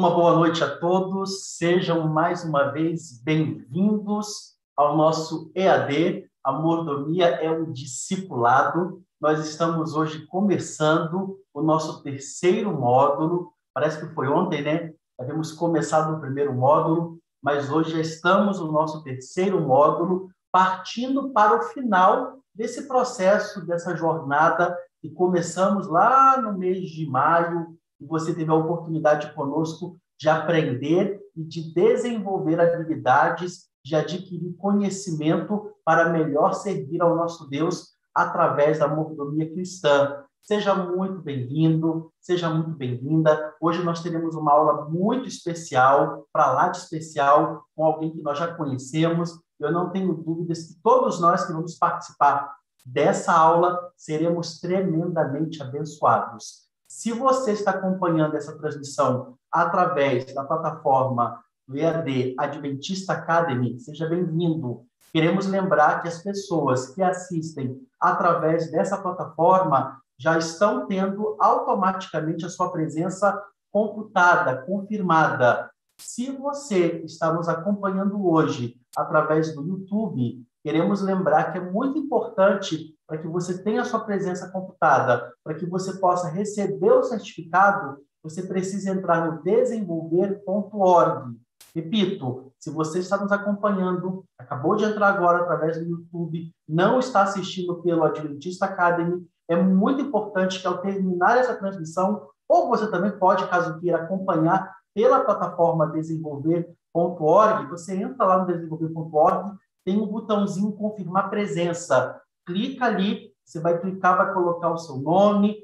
Uma 0.00 0.14
boa 0.14 0.34
noite 0.34 0.64
a 0.64 0.78
todos, 0.78 1.56
sejam 1.58 2.08
mais 2.08 2.42
uma 2.42 2.70
vez 2.70 3.20
bem-vindos 3.22 4.54
ao 4.74 4.96
nosso 4.96 5.52
EAD. 5.54 6.26
A 6.42 6.50
mordomia 6.50 7.26
é 7.26 7.50
um 7.50 7.70
discipulado. 7.70 9.02
Nós 9.20 9.46
estamos 9.46 9.94
hoje 9.94 10.24
começando 10.24 11.38
o 11.52 11.60
nosso 11.60 12.02
terceiro 12.02 12.72
módulo. 12.72 13.52
Parece 13.74 14.00
que 14.00 14.14
foi 14.14 14.26
ontem, 14.26 14.62
né? 14.62 14.94
Havíamos 15.20 15.52
começado 15.52 16.16
o 16.16 16.20
primeiro 16.20 16.54
módulo, 16.54 17.18
mas 17.42 17.70
hoje 17.70 17.90
já 17.90 18.00
estamos 18.00 18.58
no 18.58 18.72
nosso 18.72 19.04
terceiro 19.04 19.60
módulo, 19.60 20.30
partindo 20.50 21.28
para 21.28 21.58
o 21.58 21.62
final 21.74 22.38
desse 22.54 22.88
processo, 22.88 23.66
dessa 23.66 23.94
jornada 23.94 24.74
que 25.02 25.10
começamos 25.10 25.88
lá 25.88 26.40
no 26.40 26.56
mês 26.56 26.88
de 26.88 27.04
maio, 27.04 27.78
e 28.00 28.06
você 28.06 28.34
teve 28.34 28.50
a 28.50 28.54
oportunidade 28.54 29.32
conosco 29.34 29.98
de 30.18 30.28
aprender 30.28 31.20
e 31.36 31.44
de 31.44 31.72
desenvolver 31.72 32.60
habilidades, 32.60 33.68
de 33.84 33.94
adquirir 33.94 34.54
conhecimento 34.56 35.70
para 35.84 36.10
melhor 36.10 36.52
servir 36.52 37.00
ao 37.00 37.16
nosso 37.16 37.48
Deus 37.48 37.94
através 38.14 38.78
da 38.78 38.88
mordomia 38.88 39.50
cristã. 39.50 40.24
Seja 40.42 40.74
muito 40.74 41.20
bem-vindo, 41.20 42.10
seja 42.20 42.50
muito 42.50 42.70
bem-vinda. 42.70 43.54
Hoje 43.60 43.82
nós 43.82 44.02
teremos 44.02 44.34
uma 44.34 44.52
aula 44.52 44.88
muito 44.88 45.28
especial, 45.28 46.26
para 46.32 46.52
lá 46.52 46.68
de 46.68 46.78
especial, 46.78 47.64
com 47.74 47.84
alguém 47.84 48.10
que 48.10 48.22
nós 48.22 48.38
já 48.38 48.54
conhecemos. 48.54 49.38
Eu 49.58 49.70
não 49.70 49.90
tenho 49.90 50.14
dúvidas 50.14 50.64
que 50.64 50.80
todos 50.82 51.20
nós 51.20 51.46
que 51.46 51.52
vamos 51.52 51.76
participar 51.76 52.54
dessa 52.84 53.32
aula 53.32 53.78
seremos 53.96 54.58
tremendamente 54.60 55.62
abençoados. 55.62 56.69
Se 57.00 57.12
você 57.12 57.52
está 57.52 57.70
acompanhando 57.70 58.36
essa 58.36 58.58
transmissão 58.58 59.38
através 59.50 60.34
da 60.34 60.44
plataforma 60.44 61.42
do 61.66 61.78
EAD 61.78 62.34
Adventista 62.38 63.14
Academy, 63.14 63.80
seja 63.80 64.06
bem-vindo. 64.06 64.84
Queremos 65.10 65.46
lembrar 65.46 66.02
que 66.02 66.08
as 66.08 66.22
pessoas 66.22 66.94
que 66.94 67.02
assistem 67.02 67.80
através 67.98 68.70
dessa 68.70 68.98
plataforma 68.98 69.98
já 70.18 70.36
estão 70.36 70.86
tendo 70.86 71.38
automaticamente 71.40 72.44
a 72.44 72.50
sua 72.50 72.70
presença 72.70 73.42
computada, 73.72 74.60
confirmada. 74.66 75.70
Se 75.98 76.30
você 76.30 77.00
está 77.06 77.32
nos 77.32 77.48
acompanhando 77.48 78.28
hoje 78.28 78.76
através 78.94 79.54
do 79.54 79.66
YouTube, 79.66 80.44
queremos 80.62 81.00
lembrar 81.00 81.50
que 81.50 81.56
é 81.56 81.62
muito 81.62 81.98
importante 81.98 82.94
para 83.10 83.18
que 83.18 83.26
você 83.26 83.60
tenha 83.60 83.82
a 83.82 83.84
sua 83.84 83.98
presença 83.98 84.48
computada, 84.52 85.34
para 85.42 85.54
que 85.54 85.66
você 85.66 85.94
possa 85.94 86.28
receber 86.28 86.92
o 86.92 87.02
certificado, 87.02 87.98
você 88.22 88.40
precisa 88.40 88.92
entrar 88.92 89.26
no 89.26 89.42
desenvolver.org. 89.42 91.36
Repito, 91.74 92.52
se 92.56 92.70
você 92.70 93.00
está 93.00 93.16
nos 93.16 93.32
acompanhando, 93.32 94.24
acabou 94.38 94.76
de 94.76 94.84
entrar 94.84 95.08
agora 95.08 95.42
através 95.42 95.76
do 95.76 95.90
YouTube, 95.90 96.52
não 96.68 97.00
está 97.00 97.22
assistindo 97.22 97.82
pelo 97.82 98.04
Adventista 98.04 98.66
Academy, 98.66 99.26
é 99.48 99.56
muito 99.60 100.00
importante 100.02 100.60
que 100.60 100.66
ao 100.68 100.78
terminar 100.78 101.36
essa 101.36 101.56
transmissão, 101.56 102.28
ou 102.48 102.68
você 102.68 102.88
também 102.92 103.10
pode, 103.18 103.44
caso 103.48 103.80
queira, 103.80 104.04
acompanhar 104.04 104.72
pela 104.94 105.24
plataforma 105.24 105.90
desenvolver.org, 105.90 107.66
você 107.70 107.96
entra 107.96 108.24
lá 108.24 108.38
no 108.38 108.46
desenvolver.org, 108.46 109.58
tem 109.84 110.00
um 110.00 110.06
botãozinho 110.06 110.70
confirmar 110.74 111.28
presença 111.28 112.20
clica 112.50 112.86
ali, 112.86 113.32
você 113.44 113.60
vai 113.60 113.78
clicar, 113.78 114.16
vai 114.16 114.34
colocar 114.34 114.70
o 114.70 114.78
seu 114.78 114.96
nome, 114.96 115.56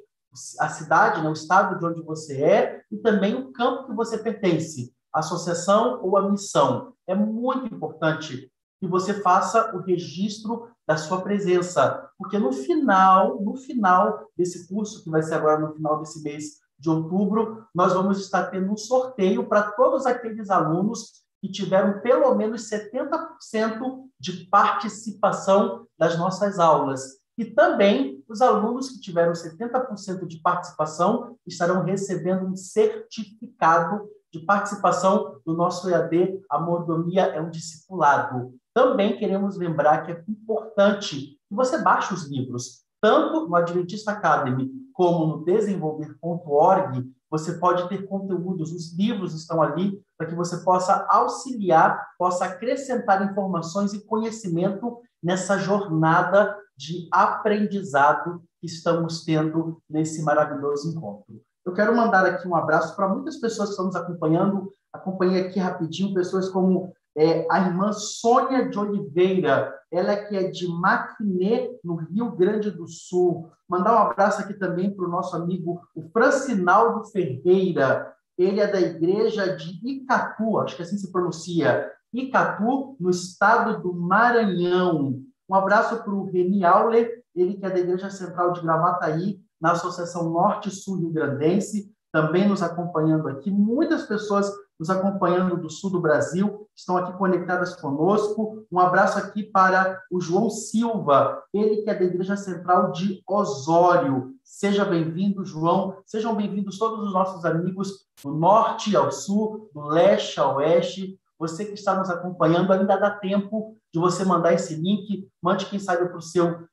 a 0.61 0.69
cidade, 0.69 1.23
né, 1.23 1.29
o 1.29 1.33
estado 1.33 1.79
de 1.79 1.85
onde 1.85 2.03
você 2.03 2.43
é 2.43 2.83
e 2.91 2.97
também 2.99 3.35
o 3.35 3.53
campo 3.53 3.87
que 3.87 3.95
você 3.95 4.19
pertence, 4.19 4.95
a 5.13 5.21
associação 5.21 6.01
ou 6.03 6.17
a 6.17 6.31
missão. 6.31 6.93
É 7.07 7.15
muito 7.15 7.75
importante 7.75 8.51
que 8.79 8.87
você 8.87 9.15
faça 9.15 9.75
o 9.75 9.81
registro 9.81 10.69
da 10.87 10.97
sua 10.97 11.23
presença, 11.23 12.09
porque 12.19 12.39
no 12.39 12.53
final, 12.53 13.41
no 13.41 13.57
final 13.57 14.29
desse 14.37 14.69
curso 14.69 15.03
que 15.03 15.11
vai 15.11 15.23
ser 15.23 15.35
agora 15.35 15.59
no 15.59 15.75
final 15.75 15.99
desse 16.01 16.23
mês 16.23 16.61
de 16.79 16.91
outubro, 16.91 17.65
nós 17.75 17.95
vamos 17.95 18.21
estar 18.21 18.47
tendo 18.47 18.71
um 18.71 18.77
sorteio 18.77 19.49
para 19.49 19.71
todos 19.73 20.07
aqueles 20.07 20.51
alunos 20.51 21.25
que 21.41 21.51
tiveram 21.51 22.01
pelo 22.01 22.35
menos 22.35 22.69
70% 22.69 24.06
de 24.19 24.47
participação 24.47 25.87
das 25.99 26.19
nossas 26.19 26.59
aulas. 26.59 27.03
E 27.39 27.45
também 27.45 28.23
os 28.29 28.41
alunos 28.41 28.91
que 28.91 29.01
tiveram 29.01 29.33
70% 29.33 30.27
de 30.27 30.41
participação 30.41 31.37
estarão 31.47 31.83
recebendo 31.83 32.47
um 32.47 32.57
certificado 32.57 34.09
de 34.33 34.41
participação 34.41 35.41
do 35.45 35.55
nosso 35.55 35.89
EAD 35.89 36.41
A 36.51 36.59
Mordomia 36.59 37.23
é 37.23 37.41
um 37.41 37.51
Discipulado. 37.51 38.55
Também 38.75 39.19
queremos 39.19 39.57
lembrar 39.57 40.05
que 40.05 40.13
é 40.13 40.25
importante 40.29 41.39
que 41.49 41.55
você 41.55 41.79
baixe 41.79 42.13
os 42.13 42.29
livros, 42.29 42.85
tanto 43.01 43.49
no 43.49 43.55
Adventista 43.55 44.13
Academy 44.13 44.71
como 44.93 45.27
no 45.27 45.45
desenvolver.org, 45.45 47.05
você 47.31 47.59
pode 47.59 47.89
ter 47.89 48.07
conteúdos, 48.07 48.73
os 48.73 48.97
livros 48.97 49.35
estão 49.35 49.63
ali 49.63 50.01
para 50.17 50.27
que 50.27 50.35
você 50.35 50.59
possa 50.59 51.07
auxiliar, 51.09 52.07
possa 52.19 52.47
acrescentar 52.47 53.31
informações 53.31 53.93
e 53.93 54.05
conhecimento 54.05 54.99
nessa 55.23 55.59
jornada 55.59 56.57
de 56.77 57.09
aprendizado 57.11 58.43
que 58.61 58.67
estamos 58.67 59.25
tendo 59.25 59.83
nesse 59.89 60.23
maravilhoso 60.23 60.91
encontro. 60.91 61.41
Eu 61.65 61.73
quero 61.73 61.97
mandar 61.97 62.25
aqui 62.25 62.47
um 62.47 62.55
abraço 62.55 62.95
para 62.95 63.09
muitas 63.09 63.37
pessoas 63.37 63.69
que 63.69 63.73
estão 63.73 63.87
nos 63.87 63.97
acompanhando. 63.97 64.73
Acompanhei 64.93 65.47
aqui 65.47 65.59
rapidinho 65.59 66.15
pessoas 66.15 66.49
como 66.49 66.93
é, 67.17 67.47
a 67.51 67.61
irmã 67.61 67.93
Sônia 67.93 68.69
de 68.69 68.79
Oliveira, 68.79 69.75
ela 69.91 70.15
que 70.17 70.37
é 70.37 70.51
de 70.51 70.69
Maquiné, 70.69 71.71
no 71.83 71.97
Rio 71.97 72.31
Grande 72.33 72.71
do 72.71 72.87
Sul. 72.87 73.51
Mandar 73.69 73.95
um 73.95 74.11
abraço 74.11 74.43
aqui 74.43 74.55
também 74.55 74.95
para 74.95 75.07
o 75.07 75.11
nosso 75.11 75.35
amigo 75.35 75.81
o 75.95 76.03
Francinaldo 76.11 77.05
Ferreira, 77.07 78.15
ele 78.39 78.61
é 78.61 78.67
da 78.67 78.81
igreja 78.81 79.57
de 79.57 79.81
Icatu, 79.83 80.59
acho 80.59 80.77
que 80.77 80.83
assim 80.83 80.99
se 80.99 81.11
pronuncia, 81.11 81.91
Icatu, 82.13 82.97
no 82.99 83.11
estado 83.11 83.83
do 83.83 83.93
Maranhão. 83.95 85.21
Um 85.49 85.55
abraço 85.55 86.03
para 86.03 86.13
o 86.13 86.25
Reni 86.25 86.65
Auler, 86.65 87.23
ele 87.35 87.55
que 87.55 87.67
é 87.67 87.71
da 87.71 87.79
Igreja 87.79 88.11
Central 88.11 88.53
de 88.53 88.63
Gravataí, 88.63 89.41
na 89.61 89.73
Associação 89.73 90.31
Norte-Sul 90.31 90.99
Rio 90.99 91.11
Grandense, 91.11 91.93
também 92.13 92.49
nos 92.49 92.63
acompanhando 92.63 93.29
aqui. 93.29 93.51
Muitas 93.51 94.05
pessoas 94.05 94.51
nos 94.79 94.91
acompanhando 94.91 95.57
do 95.57 95.71
sul 95.71 95.91
do 95.91 96.01
Brasil, 96.01 96.69
estão 96.75 96.97
aqui 96.97 97.13
conectadas 97.17 97.75
conosco. 97.77 98.67
Um 98.71 98.79
abraço 98.79 99.19
aqui 99.19 99.43
para 99.43 100.03
o 100.11 100.21
João 100.21 100.51
Silva, 100.51 101.43
ele 101.53 101.83
que 101.83 101.91
é 101.91 101.95
da 101.95 102.05
Igreja 102.05 102.37
Central 102.37 102.93
de 102.93 103.23
Osório. 103.27 104.35
Seja 104.49 104.85
bem-vindo, 104.85 105.45
João. 105.45 105.99
Sejam 106.07 106.33
bem-vindos 106.37 106.79
todos 106.79 107.05
os 107.05 107.13
nossos 107.13 107.45
amigos 107.45 108.07
do 108.23 108.33
norte 108.33 108.97
ao 108.97 109.11
sul, 109.11 109.69
do 109.75 109.89
leste 109.89 110.39
ao 110.39 110.59
oeste. 110.59 111.19
Você 111.37 111.65
que 111.65 111.75
está 111.75 111.97
nos 111.99 112.09
acompanhando, 112.09 112.73
ainda 112.73 112.97
dá 112.97 113.11
tempo 113.11 113.77
de 113.93 113.99
você 113.99 114.25
mandar 114.25 114.55
esse 114.55 114.77
link. 114.77 115.29
Mande, 115.43 115.67
quem 115.67 115.81
sabe, 115.81 116.09
para 116.09 116.17
o 116.17 116.23
seu 116.23 116.65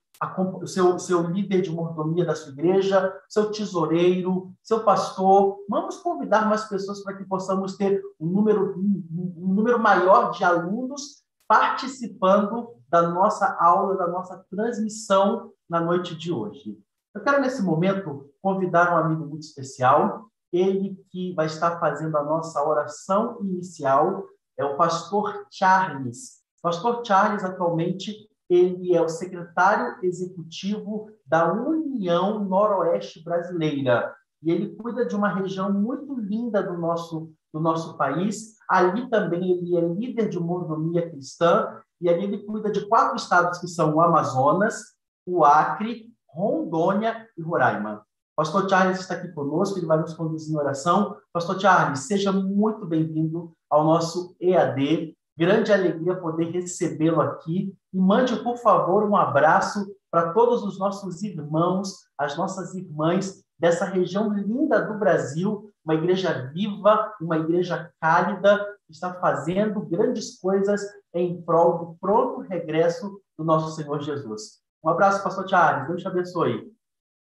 seu, 0.67 0.99
seu 0.99 1.23
líder 1.23 1.61
de 1.61 1.71
mordomia 1.71 2.23
da 2.23 2.35
sua 2.35 2.53
igreja, 2.53 3.11
seu 3.27 3.51
tesoureiro, 3.51 4.53
seu 4.61 4.83
pastor. 4.83 5.57
Vamos 5.67 5.97
convidar 5.97 6.47
mais 6.47 6.65
pessoas 6.65 7.03
para 7.03 7.17
que 7.17 7.25
possamos 7.25 7.75
ter 7.75 8.01
um 8.19 8.27
número, 8.27 8.77
um 8.77 9.53
número 9.53 9.79
maior 9.79 10.29
de 10.29 10.43
alunos 10.43 11.23
participando 11.47 12.69
da 12.87 13.01
nossa 13.09 13.57
aula, 13.59 13.97
da 13.97 14.07
nossa 14.07 14.45
transmissão 14.49 15.51
na 15.67 15.81
noite 15.81 16.15
de 16.15 16.31
hoje. 16.31 16.77
Eu 17.15 17.21
quero, 17.21 17.41
nesse 17.41 17.61
momento, 17.61 18.29
convidar 18.41 18.91
um 18.91 18.97
amigo 18.97 19.25
muito 19.27 19.43
especial, 19.43 20.27
ele 20.51 20.97
que 21.09 21.31
vai 21.35 21.45
estar 21.45 21.79
fazendo 21.79 22.17
a 22.17 22.23
nossa 22.23 22.63
oração 22.67 23.37
inicial, 23.41 24.25
é 24.57 24.65
o 24.65 24.75
pastor 24.77 25.45
Charles. 25.51 26.41
pastor 26.61 27.05
Charles, 27.05 27.43
atualmente, 27.43 28.27
ele 28.49 28.95
é 28.95 29.01
o 29.01 29.09
secretário 29.09 29.97
executivo 30.03 31.09
da 31.25 31.53
União 31.53 32.43
Noroeste 32.43 33.23
Brasileira. 33.23 34.13
E 34.41 34.51
ele 34.51 34.75
cuida 34.75 35.05
de 35.05 35.15
uma 35.15 35.29
região 35.29 35.71
muito 35.71 36.15
linda 36.19 36.61
do 36.63 36.77
nosso, 36.77 37.31
do 37.53 37.59
nosso 37.59 37.95
país. 37.95 38.55
Ali 38.67 39.09
também 39.09 39.51
ele 39.51 39.77
é 39.77 39.81
líder 39.81 40.29
de 40.29 40.39
mordomia 40.39 41.09
cristã. 41.09 41.79
E 42.01 42.09
ali 42.09 42.25
ele 42.25 42.43
cuida 42.43 42.71
de 42.71 42.87
quatro 42.87 43.15
estados 43.15 43.59
que 43.59 43.67
são 43.67 43.95
o 43.95 44.01
Amazonas, 44.01 44.81
o 45.25 45.45
Acre, 45.45 46.12
Rondônia 46.33 47.27
e 47.37 47.41
Roraima. 47.41 48.03
Pastor 48.35 48.67
Charles 48.67 48.99
está 48.99 49.13
aqui 49.13 49.27
conosco, 49.29 49.77
ele 49.77 49.85
vai 49.85 49.99
nos 49.99 50.15
conduzir 50.15 50.53
em 50.53 50.57
oração. 50.57 51.15
Pastor 51.31 51.59
Charles, 51.59 52.07
seja 52.07 52.31
muito 52.31 52.85
bem-vindo 52.85 53.53
ao 53.69 53.83
nosso 53.83 54.35
EAD. 54.39 55.15
Grande 55.37 55.71
alegria 55.71 56.15
poder 56.15 56.45
recebê-lo 56.45 57.21
aqui. 57.21 57.75
E 57.93 57.97
mande, 57.97 58.35
por 58.37 58.57
favor, 58.57 59.03
um 59.03 59.15
abraço 59.15 59.85
para 60.11 60.33
todos 60.33 60.63
os 60.63 60.79
nossos 60.79 61.21
irmãos, 61.21 62.07
as 62.17 62.35
nossas 62.35 62.73
irmãs 62.73 63.43
dessa 63.59 63.85
região 63.85 64.33
linda 64.33 64.81
do 64.81 64.97
Brasil, 64.97 65.71
uma 65.85 65.93
igreja 65.93 66.51
viva, 66.51 67.13
uma 67.21 67.37
igreja 67.37 67.91
cálida, 68.01 68.57
que 68.87 68.93
está 68.93 69.13
fazendo 69.13 69.79
grandes 69.81 70.39
coisas 70.39 70.81
em 71.13 71.39
prol 71.41 71.77
do 71.77 71.97
pronto 72.01 72.41
regresso 72.41 73.21
do 73.37 73.45
nosso 73.45 73.75
Senhor 73.75 74.01
Jesus. 74.01 74.62
Um 74.83 74.89
abraço, 74.89 75.23
pastor 75.23 75.47
Charles. 75.47 75.87
Deus 75.87 76.01
te 76.01 76.07
abençoe. 76.07 76.73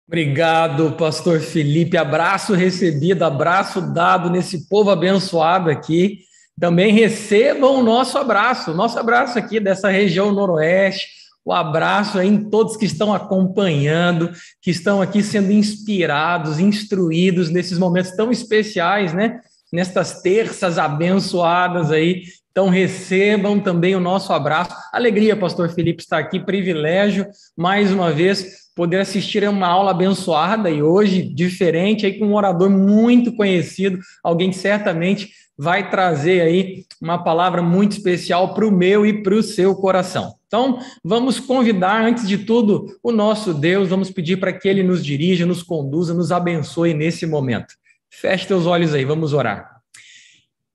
Obrigado, 0.09 0.93
pastor 0.97 1.41
Felipe. 1.41 1.97
Abraço 1.97 2.55
recebido, 2.55 3.23
abraço 3.23 3.81
dado 3.93 4.29
nesse 4.29 4.69
povo 4.69 4.91
abençoado 4.91 5.71
aqui. 5.71 6.19
Também 6.59 6.93
recebam 6.93 7.79
o 7.79 7.83
nosso 7.83 8.19
abraço, 8.19 8.75
nosso 8.75 8.99
abraço 8.99 9.39
aqui 9.39 9.61
dessa 9.61 9.89
região 9.89 10.33
noroeste, 10.33 11.09
o 11.45 11.53
abraço 11.53 12.19
aí 12.19 12.29
em 12.29 12.51
todos 12.51 12.77
que 12.77 12.85
estão 12.85 13.15
acompanhando, 13.15 14.31
que 14.61 14.71
estão 14.71 15.01
aqui 15.01 15.23
sendo 15.23 15.53
inspirados, 15.53 16.59
instruídos 16.59 17.49
nesses 17.49 17.79
momentos 17.79 18.11
tão 18.11 18.31
especiais, 18.31 19.15
né? 19.15 19.41
Nestas 19.73 20.21
terças 20.21 20.77
abençoadas 20.77 21.91
aí. 21.91 22.25
Então 22.51 22.69
recebam 22.69 23.61
também 23.61 23.95
o 23.95 24.01
nosso 24.01 24.33
abraço. 24.33 24.75
Alegria, 24.93 25.37
pastor 25.37 25.71
Felipe, 25.71 26.03
estar 26.03 26.19
aqui, 26.19 26.41
privilégio, 26.41 27.27
mais 27.57 27.93
uma 27.93 28.11
vez, 28.11 28.71
poder 28.75 29.01
assistir 29.01 29.45
a 29.45 29.51
uma 29.51 29.67
aula 29.67 29.93
abençoada 29.93 30.71
e 30.71 30.83
hoje 30.83 31.23
diferente 31.23 32.07
aí 32.07 32.19
com 32.19 32.27
um 32.27 32.35
orador 32.35 32.69
muito 32.69 33.35
conhecido, 33.37 33.99
alguém 34.23 34.51
que 34.51 34.57
certamente 34.57 35.31
vai 35.57 35.91
trazer 35.91 36.41
aí 36.41 36.87
uma 37.01 37.23
palavra 37.23 37.63
muito 37.63 37.93
especial 37.93 38.55
para 38.55 38.67
o 38.67 38.73
meu 38.73 39.05
e 39.05 39.23
para 39.23 39.35
o 39.35 39.43
seu 39.43 39.75
coração. 39.75 40.35
Então, 40.47 40.79
vamos 41.05 41.39
convidar, 41.39 42.03
antes 42.03 42.27
de 42.27 42.39
tudo, 42.39 42.87
o 43.03 43.13
nosso 43.13 43.53
Deus, 43.53 43.91
vamos 43.91 44.11
pedir 44.11 44.39
para 44.39 44.53
que 44.53 44.67
ele 44.67 44.83
nos 44.83 45.05
dirija, 45.05 45.45
nos 45.45 45.63
conduza, 45.63 46.15
nos 46.15 46.33
abençoe 46.33 46.95
nesse 46.95 47.27
momento. 47.27 47.75
Feche 48.09 48.47
teus 48.47 48.67
olhos 48.67 48.95
aí, 48.95 49.05
vamos 49.05 49.35
orar. 49.35 49.80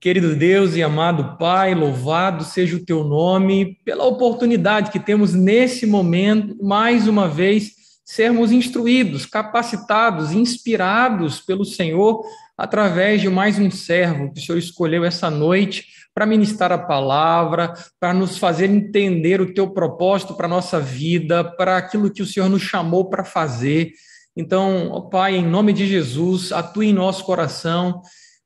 Querido 0.05 0.35
Deus 0.35 0.75
e 0.75 0.83
amado 0.83 1.35
Pai, 1.35 1.73
louvado 1.73 2.43
seja 2.43 2.75
o 2.75 2.85
teu 2.85 3.03
nome 3.03 3.79
pela 3.83 4.03
oportunidade 4.03 4.91
que 4.91 4.99
temos 4.99 5.33
nesse 5.33 5.87
momento, 5.87 6.63
mais 6.63 7.07
uma 7.07 7.27
vez, 7.27 7.71
sermos 8.05 8.51
instruídos, 8.51 9.25
capacitados, 9.25 10.31
inspirados 10.31 11.41
pelo 11.41 11.65
Senhor 11.65 12.23
através 12.55 13.19
de 13.19 13.29
mais 13.29 13.57
um 13.57 13.71
servo 13.71 14.31
que 14.31 14.39
o 14.39 14.45
Senhor 14.45 14.59
escolheu 14.59 15.03
essa 15.03 15.31
noite 15.31 15.87
para 16.13 16.27
ministrar 16.27 16.71
a 16.71 16.77
palavra, 16.77 17.73
para 17.99 18.13
nos 18.13 18.37
fazer 18.37 18.69
entender 18.69 19.41
o 19.41 19.55
teu 19.55 19.71
propósito 19.71 20.35
para 20.35 20.45
a 20.45 20.49
nossa 20.49 20.79
vida, 20.79 21.43
para 21.43 21.77
aquilo 21.77 22.13
que 22.13 22.21
o 22.21 22.27
Senhor 22.27 22.47
nos 22.47 22.61
chamou 22.61 23.09
para 23.09 23.23
fazer. 23.23 23.91
Então, 24.37 24.87
ó 24.91 25.01
Pai, 25.01 25.35
em 25.35 25.47
nome 25.47 25.73
de 25.73 25.87
Jesus, 25.87 26.51
atue 26.51 26.89
em 26.89 26.93
nosso 26.93 27.23
coração 27.23 28.03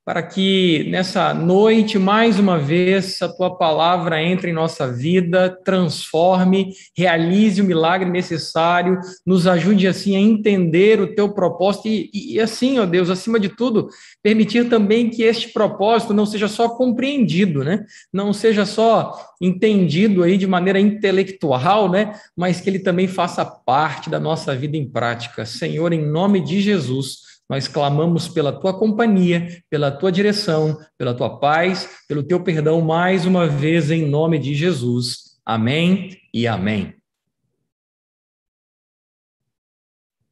para 0.10 0.24
que 0.24 0.88
nessa 0.90 1.36
noite, 1.36 2.00
mais 2.00 2.40
uma 2.40 2.58
vez, 2.58 3.22
a 3.22 3.30
tua 3.30 3.56
palavra 3.56 4.20
entre 4.20 4.50
em 4.50 4.54
nossa 4.56 4.92
vida, 4.92 5.56
transforme, 5.64 6.74
realize 6.98 7.62
o 7.62 7.64
milagre 7.64 8.10
necessário, 8.10 9.00
nos 9.24 9.46
ajude 9.46 9.88
assim 9.88 10.16
a 10.16 10.20
entender 10.20 11.00
o 11.00 11.14
teu 11.14 11.30
propósito 11.30 11.90
e, 11.90 12.10
e 12.12 12.40
assim, 12.40 12.80
ó 12.80 12.88
Deus, 12.88 13.08
acima 13.12 13.40
de 13.40 13.50
tudo, 13.50 13.88
permitir 14.24 14.68
também 14.68 15.12
que 15.12 15.22
este 15.22 15.50
propósito 15.50 16.12
não 16.12 16.26
seja 16.26 16.48
só 16.48 16.70
compreendido, 16.70 17.64
né? 17.64 17.86
Não 18.12 18.34
seja 18.34 18.66
só 18.66 19.14
entendido 19.40 20.24
aí 20.24 20.40
de 20.40 20.48
maneira 20.48 20.80
intelectual, 20.80 21.88
né? 21.88 22.20
Mas 22.36 22.60
que 22.60 22.68
ele 22.68 22.80
também 22.80 23.08
faça 23.08 23.46
parte 23.46 24.10
da 24.10 24.20
nossa 24.20 24.56
vida 24.56 24.76
em 24.76 24.90
prática. 24.90 25.46
Senhor, 25.46 25.94
em 25.94 26.04
nome 26.04 26.44
de 26.44 26.62
Jesus, 26.62 27.29
nós 27.50 27.68
clamamos 27.68 28.28
pela 28.28 28.58
tua 28.58 28.78
companhia, 28.78 29.64
pela 29.70 29.92
tua 29.92 30.12
direção, 30.12 30.78
pela 30.96 31.16
tua 31.16 31.40
paz, 31.40 32.06
pelo 32.08 32.22
teu 32.22 32.44
perdão 32.44 32.80
mais 32.80 33.26
uma 33.26 33.48
vez 33.48 33.90
em 33.90 34.08
nome 34.08 34.38
de 34.38 34.54
Jesus. 34.54 35.40
Amém 35.44 36.16
e 36.32 36.48
amém. 36.48 36.96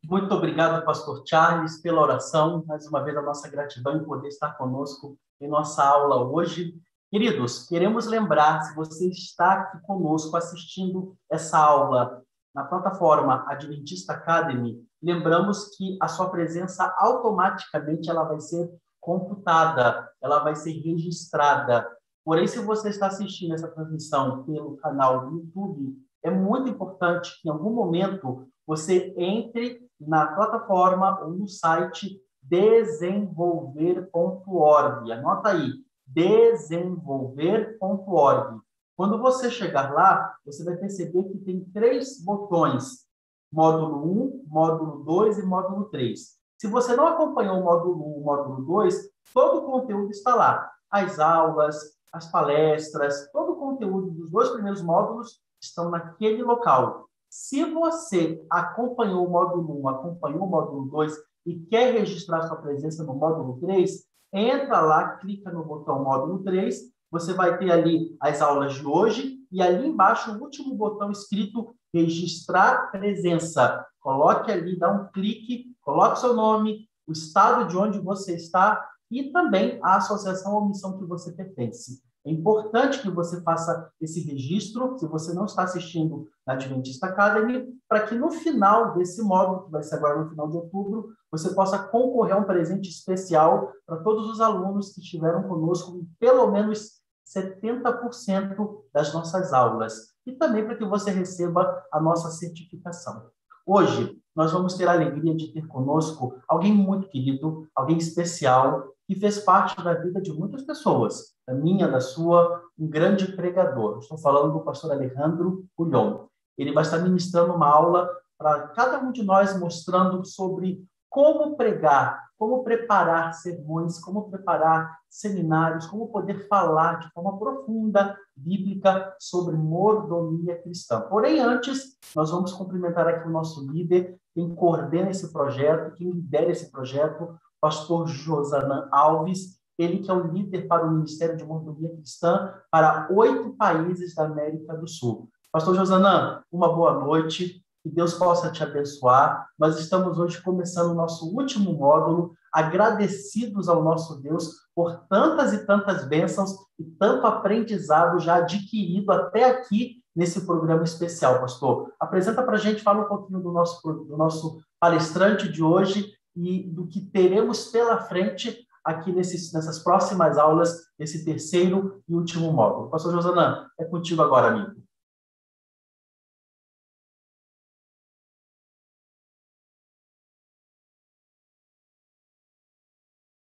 Muito 0.06 0.32
obrigado, 0.34 0.86
pastor 0.86 1.24
Charles, 1.28 1.82
pela 1.82 2.02
oração. 2.02 2.64
Mais 2.68 2.88
uma 2.88 3.04
vez 3.04 3.18
a 3.18 3.22
nossa 3.22 3.50
gratidão 3.50 3.98
em 3.98 4.06
poder 4.06 4.28
estar 4.28 4.52
conosco 4.52 5.18
em 5.42 5.50
nossa 5.50 5.84
aula 5.84 6.24
hoje. 6.24 6.76
Queridos, 7.10 7.68
queremos 7.68 8.06
lembrar, 8.06 8.62
se 8.62 8.76
você 8.76 9.10
está 9.10 9.54
aqui 9.54 9.82
conosco 9.82 10.38
assistindo 10.38 11.18
essa 11.32 11.58
aula 11.58 12.22
na 12.54 12.64
plataforma 12.64 13.44
Adventista 13.48 14.14
Academy, 14.14 14.87
lembramos 15.02 15.76
que 15.76 15.98
a 16.02 16.08
sua 16.08 16.30
presença 16.30 16.96
automaticamente 17.00 18.10
ela 18.10 18.24
vai 18.24 18.40
ser 18.40 18.74
computada, 19.00 20.10
ela 20.22 20.40
vai 20.40 20.56
ser 20.56 20.72
registrada. 20.72 21.88
Porém, 22.26 22.48
se 22.48 22.60
você 22.60 22.90
está 22.90 23.08
assistindo 23.08 23.54
essa 23.54 23.70
transmissão 23.70 24.44
pelo 24.44 24.76
canal 24.78 25.30
do 25.30 25.38
YouTube, 25.38 25.96
é 26.24 26.30
muito 26.30 26.70
importante 26.70 27.42
que 27.42 27.48
em 27.48 27.52
algum 27.52 27.72
momento 27.72 28.48
você 28.66 29.14
entre 29.18 29.88
na 30.00 30.28
plataforma 30.28 31.20
ou 31.22 31.32
no 31.32 31.48
site 31.48 32.22
desenvolver.org. 32.44 35.12
Anota 35.12 35.50
aí, 35.50 35.74
desenvolver.org. 36.06 38.60
Quando 38.96 39.20
você 39.20 39.50
chegar 39.50 39.92
lá, 39.94 40.36
você 40.46 40.64
vai 40.64 40.76
perceber 40.76 41.24
que 41.26 41.38
tem 41.38 41.64
três 41.66 42.24
botões 42.24 43.07
módulo 43.52 44.04
1, 44.06 44.44
módulo 44.48 45.04
2 45.04 45.40
e 45.40 45.44
módulo 45.44 45.86
3. 45.86 46.20
Se 46.58 46.68
você 46.68 46.96
não 46.96 47.08
acompanhou 47.08 47.60
o 47.60 47.64
módulo 47.64 48.18
1, 48.18 48.18
o 48.18 48.24
módulo 48.24 48.62
2, 48.66 49.10
todo 49.34 49.60
o 49.60 49.66
conteúdo 49.66 50.12
está 50.12 50.36
lá. 50.36 50.72
As 50.90 51.20
aulas, 51.20 51.98
as 52.12 52.32
palestras, 52.32 53.30
todo 53.32 53.54
o 53.54 53.56
conteúdo 53.58 54.12
dos 54.12 54.32
dois 54.32 54.50
primeiros 54.50 54.82
módulos 54.82 55.40
estão 55.62 55.90
naquele 55.90 56.44
local. 56.44 57.08
Se 57.30 57.64
você 57.66 58.44
acompanhou 58.50 59.26
o 59.26 59.30
módulo 59.30 59.82
1, 59.82 59.90
acompanhou 59.90 60.44
o 60.44 60.50
módulo 60.50 60.86
2 60.90 61.14
e 61.46 61.60
quer 61.60 61.94
registrar 61.94 62.42
sua 62.44 62.58
presença 62.58 63.04
no 63.04 63.14
módulo 63.14 63.60
3, 63.60 64.04
entra 64.34 64.82
lá, 64.82 65.18
clica 65.18 65.52
no 65.52 65.64
botão 65.64 66.04
módulo 66.04 66.44
3, 66.44 66.92
você 67.10 67.34
vai 67.34 67.58
ter 67.58 67.72
ali 67.72 68.16
as 68.20 68.42
aulas 68.42 68.74
de 68.74 68.86
hoje 68.86 69.38
e 69.52 69.62
ali 69.62 69.88
embaixo 69.88 70.32
o 70.32 70.42
último 70.42 70.76
botão 70.76 71.12
escrito 71.12 71.76
registrar 71.94 72.92
presença. 72.92 73.86
Coloque 74.00 74.52
ali, 74.52 74.78
dá 74.78 74.92
um 74.92 75.08
clique, 75.12 75.76
coloque 75.82 76.20
seu 76.20 76.34
nome, 76.34 76.88
o 77.08 77.12
estado 77.12 77.68
de 77.68 77.78
onde 77.78 78.00
você 78.00 78.36
está 78.36 78.88
e 79.10 79.32
também 79.32 79.80
a 79.82 79.98
associação 79.98 80.54
ou 80.56 80.68
missão 80.68 80.98
que 80.98 81.06
você 81.06 81.32
pertence. 81.32 82.02
É 82.26 82.32
importante 82.32 83.02
que 83.02 83.10
você 83.10 83.42
faça 83.42 83.90
esse 84.02 84.20
registro, 84.20 84.98
se 85.00 85.08
você 85.08 85.34
não 85.34 85.46
está 85.46 85.64
assistindo 85.64 86.28
na 86.46 86.54
Adventista 86.54 87.08
Academy, 87.08 87.66
para 87.88 88.06
que 88.06 88.16
no 88.16 88.30
final 88.30 88.94
desse 88.94 89.22
módulo, 89.22 89.66
que 89.66 89.72
vai 89.72 89.82
ser 89.82 89.96
agora 89.96 90.22
no 90.22 90.30
final 90.30 90.50
de 90.50 90.58
outubro, 90.58 91.14
você 91.32 91.54
possa 91.54 91.80
concorrer 91.80 92.36
a 92.36 92.40
um 92.40 92.44
presente 92.44 92.90
especial 92.90 93.72
para 93.86 94.04
todos 94.04 94.30
os 94.30 94.42
alunos 94.42 94.94
que 94.94 95.00
estiveram 95.00 95.44
conosco 95.44 95.98
em 95.98 96.10
pelo 96.20 96.52
menos 96.52 96.98
70% 97.34 98.82
das 98.94 99.14
nossas 99.14 99.54
aulas 99.54 100.17
e 100.28 100.34
também 100.34 100.66
para 100.66 100.76
que 100.76 100.86
você 100.86 101.10
receba 101.10 101.84
a 101.92 102.00
nossa 102.00 102.30
certificação. 102.30 103.30
Hoje, 103.66 104.18
nós 104.36 104.52
vamos 104.52 104.76
ter 104.76 104.88
a 104.88 104.92
alegria 104.92 105.34
de 105.34 105.52
ter 105.52 105.66
conosco 105.68 106.40
alguém 106.48 106.74
muito 106.74 107.08
querido, 107.08 107.68
alguém 107.74 107.98
especial, 107.98 108.94
que 109.08 109.16
fez 109.16 109.40
parte 109.40 109.82
da 109.82 109.94
vida 109.94 110.22
de 110.22 110.32
muitas 110.32 110.64
pessoas, 110.64 111.34
da 111.48 111.54
minha, 111.54 111.88
da 111.88 112.02
sua, 112.02 112.62
um 112.78 112.88
grande 112.88 113.32
pregador. 113.32 114.00
Estou 114.00 114.18
falando 114.18 114.54
do 114.54 114.60
pastor 114.66 114.92
Alejandro 114.92 115.66
Ulhon. 115.78 116.28
Ele 116.58 116.74
vai 116.74 116.84
estar 116.84 117.00
ministrando 117.00 117.54
uma 117.54 117.68
aula 117.68 118.10
para 118.38 118.68
cada 118.70 119.00
um 119.00 119.12
de 119.12 119.24
nós, 119.24 119.58
mostrando 119.58 120.24
sobre 120.26 120.86
como 121.10 121.56
pregar 121.56 122.27
como 122.38 122.64
preparar 122.64 123.34
sermões, 123.34 124.00
como 124.00 124.30
preparar 124.30 124.98
seminários, 125.10 125.88
como 125.88 126.10
poder 126.10 126.48
falar 126.48 127.00
de 127.00 127.12
forma 127.12 127.38
profunda, 127.38 128.18
bíblica, 128.36 129.16
sobre 129.20 129.56
mordomia 129.56 130.62
cristã. 130.62 131.02
Porém, 131.02 131.40
antes, 131.40 131.98
nós 132.16 132.30
vamos 132.30 132.54
cumprimentar 132.54 133.08
aqui 133.08 133.28
o 133.28 133.32
nosso 133.32 133.70
líder, 133.72 134.18
quem 134.34 134.54
coordena 134.54 135.10
esse 135.10 135.34
projeto, 135.34 135.96
quem 135.96 136.12
lidera 136.12 136.52
esse 136.52 136.72
projeto, 136.72 137.36
pastor 137.60 138.08
Josanã 138.08 138.88
Alves, 138.92 139.58
ele 139.78 140.00
que 140.00 140.10
é 140.10 140.14
o 140.14 140.28
líder 140.28 140.68
para 140.68 140.86
o 140.86 140.92
Ministério 140.92 141.38
de 141.38 141.44
Mordomia 141.44 141.90
Cristã 141.96 142.54
para 142.72 143.08
oito 143.12 143.56
países 143.56 144.16
da 144.16 144.26
América 144.26 144.76
do 144.76 144.88
Sul. 144.88 145.30
Pastor 145.52 145.76
Josanã, 145.76 146.44
uma 146.52 146.74
boa 146.74 146.94
noite. 146.94 147.64
Que 147.88 147.96
Deus 147.96 148.16
possa 148.16 148.52
te 148.52 148.62
abençoar. 148.62 149.48
Nós 149.58 149.80
estamos 149.80 150.20
hoje 150.20 150.42
começando 150.42 150.92
o 150.92 150.96
nosso 150.96 151.34
último 151.34 151.72
módulo, 151.72 152.34
agradecidos 152.52 153.70
ao 153.70 153.82
nosso 153.82 154.22
Deus 154.22 154.52
por 154.76 155.08
tantas 155.08 155.54
e 155.54 155.66
tantas 155.66 156.06
bênçãos 156.06 156.54
e 156.78 156.84
tanto 156.84 157.26
aprendizado 157.26 158.20
já 158.20 158.36
adquirido 158.36 159.10
até 159.12 159.46
aqui 159.46 160.04
nesse 160.14 160.46
programa 160.46 160.84
especial, 160.84 161.40
pastor. 161.40 161.94
Apresenta 161.98 162.44
para 162.44 162.56
a 162.56 162.60
gente, 162.60 162.84
fala 162.84 163.06
um 163.06 163.08
pouquinho 163.08 163.40
do 163.40 163.54
nosso, 163.54 163.82
do 163.82 164.18
nosso 164.18 164.60
palestrante 164.82 165.50
de 165.50 165.64
hoje 165.64 166.12
e 166.36 166.64
do 166.70 166.88
que 166.88 167.00
teremos 167.00 167.70
pela 167.70 168.02
frente 168.02 168.68
aqui 168.84 169.14
nesses, 169.14 169.54
nessas 169.54 169.80
próximas 169.80 170.38
aulas, 170.38 170.76
esse 171.00 171.24
terceiro 171.24 172.02
e 172.08 172.14
último 172.14 172.52
módulo. 172.52 172.90
Pastor 172.90 173.14
Josanã, 173.14 173.66
é 173.80 173.86
contigo 173.86 174.22
agora, 174.22 174.48
amigo. 174.50 174.87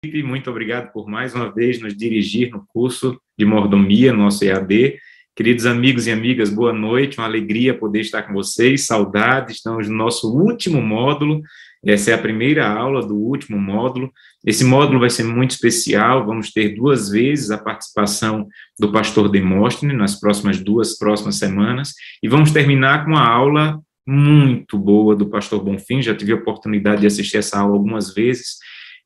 Muito 0.04 0.50
obrigado 0.50 0.92
por 0.92 1.08
mais 1.08 1.36
uma 1.36 1.54
vez 1.54 1.80
nos 1.80 1.96
dirigir 1.96 2.50
no 2.50 2.66
curso 2.66 3.22
de 3.38 3.46
mordomia, 3.46 4.12
nosso 4.12 4.44
EAD. 4.44 4.98
Queridos 5.36 5.68
amigos 5.68 6.08
e 6.08 6.12
amigas, 6.12 6.50
boa 6.50 6.74
noite, 6.74 7.20
uma 7.20 7.28
alegria 7.28 7.78
poder 7.78 8.00
estar 8.00 8.24
com 8.24 8.34
vocês, 8.34 8.88
saudades, 8.88 9.58
estamos 9.58 9.88
no 9.88 9.96
nosso 9.96 10.36
último 10.36 10.82
módulo, 10.82 11.44
essa 11.86 12.10
é 12.10 12.14
a 12.16 12.18
primeira 12.18 12.68
aula 12.68 13.06
do 13.06 13.16
último 13.16 13.60
módulo. 13.60 14.12
Esse 14.44 14.66
módulo 14.66 15.02
vai 15.02 15.10
ser 15.12 15.24
muito 15.24 15.52
especial, 15.52 16.26
vamos 16.26 16.52
ter 16.52 16.70
duas 16.70 17.12
vezes 17.12 17.52
a 17.52 17.60
participação 17.60 18.48
do 18.80 18.92
pastor 18.92 19.30
Demóstenes 19.30 19.96
nas 19.96 20.20
próximas 20.20 20.60
duas 20.60 20.98
próximas 20.98 21.36
semanas, 21.36 21.94
e 22.24 22.28
vamos 22.28 22.52
terminar 22.52 23.06
com 23.06 23.12
uma 23.12 23.28
aula 23.28 23.80
muito 24.08 24.80
boa 24.80 25.16
do 25.16 25.30
pastor 25.30 25.64
Bonfim, 25.64 26.02
já 26.02 26.16
tive 26.16 26.32
a 26.32 26.38
oportunidade 26.38 27.02
de 27.02 27.08
assistir 27.08 27.38
essa 27.38 27.60
aula 27.60 27.76
algumas 27.76 28.16
vezes, 28.16 28.58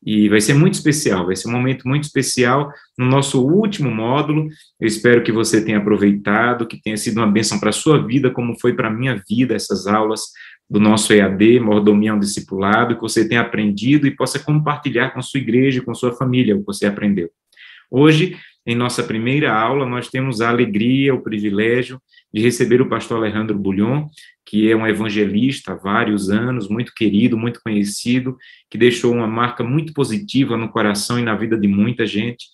e 0.04 0.28
vai 0.28 0.40
ser 0.40 0.54
muito 0.54 0.74
especial, 0.74 1.26
vai 1.26 1.36
ser 1.36 1.48
um 1.48 1.52
momento 1.52 1.86
muito 1.86 2.04
especial 2.04 2.70
no 2.96 3.06
nosso 3.06 3.44
último 3.44 3.90
módulo. 3.90 4.48
Eu 4.80 4.86
espero 4.86 5.22
que 5.22 5.32
você 5.32 5.64
tenha 5.64 5.78
aproveitado, 5.78 6.66
que 6.66 6.80
tenha 6.80 6.96
sido 6.96 7.18
uma 7.18 7.26
bênção 7.26 7.58
para 7.58 7.70
a 7.70 7.72
sua 7.72 8.04
vida, 8.04 8.30
como 8.30 8.58
foi 8.60 8.74
para 8.74 8.88
a 8.88 8.92
minha 8.92 9.20
vida 9.28 9.54
essas 9.54 9.86
aulas 9.86 10.22
do 10.68 10.80
nosso 10.80 11.12
EAD, 11.12 11.60
Mordomia 11.60 12.14
um 12.14 12.18
Discipulado, 12.18 12.96
que 12.96 13.02
você 13.02 13.28
tenha 13.28 13.40
aprendido 13.40 14.06
e 14.06 14.14
possa 14.14 14.38
compartilhar 14.38 15.10
com 15.10 15.22
sua 15.22 15.40
igreja, 15.40 15.82
com 15.82 15.94
sua 15.94 16.12
família 16.12 16.56
o 16.56 16.60
que 16.60 16.66
você 16.66 16.86
aprendeu. 16.86 17.30
Hoje, 17.90 18.36
em 18.66 18.74
nossa 18.74 19.02
primeira 19.02 19.54
aula, 19.54 19.86
nós 19.86 20.08
temos 20.08 20.40
a 20.40 20.48
alegria, 20.48 21.14
o 21.14 21.22
privilégio 21.22 22.00
de 22.32 22.42
receber 22.42 22.80
o 22.80 22.88
pastor 22.88 23.18
Alejandro 23.18 23.58
Bulhon, 23.58 24.06
que 24.44 24.70
é 24.70 24.76
um 24.76 24.86
evangelista 24.86 25.72
há 25.72 25.74
vários 25.74 26.30
anos, 26.30 26.68
muito 26.68 26.92
querido, 26.94 27.36
muito 27.36 27.60
conhecido, 27.62 28.36
que 28.70 28.78
deixou 28.78 29.12
uma 29.12 29.26
marca 29.26 29.64
muito 29.64 29.92
positiva 29.92 30.56
no 30.56 30.68
coração 30.68 31.18
e 31.18 31.22
na 31.22 31.34
vida 31.34 31.58
de 31.58 31.66
muita 31.66 32.06
gente, 32.06 32.46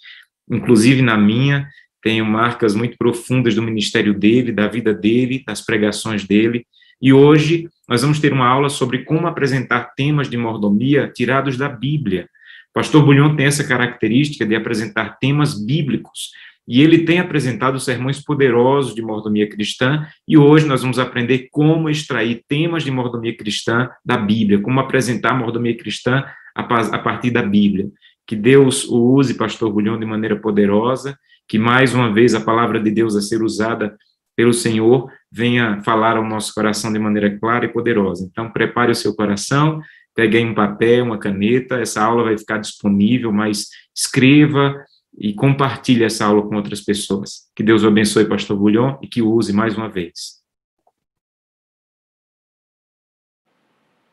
inclusive 0.50 1.02
na 1.02 1.18
minha. 1.18 1.68
Tenho 2.02 2.24
marcas 2.24 2.74
muito 2.74 2.96
profundas 2.96 3.54
do 3.54 3.62
ministério 3.62 4.14
dele, 4.14 4.50
da 4.50 4.66
vida 4.66 4.94
dele, 4.94 5.44
das 5.46 5.60
pregações 5.60 6.24
dele. 6.24 6.66
E 7.00 7.12
hoje 7.12 7.68
nós 7.88 8.02
vamos 8.02 8.20
ter 8.20 8.32
uma 8.32 8.46
aula 8.46 8.68
sobre 8.68 9.04
como 9.04 9.26
apresentar 9.26 9.92
temas 9.94 10.30
de 10.30 10.36
mordomia 10.36 11.10
tirados 11.14 11.56
da 11.56 11.68
Bíblia. 11.68 12.28
O 12.70 12.72
pastor 12.72 13.04
Bulhon 13.04 13.36
tem 13.36 13.46
essa 13.46 13.64
característica 13.64 14.46
de 14.46 14.54
apresentar 14.54 15.18
temas 15.18 15.62
bíblicos 15.62 16.30
e 16.66 16.80
ele 16.80 17.04
tem 17.04 17.18
apresentado 17.18 17.78
sermões 17.80 18.22
poderosos 18.22 18.94
de 18.94 19.02
mordomia 19.02 19.48
cristã, 19.48 20.06
e 20.26 20.38
hoje 20.38 20.66
nós 20.66 20.82
vamos 20.82 20.98
aprender 20.98 21.48
como 21.50 21.90
extrair 21.90 22.42
temas 22.48 22.84
de 22.84 22.90
mordomia 22.90 23.36
cristã 23.36 23.90
da 24.04 24.16
Bíblia, 24.16 24.60
como 24.60 24.78
apresentar 24.80 25.34
mordomia 25.34 25.76
cristã 25.76 26.24
a 26.54 26.98
partir 26.98 27.30
da 27.30 27.42
Bíblia. 27.42 27.88
Que 28.26 28.36
Deus 28.36 28.84
o 28.88 29.14
use, 29.14 29.34
pastor 29.34 29.72
Bulhão, 29.72 29.98
de 29.98 30.06
maneira 30.06 30.36
poderosa, 30.36 31.18
que 31.48 31.58
mais 31.58 31.92
uma 31.92 32.12
vez 32.12 32.34
a 32.34 32.40
palavra 32.40 32.78
de 32.80 32.90
Deus 32.90 33.16
a 33.16 33.20
ser 33.20 33.42
usada 33.42 33.96
pelo 34.36 34.52
Senhor 34.52 35.10
venha 35.30 35.82
falar 35.82 36.16
ao 36.16 36.24
nosso 36.24 36.54
coração 36.54 36.92
de 36.92 36.98
maneira 36.98 37.36
clara 37.38 37.64
e 37.64 37.72
poderosa. 37.72 38.26
Então, 38.30 38.50
prepare 38.50 38.92
o 38.92 38.94
seu 38.94 39.14
coração, 39.14 39.80
pegue 40.14 40.38
um 40.38 40.54
papel, 40.54 41.04
uma 41.04 41.18
caneta, 41.18 41.80
essa 41.80 42.02
aula 42.02 42.24
vai 42.24 42.38
ficar 42.38 42.58
disponível, 42.58 43.32
mas 43.32 43.66
escreva, 43.94 44.76
e 45.16 45.34
compartilhe 45.34 46.04
essa 46.04 46.24
aula 46.24 46.42
com 46.42 46.56
outras 46.56 46.80
pessoas. 46.80 47.50
Que 47.54 47.62
Deus 47.62 47.82
o 47.82 47.88
abençoe, 47.88 48.28
pastor 48.28 48.56
Bulhon, 48.56 48.98
e 49.02 49.06
que 49.06 49.20
o 49.20 49.30
use 49.30 49.52
mais 49.52 49.76
uma 49.76 49.88
vez. 49.88 50.42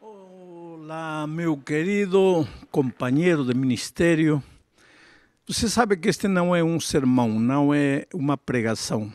Olá, 0.02 1.26
meu 1.28 1.58
querido 1.58 2.48
companheiro 2.72 3.46
de 3.46 3.54
ministério. 3.54 4.44
Você 5.48 5.70
sabe 5.70 5.98
que 5.98 6.10
este 6.10 6.28
não 6.28 6.56
é 6.56 6.64
um 6.64 6.80
sermão, 6.80 7.40
não 7.40 7.74
é 7.74 8.06
uma 8.14 8.38
pregação. 8.38 9.12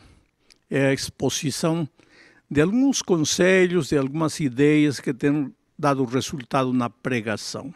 É 0.69 0.87
a 0.87 0.93
exposição 0.93 1.87
de 2.49 2.61
alguns 2.61 3.01
conselhos, 3.01 3.89
de 3.89 3.97
algumas 3.97 4.39
ideias 4.39 4.99
que 4.99 5.13
têm 5.13 5.53
dado 5.77 6.03
resultado 6.05 6.73
na 6.73 6.89
pregação. 6.89 7.73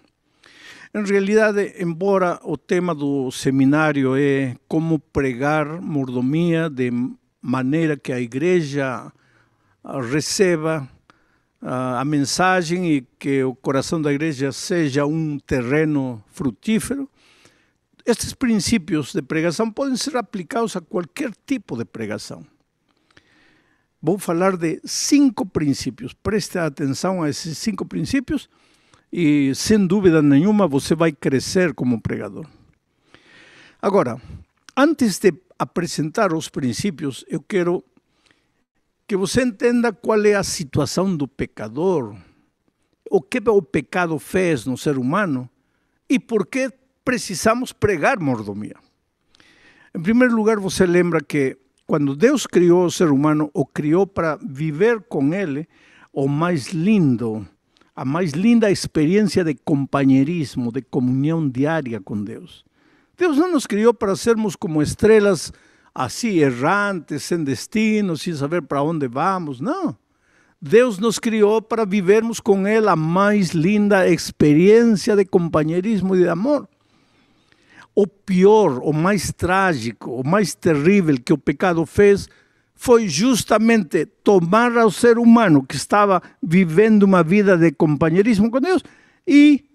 Em 0.91 1.03
realidade, 1.03 1.75
embora 1.77 2.39
o 2.43 2.57
tema 2.57 2.95
do 2.95 3.29
seminário 3.29 4.15
é 4.17 4.55
como 4.67 4.97
pregar 4.97 5.79
mordomia 5.79 6.67
de 6.67 6.91
maneira 7.39 7.95
que 7.95 8.11
a 8.11 8.19
igreja 8.19 9.13
ah, 9.83 10.01
receba 10.01 10.89
ah, 11.61 12.01
a 12.01 12.03
mensagem 12.05 12.91
e 12.91 13.01
que 13.19 13.43
o 13.43 13.53
coração 13.53 14.01
da 14.01 14.11
igreja 14.11 14.51
seja 14.51 15.05
um 15.05 15.37
terreno 15.37 16.23
frutífero, 16.31 17.07
estes 18.03 18.33
princípios 18.33 19.13
de 19.13 19.21
pregação 19.21 19.69
podem 19.69 19.95
ser 19.95 20.17
aplicados 20.17 20.75
a 20.75 20.81
qualquer 20.81 21.31
tipo 21.45 21.77
de 21.77 21.85
pregação. 21.85 22.43
Vou 24.01 24.17
falar 24.17 24.57
de 24.57 24.81
cinco 24.83 25.45
princípios. 25.45 26.15
Preste 26.15 26.57
atenção 26.57 27.21
a 27.21 27.29
esses 27.29 27.59
cinco 27.59 27.85
princípios 27.85 28.49
e 29.11 29.53
sem 29.55 29.85
dúvida 29.85 30.21
nenhuma 30.21 30.67
você 30.67 30.95
vai 30.95 31.11
crescer 31.11 31.73
como 31.73 32.01
pregador. 32.01 32.45
Agora, 33.81 34.21
antes 34.75 35.19
de 35.19 35.33
apresentar 35.57 36.33
os 36.33 36.49
princípios, 36.49 37.25
eu 37.27 37.41
quero 37.41 37.83
que 39.07 39.17
você 39.17 39.41
entenda 39.41 39.91
qual 39.91 40.23
é 40.23 40.35
a 40.35 40.43
situação 40.43 41.15
do 41.15 41.27
pecador, 41.27 42.15
o 43.09 43.21
que 43.21 43.39
o 43.49 43.61
pecado 43.61 44.19
fez 44.19 44.65
no 44.65 44.77
ser 44.77 44.97
humano 44.97 45.49
e 46.07 46.19
por 46.19 46.45
que 46.45 46.71
precisamos 47.03 47.73
pregar 47.73 48.19
mordomia. 48.19 48.75
Em 49.95 50.01
primeiro 50.01 50.35
lugar, 50.35 50.59
você 50.59 50.85
lembra 50.85 51.21
que 51.21 51.57
quando 51.87 52.15
Deus 52.15 52.45
criou 52.45 52.85
o 52.85 52.91
ser 52.91 53.09
humano, 53.09 53.49
o 53.51 53.65
criou 53.65 54.05
para 54.05 54.35
viver 54.35 55.01
com 55.01 55.33
ele 55.33 55.67
o 56.13 56.27
mais 56.27 56.67
lindo 56.67 57.47
a 57.99 58.05
mais 58.05 58.31
linda 58.31 58.71
experiência 58.71 59.43
de 59.43 59.53
companheirismo, 59.53 60.71
de 60.71 60.81
comunhão 60.81 61.49
diária 61.49 61.99
com 61.99 62.23
Deus. 62.23 62.63
Deus 63.17 63.35
não 63.35 63.51
nos 63.51 63.67
criou 63.67 63.93
para 63.93 64.15
sermos 64.15 64.55
como 64.55 64.81
estrelas 64.81 65.51
assim 65.93 66.37
errantes, 66.37 67.23
sem 67.23 67.43
destino, 67.43 68.15
sem 68.15 68.33
saber 68.33 68.61
para 68.61 68.81
onde 68.81 69.05
vamos, 69.09 69.59
não. 69.59 69.97
Deus 70.61 70.97
nos 70.97 71.19
criou 71.19 71.61
para 71.61 71.83
vivermos 71.83 72.39
com 72.39 72.65
Ele 72.65 72.87
a 72.87 72.95
mais 72.95 73.49
linda 73.49 74.07
experiência 74.07 75.13
de 75.13 75.25
companheirismo 75.25 76.15
e 76.15 76.19
de 76.19 76.29
amor. 76.29 76.69
O 77.93 78.07
pior, 78.07 78.79
o 78.81 78.93
mais 78.93 79.33
trágico, 79.33 80.09
o 80.09 80.25
mais 80.25 80.55
terrível 80.55 81.17
que 81.19 81.33
o 81.33 81.37
pecado 81.37 81.85
fez 81.85 82.29
foi 82.81 83.09
justamente 83.09 84.05
tomar 84.05 84.77
ao 84.77 84.89
ser 84.89 85.17
humano 85.17 85.61
que 85.61 85.75
estava 85.75 86.23
vivendo 86.41 87.03
uma 87.03 87.21
vida 87.21 87.57
de 87.57 87.73
companheirismo 87.73 88.49
com 88.49 88.61
Deus 88.61 88.81
e 89.27 89.69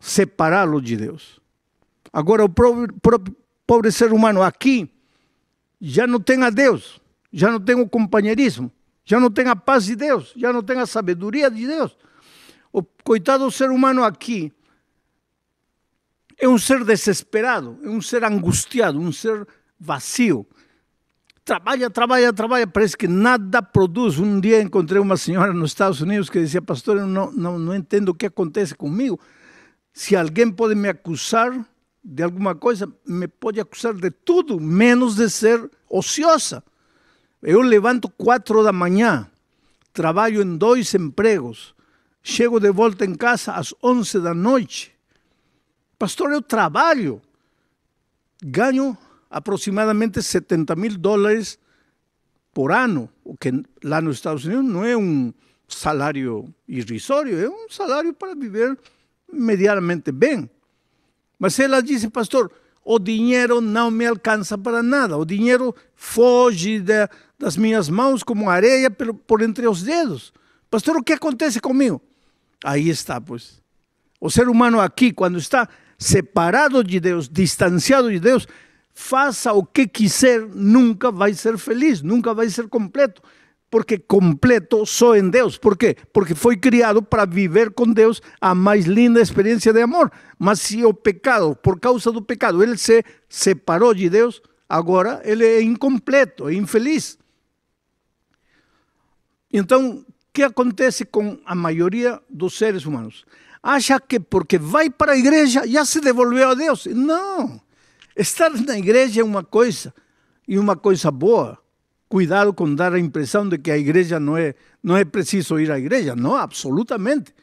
separá-lo 0.00 0.80
de 0.80 0.96
Deus. 0.96 1.38
Agora, 2.10 2.42
o 2.42 2.48
pobre, 2.48 2.94
pobre 3.66 3.92
ser 3.92 4.10
humano 4.10 4.42
aqui 4.42 4.90
já 5.82 6.06
não 6.06 6.18
tem 6.18 6.42
a 6.42 6.48
Deus, 6.48 6.98
já 7.30 7.50
não 7.50 7.60
tem 7.60 7.74
o 7.74 7.86
companheirismo, 7.86 8.72
já 9.04 9.20
não 9.20 9.30
tem 9.30 9.48
a 9.48 9.54
paz 9.54 9.84
de 9.84 9.94
Deus, 9.94 10.32
já 10.34 10.50
não 10.50 10.62
tem 10.62 10.78
a 10.78 10.86
sabedoria 10.86 11.50
de 11.50 11.66
Deus. 11.66 11.94
O 12.72 12.82
coitado 13.04 13.50
ser 13.50 13.68
humano 13.68 14.02
aqui 14.02 14.50
é 16.38 16.48
um 16.48 16.56
ser 16.56 16.84
desesperado, 16.84 17.78
é 17.82 17.88
um 17.90 18.00
ser 18.00 18.24
angustiado, 18.24 18.98
um 18.98 19.12
ser 19.12 19.46
vazio 19.78 20.46
trabalha, 21.44 21.90
trabalha, 21.90 22.32
trabalha, 22.32 22.66
parece 22.66 22.96
que 22.96 23.08
nada 23.08 23.62
produz. 23.62 24.18
Um 24.18 24.40
dia 24.40 24.62
encontrei 24.62 25.00
uma 25.00 25.16
senhora 25.16 25.52
nos 25.52 25.70
Estados 25.70 26.00
Unidos 26.00 26.30
que 26.30 26.40
dizia, 26.40 26.62
pastor, 26.62 26.98
eu 26.98 27.06
não, 27.06 27.30
não, 27.32 27.58
não 27.58 27.74
entendo 27.74 28.10
o 28.10 28.14
que 28.14 28.26
acontece 28.26 28.74
comigo. 28.74 29.18
Se 29.92 30.16
alguém 30.16 30.50
pode 30.50 30.74
me 30.74 30.88
acusar 30.88 31.66
de 32.04 32.22
alguma 32.22 32.54
coisa, 32.54 32.90
me 33.06 33.28
pode 33.28 33.60
acusar 33.60 33.94
de 33.94 34.10
tudo, 34.10 34.58
menos 34.60 35.16
de 35.16 35.28
ser 35.28 35.70
ociosa. 35.88 36.62
Eu 37.42 37.60
levanto 37.60 38.08
quatro 38.08 38.62
da 38.62 38.72
manhã, 38.72 39.28
trabalho 39.92 40.42
em 40.42 40.56
dois 40.56 40.94
empregos, 40.94 41.74
chego 42.22 42.58
de 42.58 42.70
volta 42.70 43.04
em 43.04 43.14
casa 43.14 43.52
às 43.52 43.74
onze 43.82 44.20
da 44.20 44.32
noite. 44.32 44.94
Pastor, 45.98 46.32
eu 46.32 46.40
trabalho, 46.40 47.20
ganho 48.42 48.96
aproximadamente 49.32 50.22
70 50.22 50.76
mil 50.76 50.98
dólares 50.98 51.58
por 52.52 52.70
ano, 52.70 53.08
o 53.24 53.34
que 53.34 53.50
lá 53.82 54.02
nos 54.02 54.16
Estados 54.16 54.44
Unidos 54.44 54.66
não 54.66 54.84
é 54.84 54.94
um 54.94 55.32
salário 55.66 56.54
irrisório, 56.68 57.38
é 57.38 57.48
um 57.48 57.66
salário 57.70 58.12
para 58.12 58.34
viver 58.34 58.78
medianamente 59.32 60.12
bem. 60.12 60.50
Mas 61.38 61.58
ela 61.58 61.82
disse, 61.82 62.10
pastor, 62.10 62.52
o 62.84 62.98
dinheiro 62.98 63.62
não 63.62 63.90
me 63.90 64.06
alcança 64.06 64.58
para 64.58 64.82
nada. 64.82 65.16
O 65.16 65.24
dinheiro 65.24 65.74
foge 65.94 66.78
de, 66.80 67.08
das 67.38 67.56
minhas 67.56 67.88
mãos 67.88 68.22
como 68.22 68.50
areia 68.50 68.90
por, 68.90 69.14
por 69.14 69.40
entre 69.40 69.66
os 69.66 69.82
dedos. 69.82 70.30
Pastor, 70.70 70.96
o 70.96 71.02
que 71.02 71.14
acontece 71.14 71.58
comigo? 71.58 72.02
Aí 72.62 72.90
está, 72.90 73.18
pois. 73.18 73.62
O 74.20 74.30
ser 74.30 74.48
humano 74.48 74.78
aqui, 74.78 75.10
quando 75.10 75.38
está 75.38 75.66
separado 75.98 76.84
de 76.84 77.00
Deus, 77.00 77.28
distanciado 77.28 78.10
de 78.10 78.20
Deus, 78.20 78.46
faça 78.94 79.52
o 79.52 79.64
que 79.64 79.86
quiser, 79.86 80.46
nunca 80.54 81.10
vai 81.10 81.34
ser 81.34 81.58
feliz, 81.58 82.02
nunca 82.02 82.34
vai 82.34 82.48
ser 82.48 82.68
completo. 82.68 83.22
Porque 83.70 83.98
completo 83.98 84.84
só 84.84 85.16
em 85.16 85.30
Deus. 85.30 85.56
Por 85.56 85.78
quê? 85.78 85.96
Porque 86.12 86.34
foi 86.34 86.58
criado 86.58 87.02
para 87.02 87.24
viver 87.24 87.70
com 87.70 87.90
Deus 87.90 88.20
a 88.38 88.54
mais 88.54 88.84
linda 88.84 89.18
experiência 89.18 89.72
de 89.72 89.80
amor. 89.80 90.12
Mas 90.38 90.60
se 90.60 90.84
o 90.84 90.92
pecado, 90.92 91.56
por 91.56 91.80
causa 91.80 92.12
do 92.12 92.20
pecado, 92.20 92.62
ele 92.62 92.76
se 92.76 93.02
separou 93.30 93.94
de 93.94 94.10
Deus, 94.10 94.42
agora 94.68 95.22
ele 95.24 95.46
é 95.46 95.62
incompleto, 95.62 96.50
é 96.50 96.54
infeliz. 96.54 97.18
Então, 99.50 100.00
o 100.00 100.04
que 100.34 100.42
acontece 100.42 101.06
com 101.06 101.38
a 101.46 101.54
maioria 101.54 102.20
dos 102.28 102.58
seres 102.58 102.84
humanos? 102.84 103.24
Acha 103.62 103.98
que 103.98 104.20
porque 104.20 104.58
vai 104.58 104.90
para 104.90 105.12
a 105.12 105.16
igreja 105.16 105.66
já 105.66 105.84
se 105.86 105.98
devolveu 105.98 106.50
a 106.50 106.54
Deus. 106.54 106.84
Não. 106.86 107.58
Estar 108.16 108.50
na 108.50 108.78
igreja 108.78 109.20
é 109.20 109.24
uma 109.24 109.42
coisa, 109.42 109.94
e 110.46 110.58
uma 110.58 110.76
coisa 110.76 111.10
boa. 111.10 111.58
Cuidado 112.08 112.52
com 112.52 112.74
dar 112.74 112.92
a 112.92 112.98
impressão 112.98 113.48
de 113.48 113.56
que 113.56 113.70
a 113.70 113.78
igreja 113.78 114.20
não 114.20 114.36
é, 114.36 114.54
não 114.82 114.96
é 114.96 115.04
preciso 115.04 115.58
ir 115.58 115.70
à 115.70 115.78
igreja. 115.78 116.14
Não, 116.14 116.36
absolutamente. 116.36 117.34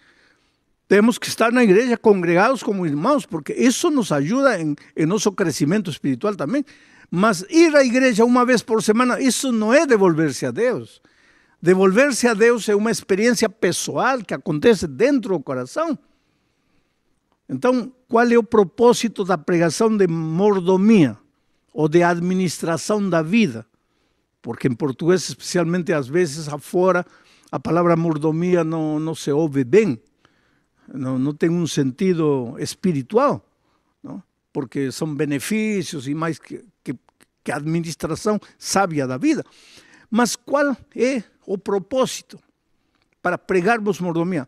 Temos 0.88 1.18
que 1.18 1.28
estar 1.28 1.52
na 1.52 1.64
igreja 1.64 1.98
congregados 1.98 2.62
como 2.62 2.86
irmãos, 2.86 3.26
porque 3.26 3.54
isso 3.54 3.90
nos 3.90 4.12
ajuda 4.12 4.60
em, 4.62 4.76
em 4.96 5.06
nosso 5.06 5.32
crescimento 5.32 5.90
espiritual 5.90 6.36
também. 6.36 6.64
Mas 7.10 7.44
ir 7.50 7.76
à 7.76 7.84
igreja 7.84 8.24
uma 8.24 8.46
vez 8.46 8.62
por 8.62 8.84
semana, 8.84 9.20
isso 9.20 9.52
não 9.52 9.74
é 9.74 9.88
devolver-se 9.88 10.46
a 10.46 10.52
Deus. 10.52 11.02
Devolver-se 11.62 12.28
a 12.28 12.34
Deus 12.34 12.70
é 12.70 12.76
uma 12.76 12.92
experiência 12.92 13.50
pessoal 13.50 14.20
que 14.20 14.34
acontece 14.34 14.88
dentro 14.88 15.34
do 15.34 15.40
coração. 15.40 15.98
Então, 17.50 17.92
qual 18.08 18.28
é 18.28 18.38
o 18.38 18.44
propósito 18.44 19.26
da 19.26 19.36
pregação 19.36 19.98
de 19.98 20.08
mordomia 20.08 21.18
ou 21.74 21.90
de 21.90 22.04
administração 22.04 23.10
da 23.10 23.24
vida? 23.24 23.66
Porque 24.40 24.68
em 24.68 24.76
português, 24.76 25.30
especialmente 25.30 25.92
às 25.92 26.08
vezes 26.08 26.48
afora, 26.48 27.04
a 27.52 27.60
palavra 27.60 27.96
mordomia 27.96 28.64
não, 28.64 29.00
não 29.00 29.16
se 29.16 29.32
ouve 29.32 29.64
bem, 29.64 30.00
não, 30.88 31.18
não 31.18 31.34
tem 31.34 31.50
um 31.50 31.66
sentido 31.66 32.56
espiritual, 32.60 33.44
não? 34.04 34.22
porque 34.54 34.92
são 34.92 35.14
benefícios 35.14 36.08
e 36.08 36.14
mais 36.14 36.38
que, 36.38 36.64
que, 36.84 36.94
que 37.44 37.52
administração 37.52 38.40
sábia 38.60 39.08
da 39.08 39.18
vida. 39.18 39.44
Mas 40.10 40.36
qual 40.36 40.78
é 40.96 41.24
o 41.48 41.58
propósito 41.58 42.40
para 43.24 43.40
pregarmos 43.40 44.00
mordomia? 44.00 44.48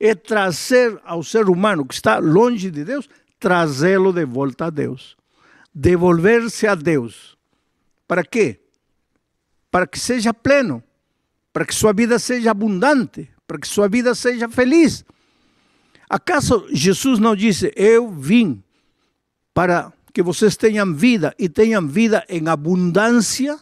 É 0.00 0.14
trazer 0.14 0.98
ao 1.04 1.22
ser 1.22 1.50
humano 1.50 1.84
que 1.84 1.92
está 1.92 2.18
longe 2.18 2.70
de 2.70 2.82
Deus, 2.82 3.06
trazê-lo 3.38 4.12
de 4.12 4.24
volta 4.24 4.66
a 4.66 4.70
Deus. 4.70 5.16
Devolver-se 5.74 6.66
a 6.66 6.74
Deus. 6.74 7.36
Para 8.08 8.24
quê? 8.24 8.58
Para 9.70 9.86
que 9.86 10.00
seja 10.00 10.32
pleno, 10.32 10.82
para 11.52 11.66
que 11.66 11.74
sua 11.74 11.92
vida 11.92 12.18
seja 12.18 12.50
abundante, 12.50 13.30
para 13.46 13.58
que 13.58 13.68
sua 13.68 13.88
vida 13.88 14.14
seja 14.14 14.48
feliz. 14.48 15.04
Acaso 16.08 16.66
Jesus 16.72 17.18
não 17.20 17.36
disse: 17.36 17.72
Eu 17.76 18.10
vim 18.10 18.64
para 19.54 19.92
que 20.12 20.22
vocês 20.22 20.56
tenham 20.56 20.92
vida 20.94 21.34
e 21.38 21.48
tenham 21.48 21.86
vida 21.86 22.24
em 22.28 22.48
abundância? 22.48 23.60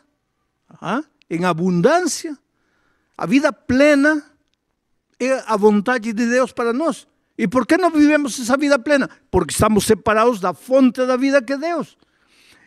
Ah? 0.80 1.02
Em 1.28 1.44
abundância? 1.44 2.38
A 3.16 3.26
vida 3.26 3.52
plena 3.52 4.24
é 5.20 5.42
a 5.46 5.56
vontade 5.56 6.12
de 6.12 6.26
Deus 6.26 6.52
para 6.52 6.72
nós. 6.72 7.06
E 7.36 7.46
por 7.46 7.66
que 7.66 7.76
não 7.76 7.90
vivemos 7.90 8.38
essa 8.40 8.56
vida 8.56 8.78
plena? 8.78 9.08
Porque 9.30 9.52
estamos 9.52 9.84
separados 9.84 10.40
da 10.40 10.52
fonte 10.52 11.06
da 11.06 11.16
vida 11.16 11.40
que 11.40 11.52
é 11.52 11.58
Deus. 11.58 11.96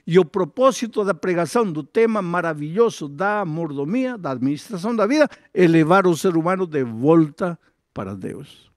E 0.08 0.18
o 0.18 0.26
propósito 0.26 1.04
da 1.04 1.14
pregação 1.14 1.70
do 1.72 1.84
tema 1.84 2.22
maravilhoso 2.22 3.08
da 3.08 3.46
mordomia, 3.46 4.18
da 4.18 4.32
administração 4.32 4.96
da 4.96 5.06
vida, 5.06 5.30
é 5.54 5.68
levar 5.68 6.08
o 6.08 6.16
ser 6.16 6.36
humano 6.36 6.66
de 6.66 6.84
volta 6.84 7.60
para 7.94 8.16
Deus. 8.16 8.72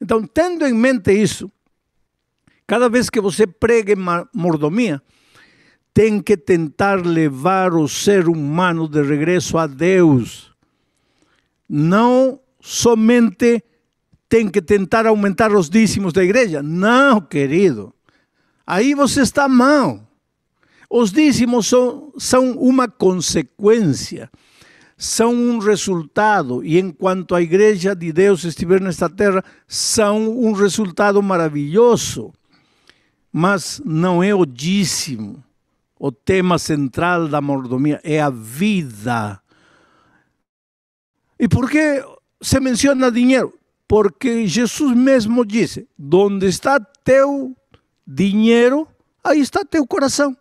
Então, 0.00 0.22
tendo 0.22 0.66
em 0.66 0.72
mente 0.72 1.12
isso, 1.12 1.50
cada 2.66 2.88
vez 2.88 3.10
que 3.10 3.20
você 3.20 3.46
pregue 3.46 3.94
mordomia, 4.32 5.02
tem 5.92 6.20
que 6.20 6.36
tentar 6.36 7.04
levar 7.04 7.74
o 7.74 7.88
ser 7.88 8.28
humano 8.28 8.88
de 8.88 9.02
regresso 9.02 9.58
a 9.58 9.66
Deus. 9.66 10.52
Não 11.68 12.38
somente 12.66 13.62
tem 14.28 14.48
que 14.48 14.60
tentar 14.60 15.06
aumentar 15.06 15.52
os 15.52 15.70
dízimos 15.70 16.12
da 16.12 16.24
igreja. 16.24 16.64
Não, 16.64 17.20
querido. 17.20 17.94
Aí 18.66 18.92
você 18.92 19.20
está 19.20 19.48
mal. 19.48 20.04
Os 20.90 21.12
dízimos 21.12 21.68
são, 21.68 22.12
são 22.18 22.58
uma 22.58 22.88
consequência, 22.88 24.28
são 24.96 25.32
um 25.32 25.58
resultado, 25.58 26.64
e 26.64 26.76
enquanto 26.76 27.36
a 27.36 27.42
igreja 27.42 27.94
de 27.94 28.12
Deus 28.12 28.42
estiver 28.42 28.80
nesta 28.80 29.08
terra, 29.08 29.44
são 29.68 30.28
um 30.28 30.50
resultado 30.50 31.22
maravilhoso. 31.22 32.32
Mas 33.32 33.80
não 33.84 34.24
é 34.24 34.34
o 34.34 34.44
dízimo. 34.44 35.42
O 36.00 36.10
tema 36.10 36.58
central 36.58 37.28
da 37.28 37.40
mordomia 37.40 38.00
é 38.02 38.20
a 38.20 38.30
vida. 38.30 39.40
E 41.38 41.46
por 41.46 41.70
que 41.70 42.02
se 42.46 42.60
menciona 42.60 43.10
dinheiro? 43.10 43.52
Porque 43.88 44.46
Jesus 44.46 44.96
mesmo 44.96 45.44
disse: 45.44 45.88
Onde 46.12 46.46
está 46.46 46.78
teu 46.78 47.56
dinheiro, 48.06 48.86
aí 49.24 49.40
está 49.40 49.64
teu 49.64 49.84
coração. 49.84 50.36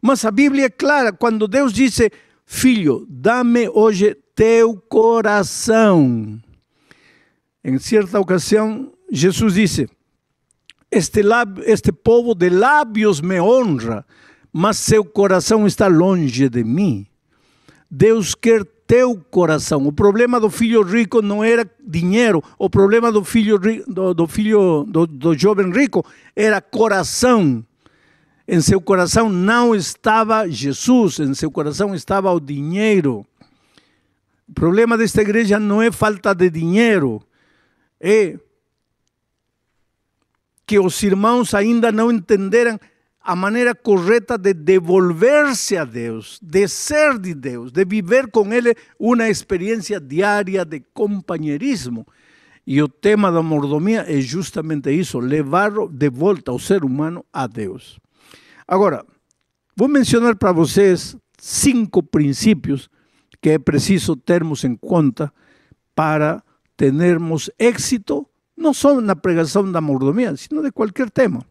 Mas 0.00 0.24
a 0.24 0.30
Bíblia 0.30 0.66
é 0.66 0.70
clara 0.70 1.12
quando 1.12 1.46
Deus 1.46 1.72
disse: 1.74 2.10
Filho, 2.46 3.06
dá-me 3.10 3.68
hoje 3.68 4.14
teu 4.34 4.74
coração. 4.88 6.40
Em 7.62 7.78
certa 7.78 8.18
ocasião, 8.18 8.90
Jesus 9.12 9.54
disse: 9.54 9.86
este, 10.90 11.20
este 11.66 11.92
povo 11.92 12.34
de 12.34 12.48
lábios 12.48 13.20
me 13.20 13.38
honra, 13.38 14.06
mas 14.50 14.78
seu 14.78 15.04
coração 15.04 15.66
está 15.66 15.88
longe 15.88 16.48
de 16.48 16.64
mim. 16.64 17.06
Deus 17.90 18.34
quer 18.34 18.64
teu 18.90 19.16
coração. 19.30 19.86
O 19.86 19.92
problema 19.92 20.40
do 20.40 20.50
filho 20.50 20.82
rico 20.82 21.22
não 21.22 21.44
era 21.44 21.64
dinheiro, 21.80 22.42
o 22.58 22.68
problema 22.68 23.12
do 23.12 23.22
filho 23.22 23.56
do, 23.86 24.12
do 24.12 24.26
filho 24.26 24.82
do, 24.82 25.06
do 25.06 25.38
jovem 25.38 25.70
rico 25.70 26.04
era 26.34 26.60
coração. 26.60 27.64
Em 28.48 28.60
seu 28.60 28.80
coração 28.80 29.28
não 29.28 29.76
estava 29.76 30.50
Jesus, 30.50 31.20
em 31.20 31.34
seu 31.34 31.52
coração 31.52 31.94
estava 31.94 32.32
o 32.32 32.40
dinheiro. 32.40 33.24
O 34.48 34.52
problema 34.52 34.98
desta 34.98 35.22
igreja 35.22 35.60
não 35.60 35.80
é 35.80 35.92
falta 35.92 36.34
de 36.34 36.50
dinheiro, 36.50 37.22
é 38.00 38.36
que 40.66 40.80
os 40.80 41.00
irmãos 41.04 41.54
ainda 41.54 41.92
não 41.92 42.10
entenderam 42.10 42.76
a 43.22 43.36
maneira 43.36 43.74
correta 43.74 44.38
de 44.38 44.54
devolver-se 44.54 45.76
a 45.76 45.84
Deus, 45.84 46.40
de 46.42 46.66
ser 46.66 47.18
de 47.18 47.34
Deus, 47.34 47.70
de 47.70 47.84
viver 47.84 48.30
com 48.30 48.52
Ele 48.52 48.74
uma 48.98 49.28
experiência 49.28 50.00
diária 50.00 50.64
de 50.64 50.80
companheirismo. 50.94 52.06
E 52.66 52.82
o 52.82 52.88
tema 52.88 53.30
da 53.30 53.42
mordomia 53.42 54.04
é 54.08 54.20
justamente 54.20 54.90
isso, 54.90 55.18
levar 55.18 55.70
de 55.90 56.10
volta 56.10 56.52
o 56.52 56.58
ser 56.58 56.84
humano 56.84 57.24
a 57.32 57.46
Deus. 57.46 57.98
Agora, 58.66 59.04
vou 59.76 59.88
mencionar 59.88 60.36
para 60.36 60.52
vocês 60.52 61.16
cinco 61.38 62.02
princípios 62.02 62.88
que 63.42 63.50
é 63.50 63.58
preciso 63.58 64.16
termos 64.16 64.64
em 64.64 64.76
conta 64.76 65.32
para 65.94 66.42
termos 66.76 67.50
êxito, 67.58 68.26
não 68.56 68.72
só 68.72 69.00
na 69.00 69.16
pregação 69.16 69.70
da 69.70 69.80
mordomia, 69.80 70.36
sino 70.36 70.62
de 70.62 70.70
qualquer 70.70 71.10
tema. 71.10 71.44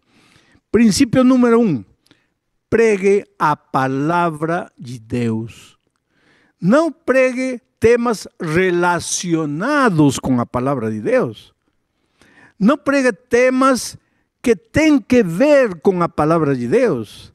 Princípio 0.71 1.23
número 1.23 1.59
um: 1.59 1.83
pregue 2.69 3.25
a 3.39 3.55
palavra 3.55 4.71
de 4.77 4.99
Deus. 4.99 5.77
Não 6.61 6.91
pregue 6.91 7.59
temas 7.79 8.27
relacionados 8.39 10.19
com 10.19 10.39
a 10.39 10.45
palavra 10.45 10.91
de 10.91 11.01
Deus. 11.01 11.53
Não 12.59 12.77
pregue 12.77 13.13
temas 13.13 13.97
que 14.41 14.55
têm 14.55 14.99
que 14.99 15.23
ver 15.23 15.79
com 15.81 16.01
a 16.03 16.09
palavra 16.09 16.55
de 16.55 16.67
Deus. 16.67 17.31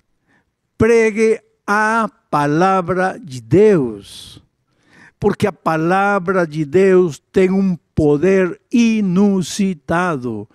Pregue 0.76 1.40
a 1.66 2.08
palavra 2.30 3.18
de 3.18 3.40
Deus. 3.40 4.42
Porque 5.18 5.46
a 5.46 5.52
palavra 5.52 6.46
de 6.46 6.64
Deus 6.64 7.18
tem 7.32 7.50
um 7.50 7.76
poder 7.94 8.60
inusitado. 8.70 10.48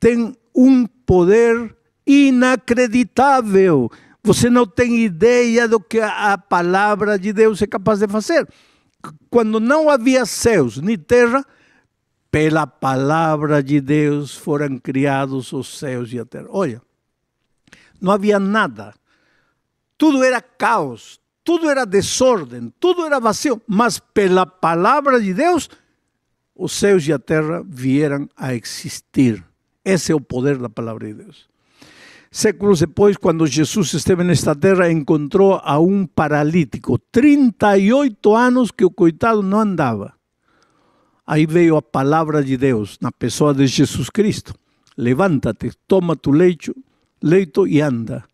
Tem 0.00 0.34
um 0.54 0.86
poder 0.86 1.76
inacreditável. 2.10 3.90
Você 4.22 4.50
não 4.50 4.66
tem 4.66 5.04
ideia 5.04 5.68
do 5.68 5.80
que 5.80 6.00
a 6.00 6.36
palavra 6.36 7.18
de 7.18 7.32
Deus 7.32 7.62
é 7.62 7.66
capaz 7.66 8.00
de 8.00 8.08
fazer. 8.08 8.46
Quando 9.30 9.60
não 9.60 9.88
havia 9.88 10.26
céus 10.26 10.78
nem 10.78 10.98
terra, 10.98 11.44
pela 12.30 12.66
palavra 12.66 13.62
de 13.62 13.80
Deus 13.80 14.34
foram 14.34 14.78
criados 14.78 15.52
os 15.52 15.78
céus 15.78 16.12
e 16.12 16.18
a 16.18 16.24
terra. 16.24 16.46
Olha, 16.50 16.82
não 18.00 18.12
havia 18.12 18.38
nada. 18.38 18.94
Tudo 19.96 20.22
era 20.22 20.40
caos, 20.40 21.20
tudo 21.44 21.68
era 21.68 21.84
desordem, 21.84 22.72
tudo 22.78 23.04
era 23.04 23.20
vazio, 23.20 23.60
mas 23.66 23.98
pela 23.98 24.46
palavra 24.46 25.20
de 25.20 25.32
Deus, 25.34 25.68
os 26.54 26.72
céus 26.72 27.06
e 27.06 27.12
a 27.12 27.18
terra 27.18 27.62
vieram 27.66 28.28
a 28.36 28.54
existir. 28.54 29.44
Esse 29.84 30.12
é 30.12 30.14
o 30.14 30.20
poder 30.20 30.58
da 30.58 30.68
palavra 30.68 31.06
de 31.06 31.14
Deus. 31.14 31.48
Séculos 32.32 32.78
depois, 32.78 33.16
quando 33.16 33.44
Jesus 33.44 33.92
esteve 33.92 34.22
nesta 34.22 34.54
terra, 34.54 34.88
encontrou 34.88 35.60
a 35.64 35.80
um 35.80 36.06
paralítico, 36.06 36.96
38 37.10 38.36
anos 38.36 38.70
que 38.70 38.84
o 38.84 38.90
coitado 38.90 39.42
não 39.42 39.58
andava. 39.58 40.14
Aí 41.26 41.44
veio 41.44 41.76
a 41.76 41.82
palavra 41.82 42.42
de 42.44 42.56
Deus 42.56 42.96
na 43.00 43.10
pessoa 43.10 43.52
de 43.52 43.66
Jesus 43.66 44.08
Cristo. 44.10 44.54
Levanta-te, 44.96 45.72
toma 45.88 46.14
tu 46.14 46.30
leito, 46.30 46.72
leito 47.20 47.66
e 47.66 47.80
anda. 47.80 48.24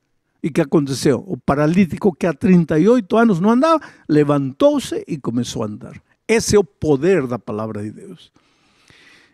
E 0.43 0.51
que 0.51 0.61
aconteceu? 0.61 1.25
O 1.27 1.39
paralítico 1.39 2.15
que 2.15 2.27
há 2.27 2.35
38 2.35 3.17
anos 3.17 3.41
não 3.41 3.51
andava, 3.51 3.81
levantou-se 4.07 5.03
e 5.09 5.17
começou 5.17 5.63
a 5.63 5.67
andar. 5.67 6.03
Esse 6.29 6.55
é 6.55 6.59
o 6.59 6.65
poder 6.65 7.27
da 7.27 7.39
palavra 7.39 7.83
de 7.83 7.93
Deus. 7.93 8.31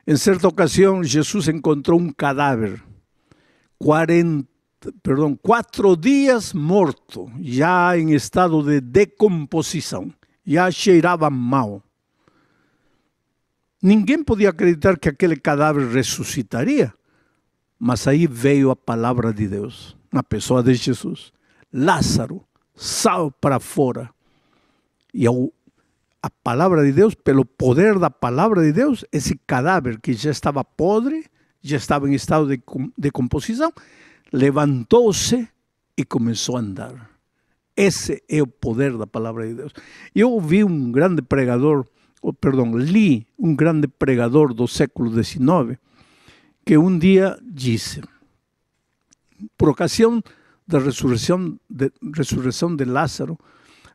Em 0.06 0.16
certa 0.16 0.46
ocasião, 0.46 1.02
Jesus 1.02 1.48
encontrou 1.48 1.98
um 1.98 2.12
cadáver, 2.12 2.80
40, 3.78 4.51
perdão, 5.02 5.36
quatro 5.36 5.96
dias 5.96 6.52
morto, 6.52 7.30
já 7.40 7.96
em 7.96 8.12
estado 8.14 8.62
de 8.62 8.80
decomposição, 8.80 10.12
já 10.44 10.70
cheirava 10.70 11.30
mal. 11.30 11.82
Ninguém 13.82 14.22
podia 14.22 14.50
acreditar 14.50 14.98
que 14.98 15.08
aquele 15.08 15.36
cadáver 15.36 15.88
ressuscitaria, 15.88 16.92
mas 17.78 18.06
aí 18.06 18.26
veio 18.26 18.70
a 18.70 18.76
palavra 18.76 19.32
de 19.32 19.48
Deus, 19.48 19.96
na 20.12 20.22
pessoa 20.22 20.62
de 20.62 20.74
Jesus. 20.74 21.32
Lázaro, 21.72 22.44
sal 22.74 23.30
para 23.30 23.58
fora. 23.58 24.10
E 25.12 25.26
ao, 25.26 25.52
a 26.22 26.30
palavra 26.30 26.84
de 26.84 26.92
Deus, 26.92 27.14
pelo 27.14 27.44
poder 27.44 27.98
da 27.98 28.08
palavra 28.08 28.62
de 28.62 28.72
Deus, 28.72 29.04
esse 29.12 29.36
cadáver 29.46 30.00
que 30.00 30.12
já 30.12 30.30
estava 30.30 30.62
podre, 30.62 31.26
já 31.60 31.76
estava 31.76 32.08
em 32.08 32.14
estado 32.14 32.46
de 32.46 32.62
decomposição, 32.96 33.72
levantou-se 34.32 35.48
e 35.96 36.04
começou 36.04 36.56
a 36.56 36.60
andar. 36.60 37.10
Esse 37.76 38.22
é 38.28 38.42
o 38.42 38.46
poder 38.46 38.96
da 38.96 39.06
palavra 39.06 39.46
de 39.46 39.54
Deus. 39.54 39.72
Eu 40.14 40.30
ouvi 40.30 40.62
um 40.64 40.92
grande 40.92 41.22
pregador, 41.22 41.86
oh, 42.20 42.32
perdão, 42.32 42.76
li 42.76 43.26
um 43.38 43.54
grande 43.54 43.88
pregador 43.88 44.52
do 44.52 44.66
século 44.68 45.10
XIX, 45.10 45.78
que 46.64 46.76
um 46.76 46.98
dia 46.98 47.38
disse, 47.42 48.02
por 49.56 49.70
ocasião 49.70 50.22
da 50.66 50.78
ressurreição 50.78 51.58
de, 51.68 51.90
ressurreição 52.14 52.74
de 52.76 52.84
Lázaro, 52.84 53.38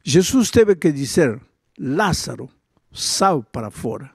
Jesus 0.03 0.51
teve 0.51 0.75
que 0.75 0.91
dizer, 0.91 1.39
Lázaro, 1.79 2.49
sal 2.91 3.43
para 3.43 3.69
fora. 3.69 4.11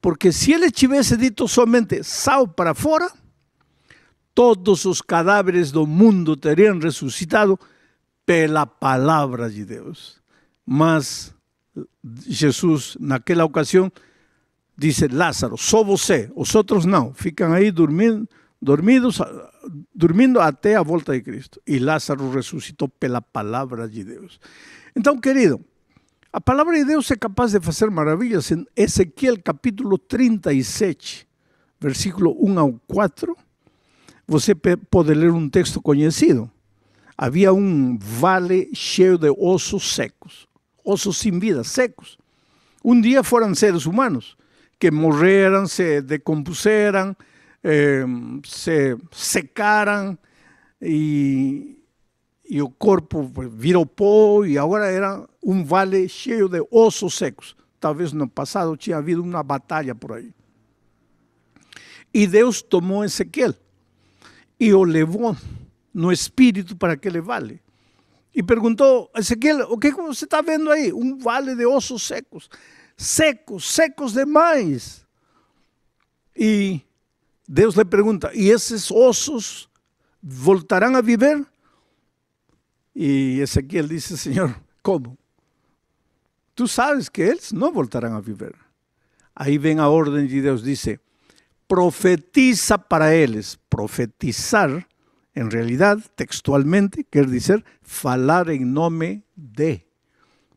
Porque 0.00 0.30
se 0.30 0.52
ele 0.52 0.70
tivesse 0.70 1.16
dito 1.16 1.48
somente 1.48 2.02
sal 2.02 2.46
para 2.46 2.74
fora, 2.74 3.10
todos 4.34 4.84
os 4.84 5.00
cadáveres 5.00 5.70
do 5.70 5.86
mundo 5.86 6.36
teriam 6.36 6.78
ressuscitado 6.78 7.58
pela 8.26 8.66
palavra 8.66 9.48
de 9.50 9.64
Deus. 9.64 10.20
Mas 10.66 11.34
Jesus, 12.26 12.96
naquela 12.98 13.44
ocasião, 13.44 13.90
disse: 14.76 15.08
Lázaro, 15.08 15.56
só 15.56 15.84
você, 15.84 16.30
os 16.34 16.54
outros 16.54 16.84
não, 16.84 17.14
ficam 17.14 17.52
aí 17.52 17.70
dormindo, 17.70 18.28
dormidos, 18.60 19.20
dormindo 19.94 20.40
até 20.40 20.76
a 20.76 20.82
volta 20.82 21.12
de 21.12 21.22
Cristo. 21.22 21.60
E 21.66 21.78
Lázaro 21.78 22.30
ressuscitou 22.30 22.88
pela 22.88 23.20
palavra 23.20 23.88
de 23.88 24.02
Deus. 24.04 24.40
Então, 24.96 25.18
querido, 25.18 25.60
a 26.32 26.40
palavra 26.40 26.76
de 26.76 26.84
Deus 26.84 27.10
é 27.10 27.16
capaz 27.16 27.52
de 27.52 27.60
fazer 27.60 27.90
maravilhas. 27.90 28.50
Em 28.50 28.66
Ezequiel 28.74 29.40
capítulo 29.42 29.98
37, 29.98 31.28
versículo 31.80 32.36
1 32.40 32.58
ao 32.58 32.72
4, 32.86 33.36
você 34.26 34.54
pode 34.54 35.12
ler 35.14 35.30
um 35.30 35.48
texto 35.48 35.80
conhecido. 35.80 36.50
Havia 37.16 37.52
um 37.52 37.96
vale 37.98 38.70
cheio 38.74 39.16
de 39.16 39.30
ossos 39.30 39.94
secos, 39.94 40.48
ossos 40.84 41.18
sem 41.18 41.38
vida, 41.38 41.62
secos. 41.62 42.18
Um 42.84 43.00
dia 43.00 43.22
foram 43.22 43.54
seres 43.54 43.86
humanos 43.86 44.36
que 44.78 44.90
morreram, 44.90 45.66
se 45.66 46.00
decompuseram, 46.00 47.16
eh, 47.62 48.04
se 48.44 48.96
secaram 49.12 50.18
e, 50.82 51.78
e 52.48 52.60
o 52.60 52.68
corpo 52.68 53.30
virou 53.52 53.86
pó 53.86 54.44
e 54.44 54.58
agora 54.58 54.90
era 54.90 55.26
um 55.42 55.64
vale 55.64 56.08
cheio 56.08 56.48
de 56.48 56.66
ossos 56.70 57.14
secos. 57.14 57.56
Talvez 57.78 58.12
no 58.12 58.28
passado 58.28 58.76
tinha 58.76 58.96
havido 58.96 59.22
uma 59.22 59.42
batalha 59.42 59.94
por 59.94 60.12
aí. 60.12 60.32
E 62.12 62.26
Deus 62.26 62.60
tomou 62.60 63.04
Ezequiel 63.04 63.54
e 64.64 64.72
o 64.72 64.82
levou 64.82 65.36
no 65.92 66.10
espírito 66.10 66.74
para 66.74 66.94
aquele 66.94 67.20
vale. 67.20 67.60
E 68.34 68.42
perguntou, 68.42 69.10
Ezequiel, 69.14 69.70
o 69.70 69.76
que 69.76 69.90
você 69.92 70.24
está 70.24 70.40
vendo 70.40 70.70
aí? 70.70 70.90
Um 70.90 71.18
vale 71.18 71.54
de 71.54 71.66
ossos 71.66 72.02
secos. 72.02 72.48
Secos, 72.96 73.70
secos 73.70 74.14
demais. 74.14 75.06
E 76.34 76.80
Deus 77.46 77.74
lhe 77.74 77.84
pergunta, 77.84 78.30
e 78.32 78.48
esses 78.48 78.90
ossos 78.90 79.68
voltarão 80.22 80.96
a 80.96 81.02
viver? 81.02 81.46
E 82.96 83.38
Ezequiel 83.40 83.86
disse, 83.86 84.16
Senhor, 84.16 84.58
como? 84.82 85.18
Tu 86.54 86.66
sabes 86.66 87.10
que 87.10 87.20
eles 87.20 87.52
não 87.52 87.70
voltarão 87.70 88.16
a 88.16 88.20
viver. 88.20 88.54
Aí 89.36 89.58
vem 89.58 89.78
a 89.78 89.88
ordem 89.88 90.26
de 90.26 90.40
Deus, 90.40 90.62
disse, 90.62 90.98
profetiza 91.74 92.78
para 92.78 93.12
eles. 93.12 93.58
Profetizar, 93.68 94.86
em 95.34 95.48
realidade, 95.48 96.04
textualmente, 96.14 97.02
quer 97.02 97.26
dizer 97.26 97.64
falar 97.82 98.48
em 98.48 98.64
nome 98.64 99.24
de. 99.36 99.80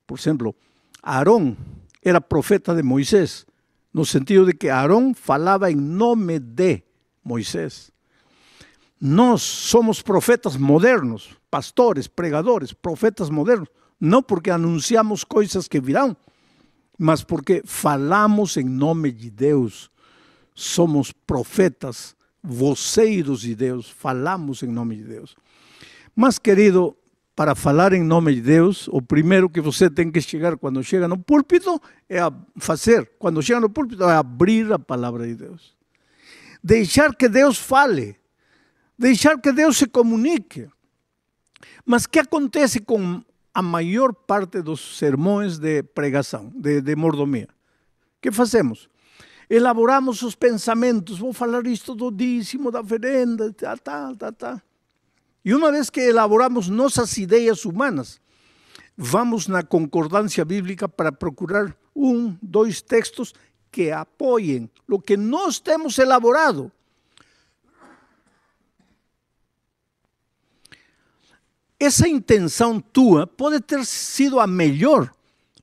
Por 0.06 0.20
exemplo, 0.20 0.56
Aarón 1.02 1.56
era 2.04 2.22
profeta 2.22 2.76
de 2.76 2.84
Moisés, 2.84 3.48
no 3.92 4.06
sentido 4.06 4.46
de 4.46 4.54
que 4.54 4.70
Aarón 4.70 5.16
falava 5.16 5.72
em 5.72 5.76
nome 5.76 6.38
de 6.38 6.84
Moisés. 7.24 7.92
Nós 9.02 9.42
somos 9.42 10.04
profetas 10.04 10.56
modernos, 10.56 11.36
pastores, 11.50 12.08
pregadores, 12.08 12.74
profetas 12.74 13.32
modernos, 13.32 13.70
não 14.00 14.22
porque 14.22 14.52
anunciamos 14.52 15.24
coisas 15.24 15.68
que 15.68 15.80
virão, 15.80 16.16
mas 16.96 17.24
porque 17.24 17.64
falamos 17.66 18.56
em 18.56 18.66
nome 18.66 19.12
de 19.12 19.32
Deus 19.32 19.90
somos 20.58 21.12
profetas, 21.12 22.15
voceiros 22.41 23.41
de 23.41 23.54
Deus, 23.54 23.88
falamos 23.88 24.63
em 24.63 24.67
nome 24.67 24.96
de 24.96 25.04
Deus. 25.04 25.36
Mas, 26.15 26.39
querido, 26.39 26.98
para 27.36 27.54
falar 27.54 27.93
em 27.93 28.02
nome 28.02 28.34
de 28.34 28.41
Deus, 28.41 28.88
o 28.88 29.00
primeiro 29.00 29.52
que 29.52 29.62
você 29.62 29.88
tem 29.88 30.12
que 30.12 30.20
chegar 30.20 30.58
quando 30.58 30.84
chega 30.84 31.08
no 31.08 31.15
púlpito 31.15 31.80
é 32.10 32.20
a 32.20 32.34
fazer, 32.58 33.12
quando 33.20 33.39
chega 33.43 33.60
no 33.60 33.70
púlpito, 33.70 34.04
é 34.04 34.15
abrir 34.15 34.74
a 34.74 34.80
palavra 34.80 35.28
de 35.28 35.36
Deus. 35.36 35.78
Deixar 36.63 37.15
que 37.15 37.30
Deus 37.30 37.60
fale, 37.60 38.17
deixar 38.98 39.39
que 39.39 39.52
Deus 39.52 39.78
se 39.78 39.86
comunique. 39.86 40.67
Mas 41.86 42.06
o 42.06 42.10
que 42.10 42.17
acontece 42.17 42.80
com 42.80 43.24
a 43.54 43.62
maior 43.62 44.12
parte 44.12 44.63
dos 44.63 44.98
sermões 44.98 45.60
de 45.60 45.84
pregação, 45.84 46.52
de, 46.56 46.82
de 46.82 46.96
mordomia? 46.96 47.48
O 48.17 48.22
que 48.22 48.32
fazemos? 48.32 48.89
Elaboramos 49.50 50.22
os 50.22 50.36
pensamentos, 50.36 51.20
vou 51.20 51.32
falar 51.32 51.66
isto 51.68 51.96
do 51.96 52.12
dízimo, 52.12 52.72
da 52.72 52.82
oferenda, 52.82 53.54
tal, 53.54 53.78
tal, 53.78 54.16
tal, 54.16 54.34
tal. 54.34 54.62
E 55.44 55.54
uma 55.54 55.72
vez 55.72 55.90
que 55.90 56.02
elaboramos 56.02 56.68
nossas 56.68 57.18
ideias 57.18 57.64
humanas, 57.64 58.20
vamos 58.98 59.48
na 59.48 59.64
concordância 59.64 60.44
bíblica 60.44 60.90
para 60.90 61.12
procurar 61.12 61.76
um, 61.96 62.36
dois 62.42 62.82
textos 62.82 63.34
que 63.72 63.92
apoiem 63.92 64.70
o 64.90 65.00
que 65.00 65.16
nós 65.16 65.60
temos 65.60 65.98
elaborado. 65.98 66.72
Essa 71.80 72.10
intenção 72.10 72.80
tua 72.80 73.28
pode 73.28 73.62
ter 73.62 73.86
sido 73.86 74.40
a 74.40 74.48
melhor, 74.48 75.14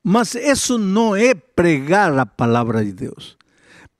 mas 0.01 0.33
isso 0.33 0.77
não 0.77 1.15
é 1.15 1.33
pregar 1.35 2.17
a 2.17 2.25
palavra 2.25 2.85
de 2.85 2.93
Deus. 2.93 3.37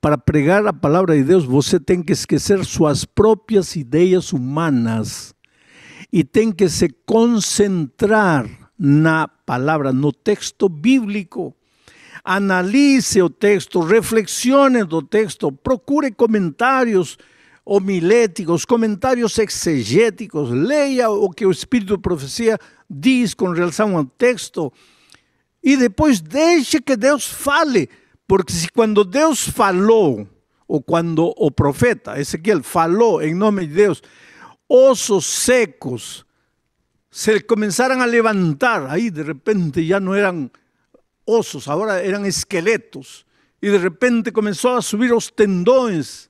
Para 0.06 0.16
pregar 0.16 0.64
a 0.64 0.72
palavra 0.72 1.16
de 1.16 1.24
Deus, 1.24 1.44
você 1.44 1.80
tem 1.80 2.00
que 2.00 2.12
esquecer 2.12 2.64
suas 2.64 3.04
próprias 3.04 3.74
ideias 3.74 4.32
humanas 4.32 5.34
e 6.12 6.22
tem 6.22 6.52
que 6.52 6.68
se 6.68 6.88
concentrar 7.04 8.48
na 8.78 9.26
palavra, 9.26 9.92
no 9.92 10.12
texto 10.12 10.68
bíblico. 10.68 11.52
Analise 12.22 13.20
o 13.20 13.28
texto, 13.28 13.80
reflexione 13.80 14.84
do 14.84 15.02
texto, 15.02 15.50
procure 15.50 16.12
comentários 16.12 17.18
homiléticos, 17.64 18.64
comentários 18.64 19.36
exegéticos, 19.36 20.50
leia 20.50 21.10
o 21.10 21.28
que 21.30 21.44
o 21.44 21.50
Espírito 21.50 21.96
de 21.96 22.00
Profecia 22.00 22.60
diz 22.88 23.34
com 23.34 23.50
relação 23.50 23.96
ao 23.96 24.04
texto 24.04 24.72
e 25.64 25.76
depois 25.76 26.20
deixe 26.20 26.80
que 26.80 26.96
Deus 26.96 27.26
fale, 27.26 27.90
porque 28.26 28.52
se 28.52 28.68
quando 28.70 29.04
Deus 29.04 29.48
falou, 29.48 30.28
ou 30.66 30.82
quando 30.82 31.32
o 31.36 31.50
profeta 31.50 32.18
Ezequiel 32.18 32.62
falou 32.62 33.22
em 33.22 33.34
nome 33.34 33.66
de 33.66 33.74
Deus, 33.74 34.02
ossos 34.68 35.24
secos 35.26 36.26
se 37.10 37.40
começaram 37.40 38.00
a 38.02 38.04
levantar, 38.04 38.86
aí 38.90 39.10
de 39.10 39.22
repente 39.22 39.86
já 39.86 39.98
não 40.00 40.14
eram 40.14 40.50
ossos, 41.26 41.68
agora 41.68 42.04
eram 42.04 42.26
esqueletos, 42.26 43.24
e 43.62 43.70
de 43.70 43.78
repente 43.78 44.30
começou 44.30 44.76
a 44.76 44.82
subir 44.82 45.14
os 45.14 45.30
tendões, 45.30 46.28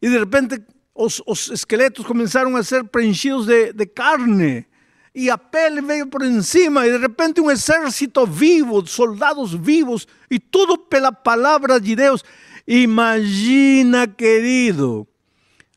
e 0.00 0.08
de 0.08 0.18
repente 0.18 0.62
os, 0.94 1.22
os 1.26 1.48
esqueletos 1.48 2.06
começaram 2.06 2.54
a 2.54 2.62
ser 2.62 2.84
preenchidos 2.84 3.46
de 3.46 3.86
carne. 3.86 4.66
E 5.14 5.28
a 5.28 5.36
pele 5.36 5.82
veio 5.82 6.06
por 6.06 6.22
cima, 6.42 6.86
e 6.86 6.90
de 6.90 6.96
repente 6.96 7.40
um 7.40 7.50
exército 7.50 8.26
vivo, 8.26 8.86
soldados 8.86 9.52
vivos, 9.52 10.06
e 10.30 10.38
tudo 10.38 10.78
pela 10.78 11.12
palavra 11.12 11.78
de 11.78 11.94
Deus. 11.94 12.24
Imagina, 12.66 14.06
querido, 14.06 15.06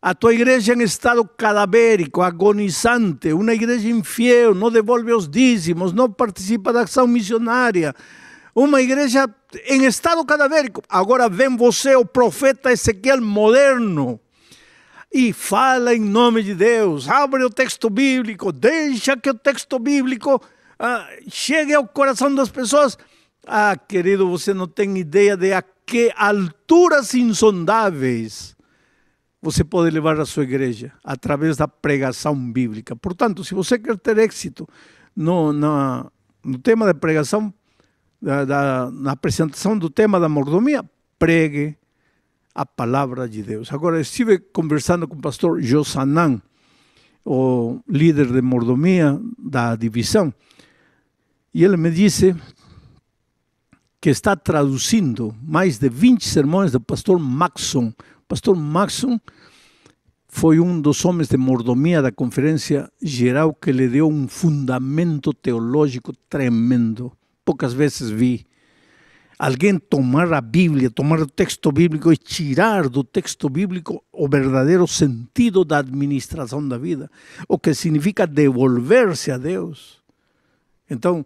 a 0.02 0.13
tua 0.13 0.34
igreja 0.34 0.74
em 0.74 0.84
estado 0.84 1.28
cadavérico, 1.28 2.21
agonizante, 2.21 3.34
uma 3.34 3.54
igreja 3.54 3.89
infiel, 3.89 4.56
não 4.56 4.71
devolve 4.71 5.12
os 5.12 5.28
dízimos, 5.28 5.91
não 5.91 6.10
participa 6.10 6.71
da 6.71 6.82
ação 6.82 7.06
missionária, 7.06 7.93
uma 8.54 8.82
igreja 8.82 9.28
em 9.67 9.84
estado 9.84 10.24
cadavérico. 10.24 10.82
Agora 10.88 11.28
vem 11.28 11.58
você, 11.58 11.93
o 11.95 12.06
profeta 12.06 12.71
Ezequiel 12.71 13.19
moderno, 13.21 14.17
e 15.13 15.32
fala 15.32 15.96
em 15.96 16.00
nome 16.00 16.44
de 16.44 16.56
Deus. 16.56 17.08
Abre 17.08 17.44
o 17.44 17.50
texto 17.50 17.89
bíblico, 17.89 18.52
deixa 18.52 19.15
que 19.15 19.30
o 19.30 19.34
texto 19.34 19.80
bíblico 19.80 20.41
ah, 20.80 21.08
chegue 21.28 21.74
ao 21.74 21.88
coração 21.88 22.34
das 22.34 22.50
pessoas. 22.50 22.98
Ah, 23.48 23.76
querido, 23.78 24.30
você 24.30 24.54
não 24.54 24.68
tem 24.68 24.98
ideia 24.98 25.38
de 25.38 25.54
a 25.54 25.63
que 25.86 26.12
alturas 26.15 27.13
insondáveis 27.13 28.56
você 29.41 29.63
pode 29.63 29.94
levar 29.94 30.20
a 30.20 30.26
sua 30.26 30.44
igreja 30.44 30.91
através 31.04 31.56
da 31.56 31.68
pregação 31.68 32.36
bíblica. 32.36 32.96
Portanto, 32.96 33.44
se 33.44 33.54
você 33.54 33.78
quer 33.78 33.96
ter 33.98 34.18
êxito 34.18 34.68
no, 35.15 35.54
no, 35.54 36.58
tema 36.63 36.88
da 36.88 36.96
pregação, 36.96 37.54
da, 38.20 38.44
da, 38.44 38.89
na 38.91 39.12
apresentação 39.12 39.78
do 39.78 39.88
tema 39.88 40.20
da 40.20 40.28
mordomia, 40.28 40.84
pregue 41.20 41.78
a 42.56 42.65
palavra 42.65 43.28
de 43.28 43.44
Deus. 43.44 43.72
Agora, 43.74 44.00
estive 44.00 44.39
conversando 44.39 45.08
com 45.08 45.15
o 45.15 45.22
pastor 45.22 45.62
Josanan, 45.62 46.41
o 47.26 47.82
líder 47.88 48.32
de 48.32 48.41
mordomia 48.41 49.20
da 49.38 49.76
divisão, 49.76 50.34
e 51.54 51.63
ele 51.63 51.76
me 51.76 51.91
disse 51.91 52.34
que 54.00 54.10
está 54.10 54.36
traduzindo 54.36 55.36
mais 55.41 55.78
de 55.78 55.89
20 55.89 56.26
sermões 56.26 56.72
do 56.72 56.80
pastor 56.80 57.20
Maxon. 57.20 57.88
O 57.88 58.28
pastor 58.28 58.56
Maxon 58.56 59.20
foi 60.28 60.60
um 60.60 60.80
dos 60.80 61.04
homens 61.04 61.28
de 61.28 61.38
mordomia 61.38 62.02
da 62.02 62.12
Conferência 62.12 62.91
Geral 63.02 63.54
que 63.54 63.72
lhe 63.72 63.88
deu 63.88 64.08
um 64.08 64.28
fundamento 64.28 65.34
teológico 65.34 66.13
tremendo 66.30 67.12
poucas 67.46 67.74
vezes 67.74 68.10
vi 68.10 68.46
alguém 69.38 69.78
tomar 69.78 70.32
a 70.34 70.41
Bíblia, 70.41 70.89
tomar 70.89 71.19
o 71.19 71.28
texto 71.28 71.71
bíblico 71.71 72.12
e 72.12 72.17
tirar 72.17 72.88
do 72.89 73.04
texto 73.04 73.50
bíblico 73.50 74.04
o 74.12 74.28
verdadeiro 74.28 74.88
sentido 74.88 75.65
da 75.65 75.80
administração 75.80 76.65
da 76.65 76.78
vida, 76.78 77.10
o 77.48 77.60
que 77.60 77.74
significa 77.74 78.26
devolver-se 78.26 79.32
a 79.32 79.38
Deus. 79.38 80.02
Então, 80.89 81.26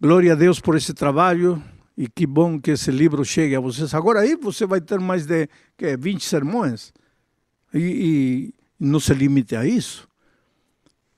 glória 0.00 0.32
a 0.32 0.36
Deus 0.36 0.60
por 0.60 0.76
esse 0.76 0.94
trabalho 0.94 1.62
e 1.96 2.08
que 2.08 2.26
bom 2.26 2.60
que 2.60 2.72
esse 2.72 2.90
livro 2.90 3.24
chegue 3.24 3.54
a 3.54 3.60
vocês. 3.60 3.94
Agora 3.94 4.20
aí 4.20 4.36
você 4.36 4.66
vai 4.66 4.80
ter 4.80 5.00
mais 5.00 5.26
de 5.26 5.48
que, 5.76 5.96
20 5.96 6.24
sermões 6.24 6.92
e, 7.72 7.78
e 7.78 8.54
não 8.78 9.00
se 9.00 9.14
limite 9.14 9.56
a 9.56 9.66
isso. 9.66 10.08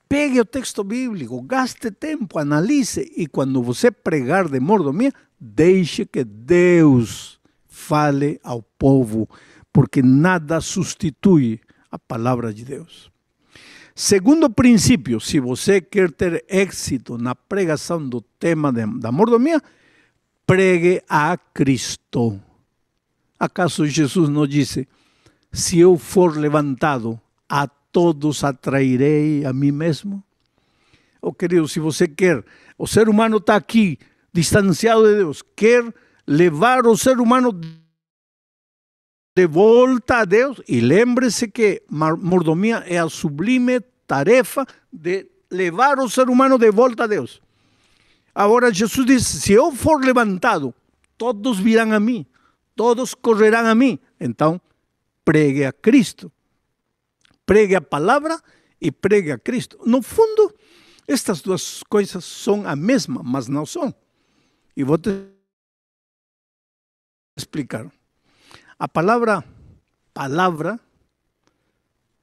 Pegue 0.07 0.39
o 0.39 0.45
texto 0.45 0.83
bíblico, 0.83 1.39
gaste 1.43 1.91
tempo, 1.91 2.39
analise 2.39 3.11
e 3.15 3.27
quando 3.27 3.61
você 3.61 3.91
pregar 3.91 4.49
de 4.49 4.59
mordomia, 4.59 5.13
deixe 5.39 6.05
que 6.05 6.23
Deus 6.23 7.39
fale 7.67 8.39
ao 8.43 8.61
povo, 8.61 9.29
porque 9.71 10.01
nada 10.01 10.59
substitui 10.59 11.59
a 11.91 11.97
palavra 11.97 12.53
de 12.53 12.65
Deus. 12.65 13.11
Segundo 13.95 14.49
princípio, 14.49 15.19
se 15.19 15.39
você 15.39 15.81
quer 15.81 16.11
ter 16.11 16.45
êxito 16.47 17.17
na 17.17 17.35
pregação 17.35 18.07
do 18.07 18.21
tema 18.21 18.71
de, 18.71 18.85
da 18.99 19.11
mordomia, 19.11 19.61
pregue 20.45 21.01
a 21.09 21.37
Cristo. 21.37 22.39
Acaso 23.37 23.85
Jesus 23.85 24.29
não 24.29 24.47
disse: 24.47 24.87
se 25.51 25.79
eu 25.79 25.97
for 25.97 26.37
levantado, 26.37 27.19
a 27.47 27.67
todos 27.67 28.43
atrairei 28.43 29.45
a 29.45 29.51
mim 29.51 29.71
mesmo? 29.71 30.23
Oh, 31.21 31.33
querido, 31.33 31.67
se 31.67 31.79
você 31.79 32.07
quer, 32.07 32.43
o 32.77 32.87
ser 32.87 33.09
humano 33.09 33.37
está 33.37 33.55
aqui, 33.55 33.99
distanciado 34.33 35.07
de 35.07 35.15
Deus, 35.15 35.43
quer 35.55 35.93
levar 36.27 36.85
o 36.85 36.97
ser 36.97 37.19
humano 37.19 37.51
de 39.35 39.47
volta 39.47 40.17
a 40.17 40.25
Deus, 40.25 40.61
e 40.67 40.79
lembre-se 40.79 41.47
que 41.47 41.83
mordomia 41.89 42.83
é 42.87 42.97
a 42.97 43.09
sublime 43.09 43.79
tarefa 44.05 44.65
de 44.91 45.27
levar 45.49 45.99
o 45.99 46.09
ser 46.09 46.29
humano 46.29 46.57
de 46.57 46.71
volta 46.71 47.03
a 47.03 47.07
Deus. 47.07 47.41
Agora 48.33 48.73
Jesus 48.73 49.05
diz: 49.05 49.25
se 49.25 49.53
eu 49.53 49.71
for 49.71 50.03
levantado, 50.03 50.73
todos 51.17 51.59
virão 51.59 51.93
a 51.93 51.99
mim, 51.99 52.25
todos 52.75 53.13
correrão 53.13 53.67
a 53.67 53.75
mim. 53.75 53.97
Então, 54.19 54.59
pregue 55.23 55.65
a 55.65 55.71
Cristo 55.71 56.31
pregue 57.49 57.73
a 57.73 57.81
palavra 57.81 58.39
e 58.79 58.91
pregue 58.91 59.31
a 59.31 59.39
Cristo. 59.39 59.79
No 59.83 60.03
fundo, 60.03 60.53
estas 61.07 61.41
duas 61.41 61.81
coisas 61.81 62.23
são 62.23 62.63
a 62.67 62.75
mesma, 62.75 63.23
mas 63.23 63.47
não 63.47 63.65
são. 63.65 63.91
E 64.79 64.83
vou 64.85 64.97
te 64.97 65.11
explicar. 67.35 67.91
A 68.79 68.87
palavra 68.87 69.43
palavra, 70.13 70.79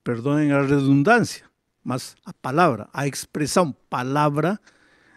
perdoem 0.03 0.53
a 0.53 0.62
redundância, 0.62 1.45
mas 1.85 2.16
a 2.25 2.33
palavra, 2.33 2.88
a 2.95 3.07
expressão 3.07 3.73
palavra 3.90 4.59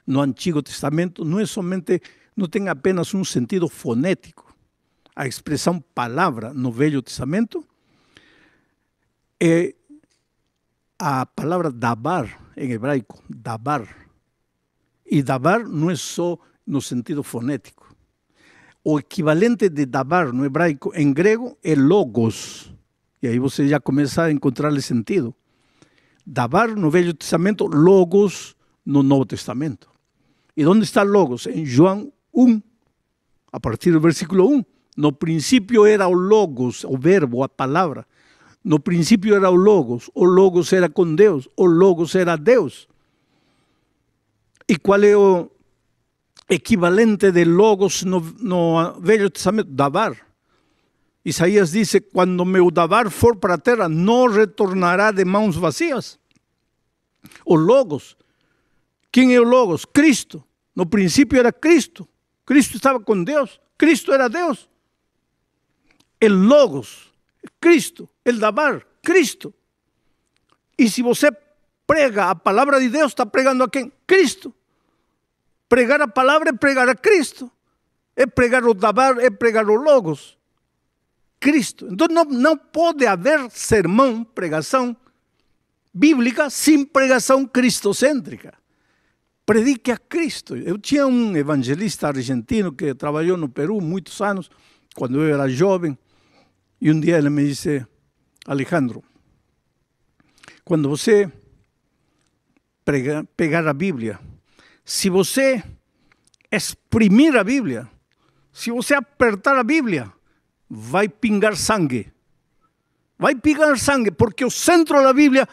no 0.05 0.19
Antigo 0.19 0.61
Testamento 0.61 1.23
não 1.23 1.39
é 1.39 1.45
somente, 1.45 2.01
não 2.35 2.45
tem 2.45 2.67
apenas 2.67 3.13
um 3.13 3.23
sentido 3.23 3.69
fonético. 3.69 4.53
A 5.15 5.25
expressão 5.25 5.79
palavra 5.79 6.53
no 6.53 6.73
Velho 6.73 7.01
Testamento 7.01 7.65
é 9.39 9.73
a 10.99 11.25
palavra 11.25 11.71
dabar 11.71 12.51
em 12.57 12.69
hebraico, 12.69 13.23
dabar. 13.29 13.87
E 15.05 15.23
dabar 15.23 15.63
não 15.63 15.89
é 15.89 15.95
só 15.95 16.37
no 16.69 16.81
sentido 16.81 17.23
fonético. 17.23 17.93
O 18.83 18.99
equivalente 18.99 19.69
de 19.69 19.85
dabar 19.85 20.31
no 20.31 20.45
hebraico 20.45 20.91
em 20.95 21.11
grego 21.11 21.57
é 21.63 21.73
logos. 21.75 22.73
E 23.21 23.27
aí 23.27 23.39
você 23.39 23.67
já 23.67 23.79
começa 23.79 24.23
a 24.23 24.31
encontrar 24.31 24.71
sentido. 24.79 25.35
Dabar 26.25 26.69
no 26.75 26.89
Velho 26.91 27.13
Testamento, 27.13 27.65
logos 27.65 28.55
no 28.85 29.01
Novo 29.01 29.25
Testamento. 29.25 29.89
E 30.55 30.65
onde 30.65 30.83
está 30.83 31.01
logos? 31.01 31.47
Em 31.47 31.65
João 31.65 32.13
1, 32.33 32.61
a 33.51 33.59
partir 33.59 33.91
do 33.91 33.99
versículo 33.99 34.47
1. 34.49 34.63
No 34.95 35.11
princípio 35.11 35.85
era 35.85 36.07
o 36.07 36.13
logos, 36.13 36.83
o 36.83 36.97
verbo, 36.97 37.43
a 37.43 37.49
palavra. 37.49 38.05
No 38.63 38.79
princípio 38.79 39.35
era 39.35 39.49
o 39.49 39.55
Logos, 39.55 40.11
o 40.13 40.25
Logos 40.25 40.73
era 40.73 40.89
com 40.89 41.15
Deus, 41.15 41.47
o 41.55 41.65
Logos 41.65 42.13
era 42.13 42.35
Deus. 42.35 42.89
E 44.67 44.75
qual 44.75 45.01
é 45.01 45.15
o 45.15 45.49
equivalente 46.49 47.31
de 47.31 47.45
Logos 47.45 48.03
no, 48.03 48.19
no 48.39 48.99
Velho 48.99 49.29
Testamento? 49.29 49.71
Dabar. 49.71 50.17
Isaías 51.23 51.71
diz: 51.71 51.95
Quando 52.11 52.43
meu 52.45 52.71
Dabar 52.71 53.09
for 53.09 53.37
para 53.37 53.55
a 53.55 53.57
terra, 53.57 53.87
não 53.87 54.27
retornará 54.27 55.11
de 55.11 55.23
mãos 55.25 55.55
vazias. 55.55 56.19
O 57.45 57.55
Logos. 57.55 58.17
Quem 59.11 59.35
é 59.35 59.39
o 59.39 59.43
Logos? 59.43 59.85
Cristo. 59.85 60.43
No 60.75 60.85
princípio 60.85 61.39
era 61.39 61.51
Cristo. 61.51 62.07
Cristo 62.45 62.77
estava 62.77 62.99
com 62.99 63.23
Deus. 63.23 63.59
Cristo 63.77 64.13
era 64.13 64.27
Deus. 64.27 64.69
el 66.19 66.47
Logos, 66.47 67.13
Cristo, 67.59 68.11
el 68.23 68.39
Dabar, 68.39 68.85
Cristo. 69.01 69.53
E 70.77 70.89
se 70.89 71.01
você 71.01 71.31
prega 71.85 72.29
a 72.29 72.35
palavra 72.35 72.79
de 72.79 72.89
Deus, 72.89 73.11
está 73.11 73.25
pregando 73.25 73.63
a 73.63 73.69
quem? 73.69 73.91
Cristo. 74.05 74.53
Pregar 75.69 76.01
a 76.01 76.07
palavra 76.07 76.49
é 76.49 76.53
pregar 76.53 76.89
a 76.89 76.95
Cristo. 76.95 77.49
É 78.15 78.25
pregar 78.25 78.65
o 78.65 78.73
Dabar, 78.73 79.19
é 79.19 79.29
pregar 79.29 79.69
o 79.69 79.75
Logos. 79.75 80.37
Cristo. 81.39 81.87
Então 81.89 82.07
não, 82.09 82.25
não 82.25 82.57
pode 82.57 83.05
haver 83.05 83.49
sermão, 83.51 84.23
pregação 84.23 84.97
bíblica 85.93 86.49
sem 86.49 86.83
pregação 86.83 87.45
cristocêntrica. 87.45 88.53
Predique 89.45 89.91
a 89.91 89.97
Cristo. 89.97 90.55
Eu 90.57 90.77
tinha 90.77 91.07
um 91.07 91.35
evangelista 91.37 92.07
argentino 92.07 92.71
que 92.71 92.93
trabalhou 92.93 93.37
no 93.37 93.47
Peru 93.47 93.79
muitos 93.79 94.19
anos, 94.21 94.49
quando 94.95 95.21
eu 95.21 95.33
era 95.33 95.47
jovem, 95.47 95.97
e 96.81 96.91
um 96.91 96.99
dia 96.99 97.17
ele 97.17 97.29
me 97.29 97.47
disse: 97.47 97.85
Alejandro, 98.45 99.03
quando 100.63 100.87
você 100.87 101.31
prega, 102.85 103.27
pegar 103.35 103.67
a 103.67 103.73
Bíblia, 103.73 104.19
se 104.89 105.07
você 105.07 105.63
exprimir 106.51 107.37
a 107.37 107.43
Bíblia, 107.43 107.87
se 108.51 108.71
você 108.71 108.95
apertar 108.95 109.55
a 109.55 109.63
Bíblia, 109.63 110.11
vai 110.67 111.07
pingar 111.07 111.55
sangue. 111.55 112.11
Vai 113.15 113.35
pingar 113.35 113.77
sangue, 113.77 114.09
porque 114.09 114.43
o 114.43 114.49
centro 114.49 114.99
da 115.03 115.13
Bíblia 115.13 115.47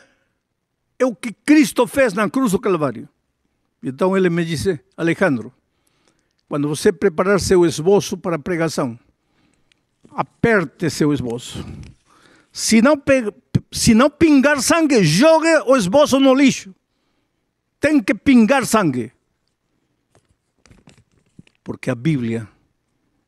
é 0.99 1.05
o 1.05 1.15
que 1.15 1.35
Cristo 1.35 1.87
fez 1.87 2.15
na 2.15 2.31
cruz 2.31 2.53
do 2.53 2.59
Calvário. 2.59 3.07
Então 3.83 4.17
ele 4.17 4.31
me 4.31 4.43
disse, 4.43 4.81
Alejandro, 4.97 5.53
quando 6.49 6.67
você 6.67 6.91
preparar 6.91 7.39
seu 7.39 7.67
esboço 7.67 8.17
para 8.17 8.37
a 8.37 8.39
pregação, 8.39 8.99
aperte 10.13 10.89
seu 10.89 11.13
esboço. 11.13 11.63
Se 12.51 12.81
não, 12.81 12.97
se 13.71 13.93
não 13.93 14.09
pingar 14.09 14.63
sangue, 14.63 15.05
jogue 15.05 15.55
o 15.67 15.77
esboço 15.77 16.19
no 16.19 16.35
lixo. 16.35 16.75
Tem 17.79 18.03
que 18.03 18.15
pingar 18.15 18.65
sangue. 18.65 19.13
Porque 21.67 21.91
a 21.91 21.97
Bíblia 21.97 22.49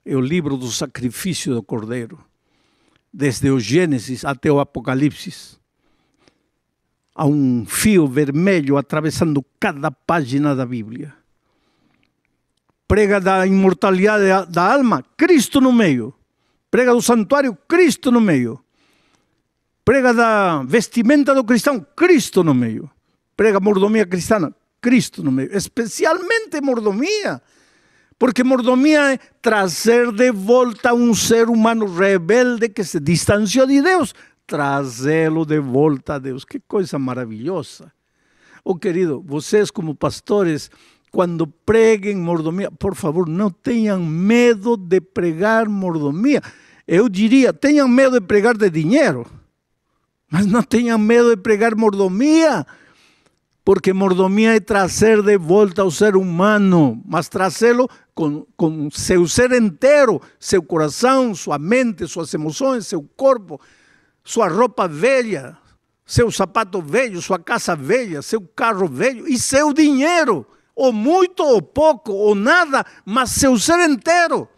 é 0.06 0.14
o 0.14 0.20
livro 0.20 0.56
do 0.56 0.70
sacrifício 0.70 1.52
do 1.52 1.60
Cordeiro, 1.60 2.24
desde 3.12 3.50
o 3.50 3.58
Gênesis 3.58 4.24
até 4.24 4.48
o 4.48 4.60
Apocalipse. 4.60 5.58
Há 7.16 7.26
um 7.26 7.66
fio 7.66 8.06
vermelho 8.06 8.76
atravessando 8.76 9.44
cada 9.58 9.90
página 9.90 10.54
da 10.54 10.64
Bíblia. 10.64 11.12
Prega 12.86 13.20
da 13.20 13.44
imortalidade 13.44 14.52
da 14.52 14.72
alma, 14.72 15.04
Cristo 15.16 15.60
no 15.60 15.72
meio. 15.72 16.14
Prega 16.70 16.92
do 16.92 17.02
santuário, 17.02 17.58
Cristo 17.66 18.12
no 18.12 18.20
meio. 18.20 18.62
Prega 19.84 20.14
da 20.14 20.62
vestimenta 20.62 21.34
do 21.34 21.42
cristão, 21.42 21.84
Cristo 21.96 22.44
no 22.44 22.54
meio. 22.54 22.88
Prega 23.36 23.58
mordomia 23.58 24.06
cristã, 24.06 24.54
Cristo 24.80 25.24
no 25.24 25.32
meio. 25.32 25.52
Especialmente 25.52 26.60
mordomia 26.60 27.42
porque 28.18 28.42
mordomia 28.42 29.14
é 29.14 29.18
trazer 29.40 30.10
de 30.10 30.32
volta 30.32 30.92
um 30.92 31.14
ser 31.14 31.48
humano 31.48 31.86
rebelde 31.86 32.68
que 32.68 32.82
se 32.82 32.98
distanciou 32.98 33.66
de 33.66 33.80
Deus, 33.80 34.12
trazê-lo 34.46 35.46
de 35.46 35.60
volta 35.60 36.14
a 36.14 36.18
Deus. 36.18 36.44
Que 36.44 36.58
coisa 36.58 36.98
maravilhosa. 36.98 37.92
Oh, 38.64 38.74
querido, 38.74 39.22
vocês 39.24 39.70
como 39.70 39.94
pastores, 39.94 40.68
quando 41.12 41.46
preguem 41.46 42.16
mordomia, 42.16 42.70
por 42.70 42.96
favor, 42.96 43.28
não 43.28 43.50
tenham 43.50 44.04
medo 44.04 44.76
de 44.76 45.00
pregar 45.00 45.68
mordomia. 45.68 46.42
Eu 46.86 47.08
diria, 47.08 47.52
tenham 47.52 47.86
medo 47.86 48.18
de 48.18 48.26
pregar 48.26 48.56
de 48.56 48.68
dinheiro, 48.68 49.26
mas 50.28 50.44
não 50.44 50.62
tenham 50.62 50.98
medo 50.98 51.30
de 51.30 51.36
pregar 51.40 51.76
mordomia 51.76 52.66
porque 53.68 53.92
mordomia 53.92 54.56
é 54.56 54.60
trazer 54.60 55.22
de 55.22 55.36
volta 55.36 55.82
ao 55.82 55.90
ser 55.90 56.16
humano, 56.16 57.02
mas 57.04 57.28
trazê-lo 57.28 57.86
com, 58.14 58.46
com 58.56 58.90
seu 58.90 59.28
ser 59.28 59.52
inteiro, 59.52 60.22
seu 60.40 60.62
coração, 60.62 61.34
sua 61.34 61.58
mente, 61.58 62.08
suas 62.08 62.32
emoções, 62.32 62.86
seu 62.86 63.02
corpo, 63.14 63.60
sua 64.24 64.48
roupa 64.48 64.88
velha, 64.88 65.54
seu 66.06 66.30
sapato 66.30 66.80
velho, 66.80 67.20
sua 67.20 67.38
casa 67.38 67.76
velha, 67.76 68.22
seu 68.22 68.40
carro 68.40 68.88
velho 68.88 69.28
e 69.28 69.38
seu 69.38 69.74
dinheiro, 69.74 70.46
ou 70.74 70.90
muito 70.90 71.42
ou 71.42 71.60
pouco, 71.60 72.10
ou 72.10 72.34
nada, 72.34 72.86
mas 73.04 73.32
seu 73.32 73.58
ser 73.58 73.86
inteiro. 73.86 74.48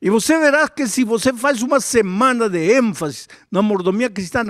E 0.00 0.08
você 0.08 0.38
verá 0.38 0.66
que 0.70 0.86
se 0.86 1.04
você 1.04 1.34
faz 1.34 1.60
uma 1.60 1.80
semana 1.80 2.48
de 2.48 2.78
ênfase 2.78 3.26
na 3.50 3.60
mordomia 3.60 4.08
cristã, 4.08 4.46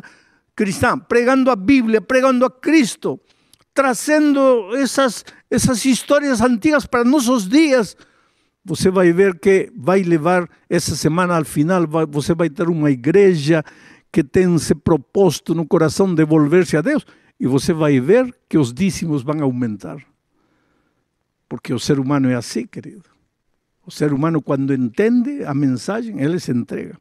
cristã 0.55 0.97
pregando 0.97 1.51
a 1.51 1.57
Bíblia, 1.57 2.01
pregando 2.01 2.45
a 2.45 2.51
Cristo, 2.51 3.19
trazendo 3.75 4.75
essas, 4.77 5.25
essas 5.51 5.85
histórias 5.85 6.41
antigas 6.41 6.87
para 6.87 7.05
nossos 7.05 7.49
dias, 7.49 7.97
você 8.65 8.91
vai 8.91 9.13
ver 9.13 9.39
que 9.39 9.73
vai 9.77 10.03
levar 10.03 10.49
essa 10.69 10.95
semana 10.95 11.37
ao 11.37 11.45
final, 11.45 11.87
vai, 11.87 12.07
você 12.07 12.35
vai 12.35 12.49
ter 12.49 12.69
uma 12.69 12.91
igreja 12.91 13.65
que 14.11 14.23
tem 14.23 14.57
se 14.59 14.75
proposto 14.75 15.55
no 15.55 15.67
coração 15.67 16.15
devolver-se 16.15 16.77
a 16.77 16.83
Deus, 16.83 17.05
e 17.41 17.47
você 17.47 17.73
vai 17.73 17.99
ver 17.99 18.33
que 18.49 18.59
os 18.59 18.73
dízimos 18.73 19.23
vão 19.23 19.43
aumentar. 19.43 19.99
Porque 21.49 21.73
o 21.73 21.79
ser 21.79 21.99
humano 21.99 22.31
é 22.31 22.35
assim, 22.35 22.67
querido. 22.67 23.05
O 23.85 23.91
ser 23.91 24.13
humano, 24.13 24.41
quando 24.41 24.73
entende 24.73 25.45
a 25.45 25.53
mensagem, 25.53 26.21
ele 26.21 26.39
se 26.39 26.53
entrega. 26.53 26.97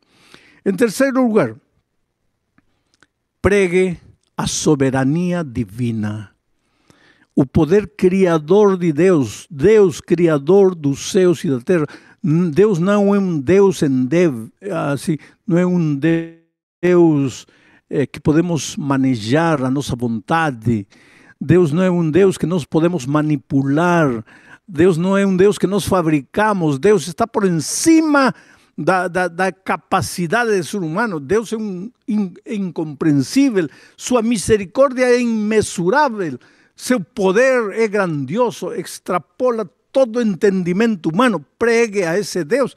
Em 0.66 0.74
terceiro 0.74 1.22
lugar, 1.22 1.56
pregue 3.42 4.00
a 4.36 4.48
soberania 4.48 5.44
divina 5.44 6.31
o 7.36 7.46
poder 7.46 7.88
criador 7.98 8.78
de 8.78 8.92
Deus, 8.92 9.48
Deus 9.50 10.02
criador 10.02 10.76
dos 10.76 11.12
céus 11.12 11.44
e 11.44 11.50
da 11.50 11.60
terra. 11.60 11.88
Deus 12.54 12.78
não 12.78 13.16
é 13.16 13.20
um 13.20 13.40
Deus 13.40 13.82
em 13.82 14.06
dev, 14.06 14.50
assim, 14.92 15.18
não 15.48 15.58
é 15.58 15.66
um 15.66 15.96
Deus 15.96 17.48
é, 17.90 18.06
que 18.06 18.20
podemos 18.20 18.76
manejar 18.78 19.64
a 19.64 19.72
nossa 19.72 19.96
vontade. 19.96 20.88
Deus 21.40 21.72
não 21.72 21.82
é 21.82 21.90
um 21.90 22.10
Deus 22.10 22.38
que 22.38 22.46
nós 22.46 22.64
podemos 22.64 23.06
manipular. 23.06 24.24
Deus 24.68 24.98
não 24.98 25.18
é 25.18 25.26
um 25.26 25.36
Deus 25.36 25.58
que 25.58 25.66
nós 25.66 25.86
fabricamos. 25.86 26.78
Deus 26.78 27.08
está 27.08 27.26
por 27.26 27.44
cima 27.60 28.34
da, 28.78 29.08
da, 29.08 29.28
da 29.28 29.52
capacidade 29.52 30.56
do 30.56 30.64
ser 30.64 30.78
humano. 30.78 31.20
Deus 31.20 31.52
é 31.52 31.58
um, 31.58 31.92
in, 32.08 32.34
incompreensível. 32.46 33.68
Sua 33.98 34.22
misericórdia 34.22 35.06
é 35.06 35.20
imensurável. 35.20 36.38
Seu 36.84 37.00
poder 37.00 37.74
é 37.74 37.88
grandioso, 37.88 38.74
extrapola 38.74 39.70
todo 39.92 40.20
entendimento 40.20 41.10
humano. 41.10 41.46
Pregue 41.60 42.02
a 42.02 42.18
esse 42.18 42.44
Deus. 42.44 42.76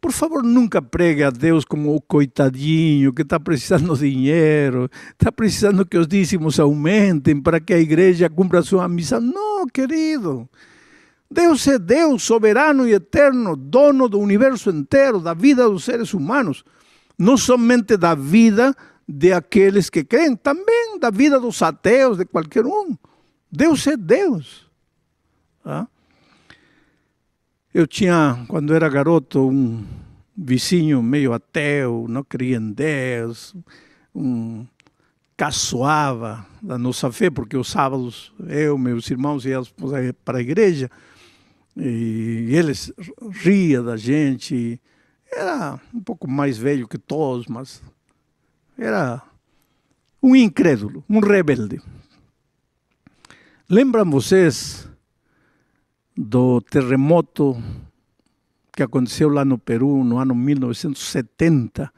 Por 0.00 0.12
favor, 0.12 0.44
nunca 0.44 0.80
pregue 0.80 1.24
a 1.24 1.30
Deus 1.30 1.64
como 1.64 1.92
o 1.96 2.00
coitadinho 2.00 3.12
que 3.12 3.22
está 3.22 3.40
precisando 3.40 3.96
de 3.96 4.08
dinheiro, 4.08 4.88
está 5.10 5.32
precisando 5.32 5.84
que 5.84 5.98
os 5.98 6.06
dízimos 6.06 6.60
aumentem 6.60 7.42
para 7.42 7.58
que 7.58 7.74
a 7.74 7.80
igreja 7.80 8.30
cumpra 8.30 8.62
sua 8.62 8.88
missão. 8.88 9.20
Não, 9.20 9.66
querido. 9.66 10.48
Deus 11.28 11.66
é 11.66 11.80
Deus, 11.80 12.22
soberano 12.22 12.86
e 12.86 12.92
eterno, 12.92 13.56
dono 13.56 14.08
do 14.08 14.20
universo 14.20 14.70
inteiro, 14.70 15.18
da 15.18 15.34
vida 15.34 15.68
dos 15.68 15.82
seres 15.82 16.14
humanos. 16.14 16.62
Não 17.18 17.36
somente 17.36 17.96
da 17.96 18.14
vida 18.14 18.72
de 19.08 19.32
aqueles 19.32 19.90
que 19.90 20.04
creem, 20.04 20.36
também 20.36 20.96
da 21.00 21.10
vida 21.10 21.40
dos 21.40 21.60
ateus, 21.60 22.18
de 22.18 22.24
qualquer 22.24 22.64
um. 22.64 22.96
Deus 23.50 23.86
é 23.86 23.96
Deus. 23.96 24.66
Tá? 25.62 25.88
Eu 27.72 27.86
tinha, 27.86 28.44
quando 28.48 28.74
era 28.74 28.88
garoto, 28.88 29.48
um 29.48 29.84
vizinho 30.36 31.02
meio 31.02 31.32
ateu, 31.32 32.06
não 32.08 32.24
cria 32.24 32.56
em 32.56 32.72
Deus, 32.72 33.54
um 34.14 34.66
caçoava 35.36 36.46
da 36.62 36.78
nossa 36.78 37.12
fé, 37.12 37.30
porque 37.30 37.56
os 37.56 37.68
sábados 37.68 38.32
eu, 38.48 38.78
meus 38.78 39.10
irmãos 39.10 39.44
íamos 39.44 39.74
para 40.24 40.38
a 40.38 40.40
igreja 40.40 40.90
e 41.76 42.48
eles 42.50 42.92
ria 43.30 43.82
da 43.82 43.96
gente. 43.96 44.80
Era 45.30 45.78
um 45.92 46.00
pouco 46.00 46.28
mais 46.28 46.56
velho 46.56 46.88
que 46.88 46.96
todos, 46.96 47.46
mas 47.46 47.82
era 48.78 49.22
um 50.22 50.34
incrédulo, 50.34 51.04
um 51.08 51.20
rebelde. 51.20 51.82
Lembram 53.68 54.08
vocês 54.08 54.88
do 56.16 56.60
terremoto 56.60 57.60
que 58.72 58.80
aconteceu 58.80 59.28
lá 59.28 59.44
no 59.44 59.58
Peru 59.58 60.04
no 60.04 60.18
ano 60.18 60.36
1970, 60.36 61.92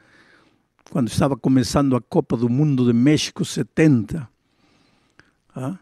quando 0.89 1.09
estava 1.09 1.37
começando 1.37 1.95
a 1.95 2.01
Copa 2.01 2.35
do 2.35 2.49
Mundo 2.49 2.87
de 2.87 2.91
México 2.91 3.45
70? 3.45 4.27
Ah? 5.55 5.77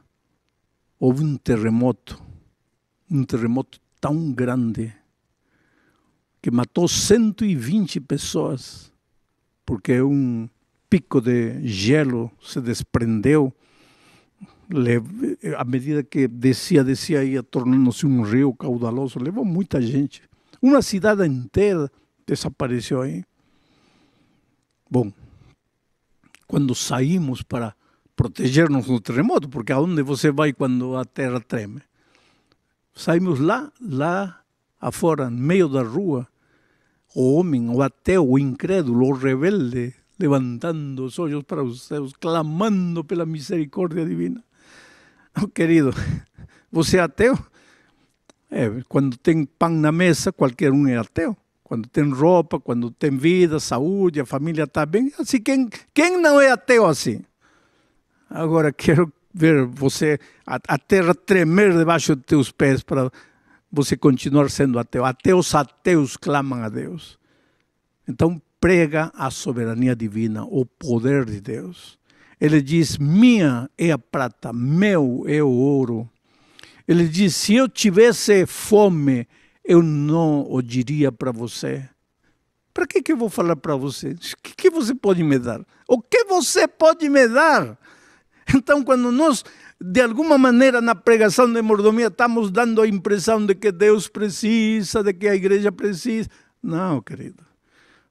Houve 0.99 1.23
um 1.23 1.37
terremoto, 1.37 2.21
um 3.09 3.23
terremoto 3.23 3.79
tão 4.01 4.33
grande 4.33 4.93
que 6.41 6.51
matou 6.51 6.89
120 6.89 8.01
pessoas 8.01 8.91
porque 9.65 10.01
um 10.01 10.49
pico 10.89 11.21
de 11.21 11.65
gelo 11.65 12.29
se 12.41 12.59
desprendeu 12.59 13.53
à 15.57 15.63
medida 15.63 16.03
que 16.03 16.27
descia, 16.27 16.83
descia, 16.83 17.23
ia 17.23 17.41
tornando-se 17.41 18.05
um 18.05 18.21
rio 18.21 18.53
caudaloso, 18.53 19.19
levou 19.19 19.45
muita 19.45 19.81
gente. 19.81 20.21
Uma 20.61 20.81
cidade 20.81 21.25
inteira 21.25 21.89
desapareceu 22.25 23.01
aí. 23.01 23.23
Bom, 24.89 25.11
quando 26.47 26.73
saímos 26.73 27.41
para 27.41 27.75
proteger-nos 28.15 28.87
do 28.87 28.99
terremoto, 28.99 29.47
porque 29.47 29.71
aonde 29.71 30.01
você 30.01 30.31
vai 30.31 30.51
quando 30.51 30.95
a 30.95 31.05
terra 31.05 31.39
treme? 31.39 31.81
Saímos 32.95 33.39
lá, 33.39 33.71
lá 33.79 34.41
afora, 34.81 35.29
no 35.29 35.37
meio 35.37 35.67
da 35.67 35.83
rua, 35.83 36.27
o 37.15 37.33
homem, 37.33 37.69
o 37.69 37.81
ateu, 37.81 38.27
o 38.27 38.39
incrédulo, 38.39 39.07
o 39.07 39.13
rebelde, 39.13 39.93
levantando 40.19 41.05
os 41.05 41.19
olhos 41.19 41.43
para 41.43 41.63
os 41.63 41.83
céus, 41.83 42.13
clamando 42.19 43.03
pela 43.03 43.25
misericórdia 43.25 44.05
divina. 44.05 44.43
Oh, 45.43 45.47
querido, 45.47 45.93
você 46.71 46.97
é 46.97 47.01
ateu? 47.01 47.37
É, 48.49 48.69
quando 48.87 49.17
tem 49.17 49.45
pão 49.45 49.69
na 49.69 49.91
mesa, 49.91 50.31
qualquer 50.31 50.71
um 50.71 50.87
é 50.87 50.97
ateu. 50.97 51.37
Quando 51.63 51.87
tem 51.89 52.09
roupa, 52.09 52.59
quando 52.59 52.89
tem 52.89 53.15
vida, 53.17 53.59
saúde, 53.59 54.21
a 54.21 54.25
família 54.25 54.63
está 54.63 54.85
bem. 54.85 55.11
Assim, 55.19 55.39
quem, 55.39 55.69
quem 55.93 56.19
não 56.19 56.39
é 56.39 56.49
ateu 56.49 56.85
assim? 56.85 57.23
Agora 58.29 58.71
quero 58.71 59.11
ver 59.33 59.65
você, 59.65 60.19
a, 60.45 60.59
a 60.67 60.77
terra 60.77 61.13
tremer 61.13 61.77
debaixo 61.77 62.15
de 62.15 62.23
teus 62.23 62.51
pés 62.51 62.81
para 62.81 63.11
você 63.71 63.97
continuar 63.97 64.49
sendo 64.49 64.79
ateu. 64.79 65.05
Ateus 65.05 65.53
ateus 65.53 66.15
clamam 66.15 66.63
a 66.63 66.69
Deus. 66.69 67.19
Então 68.07 68.41
prega 68.59 69.11
a 69.13 69.29
soberania 69.29 69.95
divina, 69.95 70.45
o 70.45 70.65
poder 70.65 71.25
de 71.25 71.41
Deus. 71.41 71.99
Ele 72.39 72.61
diz: 72.61 72.97
Minha 72.97 73.69
é 73.77 73.91
a 73.91 73.97
prata, 73.97 74.53
meu 74.53 75.23
é 75.27 75.41
o 75.41 75.49
ouro. 75.49 76.09
Ele 76.87 77.07
diz: 77.07 77.35
Se 77.35 77.55
eu 77.55 77.67
tivesse 77.67 78.45
fome, 78.45 79.27
eu 79.63 79.81
não 79.81 80.45
o 80.49 80.61
diria 80.61 81.11
para 81.11 81.31
você. 81.31 81.87
Para 82.73 82.85
que, 82.85 83.01
que 83.01 83.11
eu 83.11 83.17
vou 83.17 83.29
falar 83.29 83.55
para 83.55 83.75
você? 83.75 84.11
O 84.11 84.41
que, 84.43 84.55
que 84.55 84.69
você 84.69 84.93
pode 84.93 85.23
me 85.23 85.39
dar? 85.39 85.61
O 85.87 85.99
que 85.99 86.25
você 86.25 86.67
pode 86.67 87.09
me 87.09 87.27
dar? 87.27 87.77
Então, 88.55 88.81
quando 88.81 89.11
nós, 89.11 89.43
de 89.81 89.99
alguma 89.99 90.37
maneira, 90.37 90.79
na 90.79 90.95
pregação 90.95 91.51
de 91.51 91.61
mordomia, 91.61 92.07
estamos 92.07 92.49
dando 92.49 92.81
a 92.81 92.87
impressão 92.87 93.45
de 93.45 93.53
que 93.53 93.73
Deus 93.73 94.07
precisa, 94.07 95.03
de 95.03 95.13
que 95.13 95.27
a 95.27 95.35
igreja 95.35 95.69
precisa. 95.69 96.29
Não, 96.63 97.01
querido. 97.01 97.43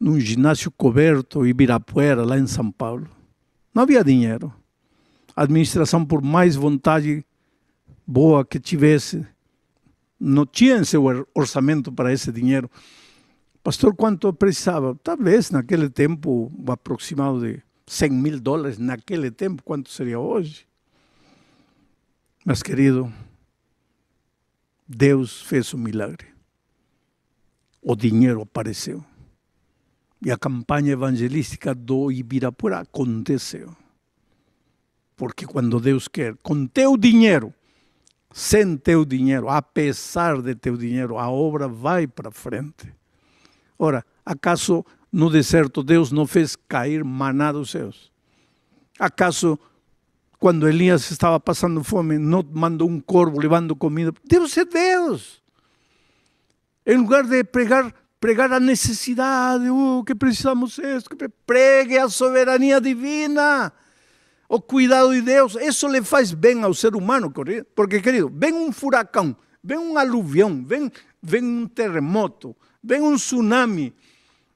num 0.00 0.18
ginásio 0.18 0.70
coberto, 0.70 1.46
Ibirapuera, 1.46 2.24
lá 2.24 2.38
em 2.38 2.46
São 2.46 2.70
Paulo. 2.70 3.06
Não 3.74 3.82
havia 3.82 4.04
dinheiro. 4.04 4.50
Administração, 5.36 6.04
por 6.04 6.22
mais 6.22 6.54
vontade 6.54 7.24
boa 8.06 8.44
que 8.44 8.60
tivesse, 8.60 9.26
não 10.18 10.46
tinha 10.46 10.84
seu 10.84 11.04
orçamento 11.34 11.90
para 11.92 12.12
esse 12.12 12.30
dinheiro. 12.30 12.70
Pastor, 13.62 13.94
quanto 13.96 14.32
precisava? 14.32 14.94
Talvez 15.02 15.50
naquele 15.50 15.88
tempo, 15.88 16.52
aproximado 16.68 17.40
de 17.40 17.62
100 17.86 18.10
mil 18.10 18.40
dólares, 18.40 18.78
naquele 18.78 19.30
tempo, 19.30 19.62
quanto 19.62 19.90
seria 19.90 20.18
hoje? 20.18 20.66
Mas, 22.44 22.62
querido, 22.62 23.12
Deus 24.86 25.40
fez 25.42 25.72
um 25.72 25.78
milagre. 25.78 26.28
O 27.80 27.96
dinheiro 27.96 28.42
apareceu. 28.42 29.04
E 30.24 30.30
a 30.30 30.38
campanha 30.38 30.92
evangelística 30.92 31.74
do 31.74 32.12
Ibirapura 32.12 32.80
aconteceu. 32.80 33.74
Porque 35.16 35.46
quando 35.46 35.80
Deus 35.80 36.08
quer, 36.08 36.34
com 36.42 36.66
teu 36.66 36.96
dinheiro, 36.96 37.54
sem 38.32 38.76
teu 38.76 39.04
dinheiro, 39.04 39.48
apesar 39.48 40.42
de 40.42 40.54
teu 40.54 40.76
dinheiro, 40.76 41.18
a 41.18 41.30
obra 41.30 41.68
vai 41.68 42.06
para 42.06 42.32
frente. 42.32 42.92
Ora, 43.78 44.04
acaso 44.26 44.84
no 45.12 45.30
deserto 45.30 45.82
Deus 45.84 46.10
não 46.10 46.26
fez 46.26 46.56
cair 46.56 47.04
maná 47.04 47.52
dos 47.52 47.70
céus? 47.70 48.10
Acaso 48.98 49.58
quando 50.40 50.68
Elias 50.68 51.10
estava 51.10 51.38
passando 51.38 51.82
fome, 51.82 52.18
não 52.18 52.44
mandou 52.52 52.88
um 52.88 53.00
corvo 53.00 53.40
levando 53.40 53.74
comida? 53.76 54.12
Deus 54.24 54.56
é 54.58 54.64
Deus. 54.64 55.40
Em 56.84 56.98
lugar 56.98 57.24
de 57.24 57.42
pregar, 57.44 57.94
pregar 58.20 58.52
a 58.52 58.60
necessidade, 58.60 59.70
oh, 59.70 60.02
que 60.04 60.14
precisamos 60.14 60.76
isso, 60.78 61.08
que 61.08 61.28
pregue 61.46 61.96
a 61.96 62.08
soberania 62.08 62.80
divina, 62.80 63.72
o 64.48 64.60
cuidado 64.60 65.12
de 65.12 65.22
Deus. 65.22 65.56
Isso 65.56 65.88
lhe 65.88 66.02
faz 66.02 66.32
bem 66.32 66.62
ao 66.62 66.74
ser 66.74 66.94
humano, 66.94 67.32
porque, 67.74 68.00
querido, 68.00 68.30
vem 68.34 68.52
um 68.52 68.72
furacão, 68.72 69.36
vem 69.62 69.78
um 69.78 69.98
aluvião, 69.98 70.64
vem, 70.64 70.90
vem 71.22 71.42
um 71.42 71.66
terremoto, 71.66 72.54
vem 72.82 73.00
um 73.00 73.16
tsunami 73.16 73.94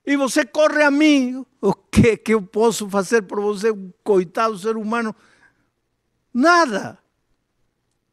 e 0.08 0.16
você 0.16 0.42
corre 0.42 0.82
a 0.82 0.90
mim, 0.90 1.44
o 1.60 1.74
que 1.74 2.16
que 2.16 2.32
eu 2.32 2.40
posso 2.40 2.88
fazer 2.88 3.20
por 3.20 3.42
você, 3.42 3.70
um 3.70 3.92
coitado 4.02 4.56
ser 4.56 4.74
humano? 4.74 5.14
Nada. 6.32 6.98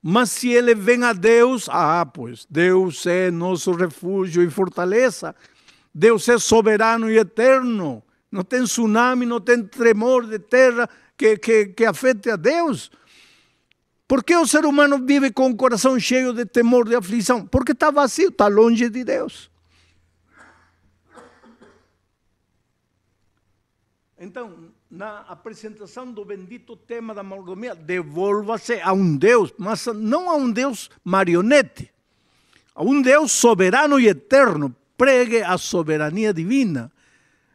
Mas 0.04 0.30
se 0.32 0.50
ele 0.50 0.76
vem 0.76 1.06
a 1.06 1.14
Deus, 1.14 1.70
ah, 1.70 2.06
pois 2.06 2.46
Deus 2.50 3.06
é 3.06 3.32
nosso 3.32 3.72
refúgio 3.72 4.44
e 4.44 4.50
fortaleza. 4.50 5.34
Deus 5.94 6.28
é 6.28 6.38
soberano 6.38 7.10
e 7.10 7.18
eterno. 7.18 8.04
Não 8.30 8.44
tem 8.44 8.66
tsunami, 8.66 9.26
não 9.26 9.40
tem 9.40 9.64
tremor 9.64 10.28
de 10.28 10.38
terra 10.38 10.90
que, 11.18 11.38
que, 11.38 11.66
que 11.68 11.86
afete 11.86 12.30
a 12.30 12.36
Deus. 12.36 12.92
Por 14.08 14.24
que 14.24 14.36
o 14.36 14.46
ser 14.46 14.66
humano 14.66 15.00
vive 15.04 15.32
com 15.32 15.50
o 15.50 15.56
coração 15.56 16.00
cheio 16.00 16.34
de 16.34 16.46
temor, 16.46 16.88
de 16.88 16.96
aflição? 16.96 17.46
Porque 17.46 17.72
está 17.72 17.90
vazio, 17.90 18.30
está 18.30 18.48
longe 18.48 18.90
de 18.90 19.04
Deus. 19.04 19.50
Então, 24.18 24.70
na 24.90 25.22
apresentação 25.22 26.12
do 26.12 26.24
bendito 26.24 26.76
tema 26.76 27.14
da 27.14 27.24
mordomia, 27.24 27.76
devolva-se 27.76 28.80
a 28.80 28.94
um 28.94 29.18
Deus, 29.18 29.54
mas 29.58 29.88
não 29.88 30.30
a 30.30 30.36
um 30.36 30.52
Deus 30.52 30.90
marionete, 31.04 31.92
a 32.74 32.84
um 32.84 33.02
Deus 33.02 33.32
soberano 33.32 34.00
e 34.00 34.08
eterno. 34.08 34.76
Pregue 34.98 35.42
a 35.42 35.58
soberania 35.58 36.34
divina, 36.34 36.92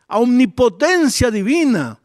a 0.07 0.19
omnipotência 0.19 1.31
divina. 1.31 2.00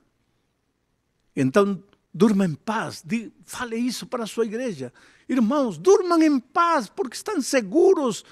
Então, 1.36 1.84
durma 2.14 2.46
em 2.46 2.54
paz, 2.54 3.04
fale 3.44 3.76
isso 3.76 4.06
para 4.06 4.24
a 4.24 4.28
sua 4.28 4.46
igreja. 4.46 4.94
Irmãos, 5.28 5.78
durmam 5.78 6.22
em 6.22 6.40
paz, 6.40 6.88
porque 6.88 7.16
estão 7.16 7.42
seguros 7.42 8.24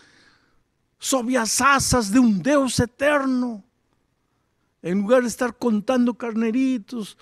sob 1.00 1.36
as 1.36 1.60
asas 1.60 2.10
de 2.10 2.20
um 2.20 2.32
Deus 2.32 2.80
eterno 2.80 3.64
em 4.84 4.94
lugar 4.96 5.22
de 5.22 5.28
estar 5.28 5.54
contando 5.54 6.14
carneritos, 6.14 7.16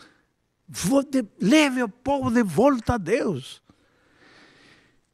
leve 1.39 1.83
o 1.83 1.89
povo 1.89 2.31
de 2.31 2.41
volta 2.41 2.95
a 2.95 2.97
Deus. 2.97 3.61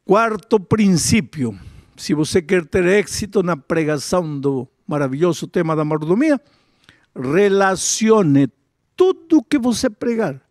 Quarto 0.06 0.58
princípio, 0.58 1.60
se 1.98 2.14
você 2.14 2.42
quer 2.42 2.66
ter 2.66 2.86
êxito 2.86 3.44
na 3.44 3.58
pregação 3.58 4.40
do 4.40 4.66
maravilhoso 4.88 5.46
tema 5.46 5.76
da 5.76 5.84
mordomia, 5.84 6.40
relacione 7.14 8.48
tudo 8.96 9.44
que 9.44 9.60
você 9.60 9.90
pregar 9.90 10.42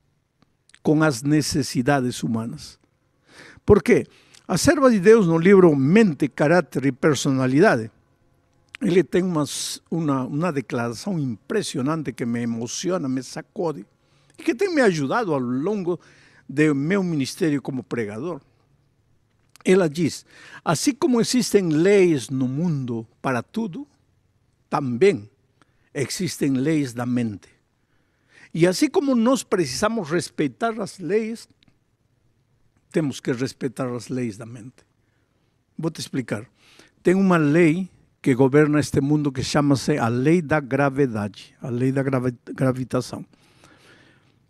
com 0.87 1.03
as 1.03 1.20
necessidades 1.20 2.22
humanas. 2.22 2.78
Por 3.64 3.82
quê? 3.82 4.07
A 4.47 4.57
serva 4.57 4.89
de 4.89 5.01
Deus, 5.01 5.26
no 5.26 5.37
livro 5.37 5.74
Mente, 5.74 6.28
Caráter 6.28 6.87
e 6.87 6.93
Personalidade, 6.93 7.91
ele 8.80 9.03
tem 9.03 9.24
umas, 9.24 9.82
uma, 9.91 10.22
uma 10.22 10.53
declaração 10.53 11.18
impressionante 11.18 12.12
que 12.12 12.24
me 12.24 12.41
emociona, 12.41 13.09
me 13.09 13.20
sacode, 13.20 13.84
e 14.39 14.45
que 14.45 14.55
tem 14.55 14.72
me 14.72 14.80
ajudado 14.80 15.34
ao 15.34 15.41
longo 15.41 15.99
do 16.49 16.72
meu 16.72 17.03
ministério 17.03 17.61
como 17.61 17.82
pregador. 17.82 18.41
Ela 19.64 19.89
diz: 19.89 20.24
assim 20.64 20.95
como 20.95 21.20
existem 21.20 21.68
leis 21.68 22.30
no 22.30 22.47
mundo 22.47 23.05
para 23.20 23.43
tudo, 23.43 23.89
também 24.70 25.28
existem 25.93 26.53
leis 26.53 26.93
da 26.93 27.05
mente. 27.05 27.56
E 28.57 28.67
assim 28.67 28.89
como 28.89 29.15
nós 29.15 29.43
precisamos 29.43 30.09
respeitar 30.09 30.81
as 30.81 30.99
leis, 30.99 31.47
temos 32.91 33.21
que 33.21 33.31
respeitar 33.31 33.87
as 33.95 34.09
leis 34.09 34.39
da 34.39 34.47
mente. 34.47 34.77
Vou 35.77 35.91
te 35.91 36.01
explicar. 36.01 36.49
Tem 37.03 37.15
uma 37.15 37.37
lei 37.37 37.91
que 38.23 38.35
governa 38.35 38.81
este 38.81 38.99
mundo 38.99 39.31
que 39.31 39.43
chama-se 39.43 39.99
a 39.99 40.09
lei 40.09 40.41
da 40.41 40.59
gravidade, 40.59 41.55
a 41.61 41.69
lei 41.69 41.93
da 41.93 42.03
gravitação. 42.03 43.27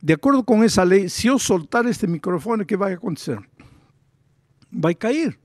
De 0.01 0.13
acordo 0.13 0.45
com 0.45 0.63
essa 0.63 0.85
lei, 0.85 1.09
se 1.09 1.27
eu 1.27 1.37
soltar 1.37 1.85
este 1.87 2.07
microfone, 2.07 2.63
o 2.63 2.67
que 2.67 2.77
vai 2.77 2.93
acontecer? 2.93 3.41
Vai 4.71 4.95
cair. 4.95 5.37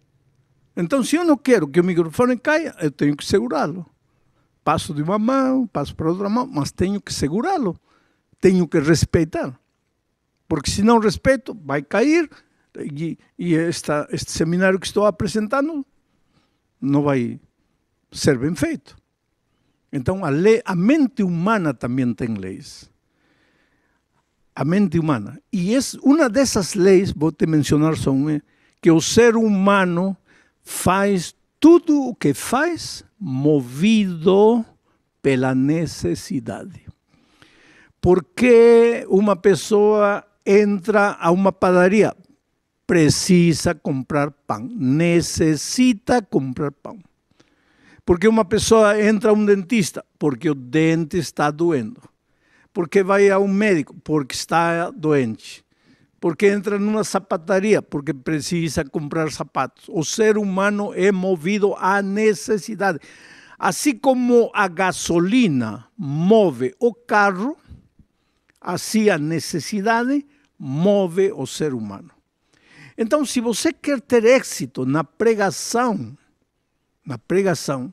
Então, 0.77 1.03
se 1.03 1.15
eu 1.15 1.25
não 1.25 1.35
quero 1.35 1.67
que 1.67 1.79
o 1.79 1.83
microfone 1.83 2.37
caia, 2.37 2.75
eu 2.79 2.91
tenho 2.91 3.17
que 3.17 3.25
segurá-lo. 3.25 3.87
Passo 4.63 4.93
de 4.93 5.01
uma 5.01 5.17
mão, 5.17 5.65
passo 5.65 5.95
para 5.95 6.11
outra 6.11 6.29
mão, 6.29 6.45
mas 6.45 6.71
tenho 6.71 7.01
que 7.01 7.11
segurá-lo. 7.11 7.75
Tenho 8.41 8.67
que 8.67 8.79
respeitar. 8.79 9.57
Porque 10.47 10.69
se 10.69 10.83
não 10.83 10.99
respeito, 10.99 11.57
vai 11.63 11.81
cair 11.81 12.29
e, 12.77 13.17
e 13.37 13.55
esta, 13.55 14.07
este 14.11 14.31
seminário 14.31 14.79
que 14.79 14.85
estou 14.85 15.05
apresentando 15.05 15.85
não 16.79 17.03
vai 17.03 17.39
ser 18.11 18.37
bem 18.37 18.55
feito. 18.55 18.97
Então, 19.91 20.23
a, 20.23 20.29
lei, 20.29 20.61
a 20.65 20.75
mente 20.75 21.21
humana 21.21 21.73
também 21.73 22.13
tem 22.13 22.35
leis. 22.35 22.89
A 24.55 24.63
mente 24.63 24.97
humana. 24.97 25.39
E 25.51 25.75
é 25.75 25.79
uma 26.01 26.29
dessas 26.29 26.73
leis, 26.73 27.11
vou 27.11 27.31
te 27.31 27.45
mencionar 27.45 27.95
só 27.97 28.11
uma, 28.11 28.41
que 28.81 28.89
o 28.89 29.01
ser 29.01 29.35
humano 29.35 30.15
faz 30.63 31.35
tudo 31.59 32.07
o 32.07 32.15
que 32.15 32.33
faz 32.33 33.03
movido 33.19 34.65
pela 35.21 35.53
necessidade. 35.53 36.90
Porque 38.01 39.05
uma 39.07 39.35
pessoa 39.35 40.25
entra 40.45 41.15
a 41.19 41.31
uma 41.31 41.51
padaria? 41.51 42.13
precisa 42.91 43.73
comprar 43.73 44.31
pão, 44.31 44.69
necessita 44.75 46.21
comprar 46.21 46.73
pão. 46.73 46.99
Porque 48.05 48.27
uma 48.27 48.43
pessoa 48.43 49.01
entra 49.01 49.29
a 49.29 49.33
um 49.33 49.45
dentista? 49.45 50.03
Porque 50.19 50.49
o 50.49 50.53
dente 50.53 51.17
está 51.17 51.49
doendo. 51.49 52.01
Porque 52.73 53.01
vai 53.01 53.29
a 53.29 53.39
um 53.39 53.47
médico? 53.47 53.95
Porque 54.03 54.35
está 54.35 54.89
doente. 54.89 55.63
Porque 56.19 56.47
entra 56.47 56.77
numa 56.77 57.05
sapataria? 57.05 57.81
Porque 57.81 58.13
precisa 58.13 58.83
comprar 58.83 59.31
sapatos. 59.31 59.85
O 59.87 60.03
ser 60.03 60.37
humano 60.37 60.91
é 60.93 61.13
movido 61.13 61.73
à 61.77 62.01
necessidade. 62.01 62.99
Assim 63.57 63.95
como 63.95 64.51
a 64.53 64.67
gasolina 64.67 65.87
move 65.97 66.75
o 66.77 66.93
carro, 66.93 67.55
assim 68.61 69.09
a 69.09 69.17
necessidade 69.17 70.25
move 70.57 71.31
o 71.31 71.47
ser 71.47 71.73
humano. 71.73 72.11
Então, 72.95 73.25
se 73.25 73.41
você 73.41 73.73
quer 73.73 73.99
ter 73.99 74.23
êxito 74.23 74.85
na 74.85 75.03
pregação, 75.03 76.15
na 77.03 77.17
pregação, 77.17 77.91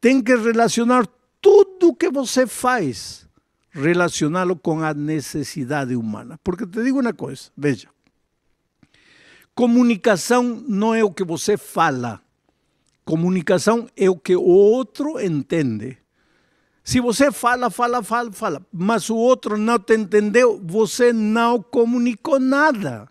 tem 0.00 0.20
que 0.20 0.34
relacionar 0.34 1.06
tudo 1.40 1.94
que 1.94 2.10
você 2.10 2.44
faz, 2.44 3.28
relacioná-lo 3.70 4.56
com 4.56 4.82
a 4.82 4.92
necessidade 4.92 5.94
humana. 5.94 6.40
Porque 6.42 6.66
te 6.66 6.82
digo 6.82 7.00
uma 7.00 7.12
coisa, 7.12 7.50
veja, 7.56 7.88
comunicação 9.54 10.42
não 10.66 10.92
é 10.92 11.04
o 11.04 11.12
que 11.12 11.22
você 11.22 11.56
fala, 11.56 12.20
comunicação 13.04 13.88
é 13.96 14.10
o 14.10 14.16
que 14.16 14.34
o 14.34 14.42
outro 14.42 15.20
entende. 15.20 15.96
Se 16.86 17.00
você 17.00 17.32
fala, 17.32 17.68
fala, 17.68 18.00
fala, 18.00 18.30
fala, 18.30 18.64
mas 18.72 19.10
o 19.10 19.16
outro 19.16 19.58
não 19.58 19.76
te 19.76 19.92
entendeu, 19.94 20.62
você 20.64 21.12
não 21.12 21.60
comunicou 21.60 22.38
nada. 22.38 23.08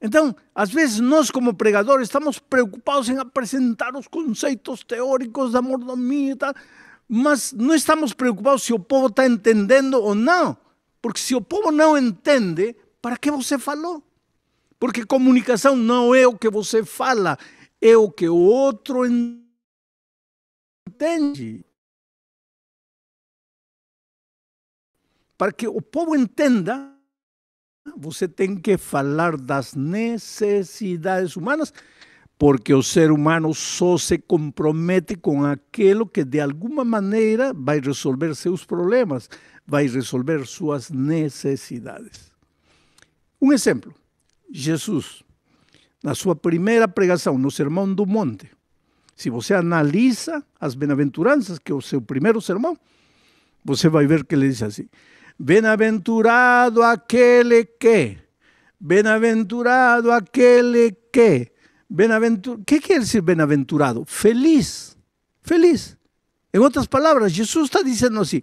Então, 0.00 0.34
às 0.54 0.70
vezes 0.70 0.98
nós 0.98 1.30
como 1.30 1.52
pregadores 1.52 2.08
estamos 2.08 2.38
preocupados 2.38 3.10
em 3.10 3.18
apresentar 3.18 3.94
os 3.94 4.08
conceitos 4.08 4.82
teóricos 4.82 5.52
da 5.52 5.60
mordomia 5.60 6.32
e 6.32 6.36
tal, 6.36 6.54
mas 7.06 7.52
não 7.52 7.74
estamos 7.74 8.14
preocupados 8.14 8.62
se 8.62 8.72
o 8.72 8.78
povo 8.78 9.08
está 9.08 9.26
entendendo 9.26 10.00
ou 10.00 10.14
não. 10.14 10.56
Porque 11.02 11.20
se 11.20 11.34
o 11.34 11.40
povo 11.42 11.70
não 11.70 11.98
entende, 11.98 12.74
para 13.02 13.18
que 13.18 13.30
você 13.30 13.58
falou? 13.58 14.02
Porque 14.80 15.04
comunicação 15.04 15.76
não 15.76 16.14
é 16.14 16.26
o 16.26 16.38
que 16.38 16.48
você 16.48 16.82
fala, 16.82 17.38
é 17.78 17.94
o 17.94 18.10
que 18.10 18.26
o 18.26 18.36
outro 18.36 19.04
entende. 20.88 21.62
Para 25.42 25.50
que 25.50 25.66
o 25.66 25.82
povo 25.82 26.14
entenda, 26.14 26.94
você 27.96 28.28
tem 28.28 28.54
que 28.54 28.78
falar 28.78 29.36
das 29.36 29.74
necessidades 29.74 31.34
humanas, 31.34 31.74
porque 32.38 32.72
o 32.72 32.80
ser 32.80 33.10
humano 33.10 33.52
só 33.52 33.98
se 33.98 34.18
compromete 34.18 35.16
com 35.16 35.44
aquilo 35.44 36.06
que 36.06 36.22
de 36.24 36.38
alguma 36.38 36.84
maneira 36.84 37.52
vai 37.52 37.80
resolver 37.80 38.36
seus 38.36 38.64
problemas, 38.64 39.28
vai 39.66 39.88
resolver 39.88 40.46
suas 40.46 40.90
necessidades. 40.90 42.30
Um 43.40 43.52
exemplo: 43.52 43.92
Jesus, 44.48 45.24
na 46.04 46.14
sua 46.14 46.36
primeira 46.36 46.86
pregação, 46.86 47.36
no 47.36 47.50
Sermão 47.50 47.92
do 47.92 48.06
Monte, 48.06 48.48
se 49.16 49.28
você 49.28 49.54
analisa 49.54 50.40
as 50.60 50.76
bem-aventuranças, 50.76 51.58
que 51.58 51.72
é 51.72 51.74
o 51.74 51.82
seu 51.82 52.00
primeiro 52.00 52.40
sermão, 52.40 52.78
você 53.64 53.88
vai 53.88 54.06
ver 54.06 54.24
que 54.24 54.36
ele 54.36 54.48
diz 54.48 54.62
assim: 54.62 54.88
Bem-aventurado 55.38 56.82
aquele 56.82 57.64
que, 57.64 58.18
bem-aventurado 58.78 60.10
aquele 60.12 60.92
que, 61.12 61.50
bem-aventurado, 61.88 62.62
que 62.64 62.80
quer 62.80 63.00
dizer 63.00 63.22
bem-aventurado? 63.22 64.04
Feliz, 64.06 64.96
feliz. 65.42 65.96
Em 66.54 66.58
outras 66.58 66.86
palavras, 66.86 67.32
Jesus 67.32 67.66
está 67.66 67.82
dizendo 67.82 68.20
assim: 68.20 68.42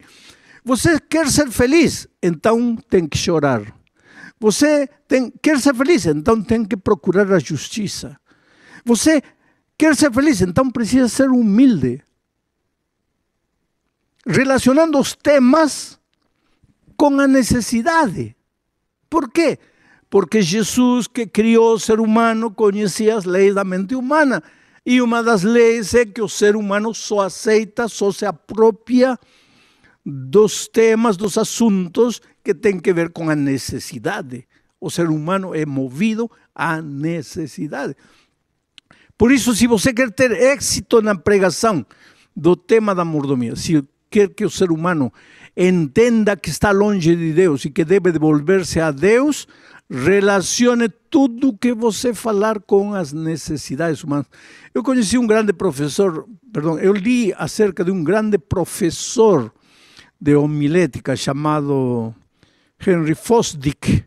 você 0.63 0.99
quer 0.99 1.27
ser 1.29 1.49
feliz, 1.51 2.07
então 2.21 2.75
tem 2.75 3.07
que 3.07 3.17
chorar. 3.17 3.73
Você 4.39 4.87
tem, 5.07 5.31
quer 5.41 5.59
ser 5.59 5.75
feliz, 5.75 6.05
então 6.05 6.41
tem 6.41 6.63
que 6.63 6.77
procurar 6.77 7.31
a 7.31 7.39
justiça. 7.39 8.17
Você 8.85 9.21
quer 9.77 9.95
ser 9.95 10.11
feliz, 10.11 10.41
então 10.41 10.71
precisa 10.71 11.07
ser 11.07 11.29
humilde. 11.29 12.01
Relacionando 14.25 14.97
os 14.97 15.13
temas 15.13 15.98
com 16.99 17.17
a 17.17 17.25
necessidade. 17.25 18.35
Por 19.09 19.31
quê? 19.31 19.57
Porque 20.09 20.41
Jesus, 20.41 21.07
que 21.07 21.25
criou 21.25 21.75
o 21.75 21.79
ser 21.79 22.01
humano, 22.01 22.51
conhecia 22.51 23.15
as 23.15 23.23
leis 23.23 23.55
da 23.55 23.63
mente 23.63 23.95
humana. 23.95 24.43
E 24.85 25.01
uma 25.01 25.23
das 25.23 25.43
leis 25.43 25.93
é 25.93 26.05
que 26.05 26.21
o 26.21 26.27
ser 26.27 26.57
humano 26.57 26.93
só 26.93 27.21
aceita, 27.21 27.87
só 27.87 28.11
se 28.11 28.25
apropria 28.25 29.17
dos 30.05 30.67
temas, 30.67 31.15
dos 31.15 31.37
assuntos 31.37 32.21
que 32.43 32.53
têm 32.53 32.77
que 32.77 32.91
ver 32.91 33.11
com 33.11 33.29
a 33.29 33.35
necessidade. 33.35 34.45
O 34.81 34.89
ser 34.89 35.09
humano 35.09 35.55
é 35.55 35.65
movido 35.65 36.29
à 36.53 36.81
necessidade. 36.81 37.95
Por 39.17 39.31
isso, 39.31 39.55
se 39.55 39.67
você 39.67 39.93
quer 39.93 40.11
ter 40.11 40.31
êxito 40.31 41.01
na 41.01 41.15
pregação 41.15 41.85
do 42.35 42.57
tema 42.57 42.93
da 42.93 43.05
mordomia, 43.05 43.55
se 43.55 43.81
quer 44.09 44.29
que 44.29 44.43
o 44.43 44.49
ser 44.49 44.69
humano 44.69 45.13
entenda 45.55 46.35
que 46.37 46.49
está 46.49 46.71
longe 46.71 47.15
de 47.15 47.33
Deus 47.33 47.65
e 47.65 47.69
que 47.69 47.83
deve 47.83 48.11
devolver-se 48.11 48.79
a 48.79 48.91
Deus, 48.91 49.47
relacione 49.89 50.87
tudo 51.09 51.57
que 51.57 51.73
você 51.73 52.13
falar 52.13 52.59
com 52.59 52.93
as 52.93 53.11
necessidades 53.11 54.03
humanas. 54.03 54.27
Eu 54.73 54.83
conheci 54.83 55.17
um 55.17 55.25
grande 55.25 55.51
professor, 55.51 56.27
perdão, 56.53 56.77
eu 56.77 56.93
li 56.93 57.33
acerca 57.37 57.83
de 57.83 57.91
um 57.91 58.03
grande 58.03 58.37
professor 58.37 59.51
de 60.21 60.35
homilética 60.35 61.15
chamado 61.15 62.13
Henry 62.85 63.15
Fosdick. 63.15 64.05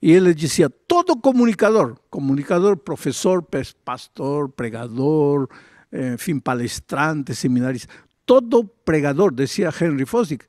E 0.00 0.12
ele 0.12 0.34
dizia: 0.34 0.68
todo 0.70 1.16
comunicador, 1.16 1.96
comunicador, 2.10 2.76
professor, 2.76 3.44
pastor, 3.84 4.48
pregador, 4.50 5.48
enfim, 5.92 6.38
palestrante, 6.38 7.34
seminarista, 7.34 7.92
todo 8.28 8.64
pregador, 8.84 9.32
decía 9.32 9.72
Henry 9.72 10.04
Fosdick, 10.04 10.44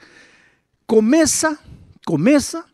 começa, 0.85 1.57
começa 2.05 2.65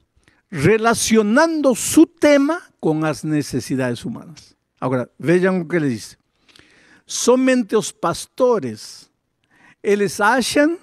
relacionando 0.50 1.76
su 1.76 2.08
tema 2.08 2.60
con 2.80 3.02
las 3.02 3.24
necesidades 3.24 4.04
humanas. 4.04 4.56
Ahora, 4.80 5.08
vean 5.20 5.60
lo 5.60 5.68
que 5.68 5.80
le 5.80 5.90
dice. 5.90 6.18
Somente 7.06 7.76
os 7.76 7.94
pastores, 7.94 9.12
eles 9.84 10.20
acham 10.20 10.80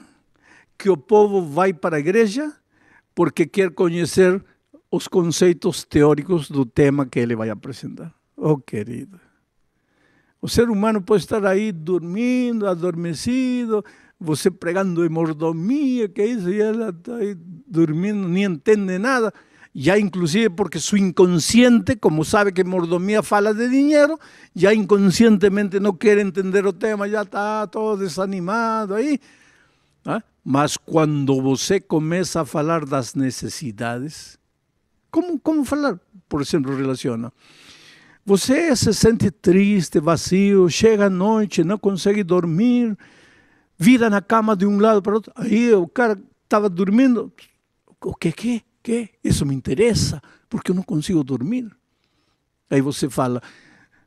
que 0.78 0.88
o 0.88 0.96
povo 0.96 1.42
vai 1.42 1.74
para 1.74 1.96
a 1.96 2.00
igreja 2.00 2.52
porque 3.16 3.48
quer 3.48 3.74
conhecer 3.74 4.40
os 4.88 5.08
conceitos 5.08 5.84
teóricos 5.84 6.48
do 6.48 6.64
tema 6.64 7.06
que 7.06 7.18
ele 7.18 7.34
vai 7.34 7.50
apresentar. 7.50 8.14
Oh, 8.36 8.56
querido. 8.56 9.18
O 10.40 10.48
ser 10.48 10.70
humano 10.70 11.02
pode 11.02 11.24
estar 11.24 11.44
aí 11.44 11.72
dormindo, 11.72 12.68
adormecido, 12.68 13.84
você 14.22 14.50
pregando 14.50 15.04
em 15.04 15.08
mordomia, 15.08 16.08
que 16.08 16.24
isso, 16.24 16.48
e 16.48 16.60
ela 16.60 16.90
está 16.90 17.16
aí 17.16 17.36
dormindo, 17.66 18.28
nem 18.28 18.44
entende 18.44 18.98
nada. 18.98 19.32
Já 19.74 19.98
inclusive 19.98 20.50
porque 20.50 20.78
su 20.78 20.96
inconsciente, 20.96 21.96
como 21.96 22.24
sabe 22.24 22.52
que 22.52 22.62
mordomia 22.62 23.22
fala 23.22 23.54
de 23.54 23.68
dinheiro, 23.68 24.18
já 24.54 24.72
inconscientemente 24.74 25.80
não 25.80 25.94
quer 25.94 26.18
entender 26.18 26.66
o 26.66 26.72
tema, 26.72 27.08
já 27.08 27.22
está 27.22 27.66
todo 27.66 28.00
desanimado 28.00 28.94
aí. 28.94 29.18
¿ah? 30.04 30.22
Mas 30.44 30.76
quando 30.76 31.40
você 31.40 31.80
começa 31.80 32.42
a 32.42 32.44
falar 32.44 32.84
das 32.84 33.14
necessidades, 33.14 34.38
como, 35.10 35.38
como 35.40 35.64
falar? 35.64 35.98
Por 36.28 36.42
exemplo, 36.42 36.76
relaciona. 36.76 37.32
Você 38.24 38.74
se 38.76 38.94
sente 38.94 39.30
triste, 39.30 40.00
vazio, 40.00 40.68
chega 40.68 41.06
à 41.06 41.10
noite, 41.10 41.64
não 41.64 41.76
consegue 41.76 42.22
dormir, 42.22 42.96
vira 43.78 44.08
na 44.08 44.20
cama 44.20 44.56
de 44.56 44.66
um 44.66 44.78
lado 44.78 45.02
para 45.02 45.12
o 45.12 45.14
outro. 45.16 45.32
Aí 45.36 45.72
o 45.74 45.88
cara 45.88 46.20
estava 46.44 46.68
dormindo. 46.68 47.32
O 48.00 48.14
que 48.14 48.32
que? 48.32 48.62
Que? 48.82 49.10
Isso 49.22 49.46
me 49.46 49.54
interessa, 49.54 50.20
porque 50.48 50.70
eu 50.70 50.74
não 50.74 50.82
consigo 50.82 51.22
dormir. 51.22 51.70
Aí 52.68 52.80
você 52.80 53.08
fala, 53.08 53.40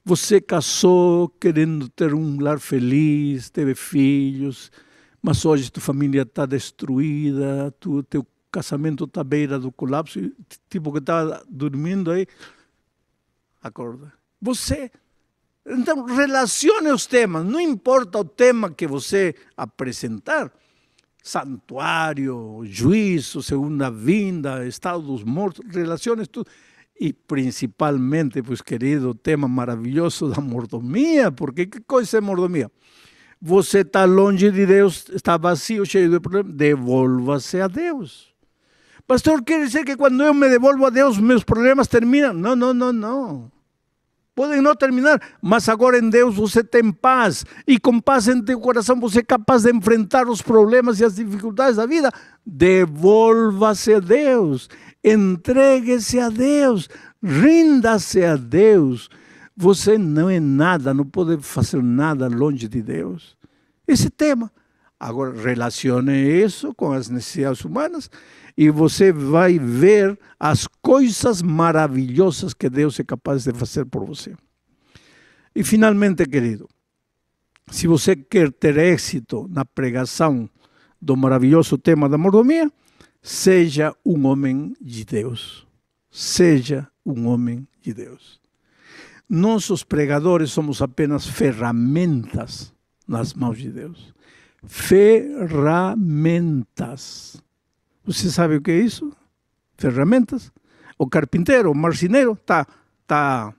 você 0.03 0.41
casou 0.41 1.29
querendo 1.29 1.87
ter 1.89 2.13
um 2.13 2.39
lar 2.39 2.59
feliz, 2.59 3.49
teve 3.49 3.73
filhos, 3.73 4.71
mas 5.21 5.43
hoje 5.45 5.71
tua 5.71 5.81
família 5.81 6.21
está 6.21 6.45
destruída, 6.45 7.73
tu, 7.79 8.03
teu 8.03 8.25
casamento 8.51 9.05
está 9.05 9.21
à 9.21 9.23
beira 9.23 9.59
do 9.59 9.71
colapso, 9.71 10.19
tipo 10.69 10.91
que 10.91 10.99
está 10.99 11.43
dormindo 11.49 12.11
aí, 12.11 12.27
acorda. 13.61 14.13
Você. 14.41 14.91
Então, 15.67 16.05
relacione 16.05 16.89
os 16.89 17.07
temas, 17.07 17.43
não 17.43 17.59
importa 17.59 18.19
o 18.19 18.23
tema 18.23 18.69
que 18.69 18.85
você 18.85 19.33
apresentar. 19.57 20.51
Santuário, 21.23 22.61
juízo, 22.65 23.41
segunda 23.41 23.89
vinda, 23.89 24.67
estado 24.67 25.01
dos 25.01 25.23
mortos, 25.23 25.65
relaciones 25.73 26.27
tudo. 26.27 26.47
E 26.99 27.11
principalmente, 27.11 28.43
pois 28.43 28.61
querido, 28.61 29.15
tema 29.15 29.47
maravilhoso 29.47 30.29
da 30.29 30.39
mordomia, 30.39 31.31
porque 31.31 31.65
que 31.65 31.81
coisa 31.81 32.19
é 32.19 32.21
mordomia? 32.21 32.71
Você 33.41 33.79
está 33.79 34.05
longe 34.05 34.51
de 34.51 34.65
Deus, 34.67 35.09
está 35.09 35.35
vazio, 35.35 35.85
cheio 35.85 36.11
de 36.11 36.19
problemas, 36.19 36.53
devolva-se 36.55 37.59
a 37.59 37.67
Deus. 37.67 38.33
Pastor, 39.07 39.43
quer 39.43 39.65
dizer 39.65 39.83
que 39.83 39.97
quando 39.97 40.23
eu 40.23 40.33
me 40.33 40.47
devolvo 40.47 40.85
a 40.85 40.89
Deus, 40.91 41.17
meus 41.17 41.43
problemas 41.43 41.87
terminam? 41.87 42.33
Não, 42.33 42.55
não, 42.55 42.73
não, 42.73 42.93
não. 42.93 43.54
Podem 44.35 44.61
não 44.61 44.75
terminar, 44.75 45.21
mas 45.41 45.69
agora 45.69 45.97
em 45.97 46.09
Deus 46.09 46.35
você 46.35 46.61
tem 46.61 46.91
paz. 46.91 47.45
E 47.65 47.79
com 47.79 48.01
paz 48.01 48.27
em 48.27 48.43
teu 48.43 48.59
coração 48.59 48.99
você 48.99 49.19
é 49.19 49.23
capaz 49.23 49.63
de 49.63 49.71
enfrentar 49.71 50.27
os 50.27 50.41
problemas 50.41 50.99
e 50.99 51.05
as 51.05 51.15
dificuldades 51.15 51.77
da 51.77 51.85
vida. 51.85 52.11
Devolva-se 52.45 53.93
a 53.93 53.99
Deus. 54.01 54.69
Entregue-se 55.01 56.19
a 56.19 56.27
Deus. 56.27 56.89
Rinda-se 57.23 58.25
a 58.25 58.35
Deus. 58.35 59.09
Você 59.55 59.97
não 59.97 60.29
é 60.29 60.41
nada, 60.41 60.93
não 60.93 61.05
pode 61.05 61.41
fazer 61.41 61.81
nada 61.81 62.27
longe 62.27 62.67
de 62.67 62.81
Deus. 62.81 63.37
Esse 63.87 64.09
tema. 64.09 64.51
Agora, 64.99 65.33
relacione 65.33 66.13
isso 66.13 66.73
com 66.73 66.91
as 66.91 67.09
necessidades 67.09 67.63
humanas 67.63 68.09
e 68.57 68.69
você 68.69 69.11
vai 69.11 69.59
ver 69.59 70.17
as 70.39 70.67
coisas 70.81 71.41
maravilhosas 71.41 72.53
que 72.53 72.69
Deus 72.69 72.99
é 72.99 73.03
capaz 73.03 73.43
de 73.43 73.53
fazer 73.53 73.85
por 73.85 74.05
você. 74.05 74.35
E 75.53 75.63
finalmente, 75.63 76.25
querido, 76.25 76.67
se 77.69 77.87
você 77.87 78.15
quer 78.15 78.51
ter 78.51 78.77
êxito 78.77 79.47
na 79.49 79.65
pregação 79.65 80.49
do 81.01 81.17
maravilhoso 81.17 81.77
tema 81.77 82.07
da 82.07 82.17
mordomia, 82.17 82.71
seja 83.21 83.95
um 84.05 84.25
homem 84.25 84.73
de 84.81 85.03
Deus. 85.03 85.67
Seja 86.09 86.87
um 87.05 87.27
homem 87.27 87.67
de 87.81 87.93
Deus. 87.93 88.39
Nós, 89.27 89.69
os 89.69 89.83
pregadores, 89.83 90.51
somos 90.51 90.81
apenas 90.81 91.27
ferramentas 91.27 92.73
nas 93.07 93.33
mãos 93.33 93.57
de 93.57 93.69
Deus. 93.69 94.13
Ferramentas. 94.63 95.45
Você 98.05 98.29
sabe 98.29 98.55
o 98.55 98.61
que 98.61 98.71
é 98.71 98.77
isso? 98.77 99.11
Ferramentas. 99.77 100.51
O 100.97 101.07
carpinteiro, 101.07 101.71
o 101.71 101.75
marceneiro, 101.75 102.33
está 102.33 102.65
tá, 103.07 103.53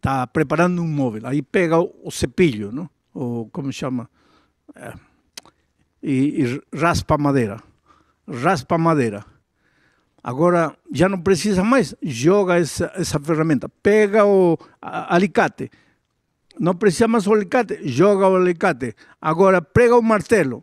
tá 0.00 0.26
preparando 0.26 0.82
um 0.82 0.88
móvel. 0.88 1.22
Aí 1.24 1.40
pega 1.40 1.78
o, 1.78 1.94
o 2.04 2.10
cepilho, 2.10 2.72
não? 2.72 2.90
O, 3.14 3.48
como 3.52 3.72
chama? 3.72 4.10
É, 4.74 4.92
e, 6.02 6.42
e 6.42 6.76
raspa 6.76 7.16
madeira. 7.16 7.62
Raspa 8.28 8.76
madeira. 8.76 9.24
Agora 10.22 10.76
já 10.92 11.08
não 11.08 11.20
precisa 11.20 11.64
mais, 11.64 11.94
joga 12.02 12.58
essa, 12.58 12.92
essa 12.94 13.18
ferramenta. 13.18 13.68
Pega 13.68 14.26
o 14.26 14.58
alicate. 14.82 15.70
Não 16.58 16.74
precisa 16.74 17.08
mais 17.08 17.26
o 17.26 17.32
alicate, 17.32 17.80
joga 17.88 18.28
o 18.28 18.36
alicate. 18.36 18.94
Agora 19.20 19.62
prega 19.62 19.96
o 19.96 20.02
martelo 20.02 20.62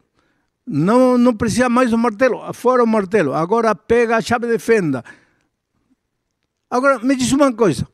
não, 0.67 1.17
não 1.17 1.33
precisa 1.33 1.69
mais 1.69 1.91
do 1.91 1.97
martelo, 1.97 2.53
fora 2.53 2.83
o 2.83 2.87
martelo, 2.87 3.33
agora 3.33 3.73
pega 3.73 4.17
a 4.17 4.21
chave 4.21 4.47
de 4.47 4.59
fenda. 4.59 5.03
Agora, 6.69 6.99
me 6.99 7.15
diz 7.15 7.31
uma 7.31 7.53
coisa, 7.53 7.87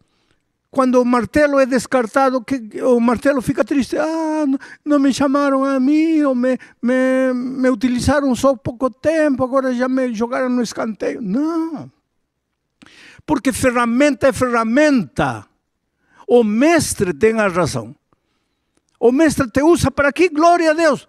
quando 0.74 1.00
o 1.00 1.06
martelo 1.06 1.60
é 1.60 1.68
descartado, 1.68 2.44
que 2.44 2.82
o 2.82 3.00
martelo 3.00 3.44
fica 3.44 3.64
triste. 3.64 3.96
Ah, 3.96 4.46
não 4.84 4.98
me 4.98 5.14
chamaram 5.14 5.64
a 5.64 5.80
mim, 5.80 6.24
ou 6.24 6.34
me, 6.34 6.58
me, 6.82 7.32
me 7.32 7.70
utilizaram 7.70 8.34
só 8.36 8.56
pouco 8.56 8.90
tempo, 8.90 9.44
agora 9.44 9.72
já 9.76 9.88
me 9.88 10.12
jogaram 10.16 10.50
no 10.50 10.64
escanteio. 10.64 11.22
Não. 11.22 11.92
Porque 13.24 13.54
ferramenta 13.54 14.28
é 14.28 14.34
ferramenta. 14.34 15.46
O 16.28 16.44
mestre 16.44 17.14
tem 17.14 17.40
a 17.40 17.48
razão. 17.48 17.96
O 19.00 19.12
mestre 19.12 19.48
te 19.52 19.62
usa 19.62 19.92
para 19.92 20.10
aqui, 20.10 20.28
glória 20.28 20.72
a 20.72 20.74
Deus. 20.74 21.08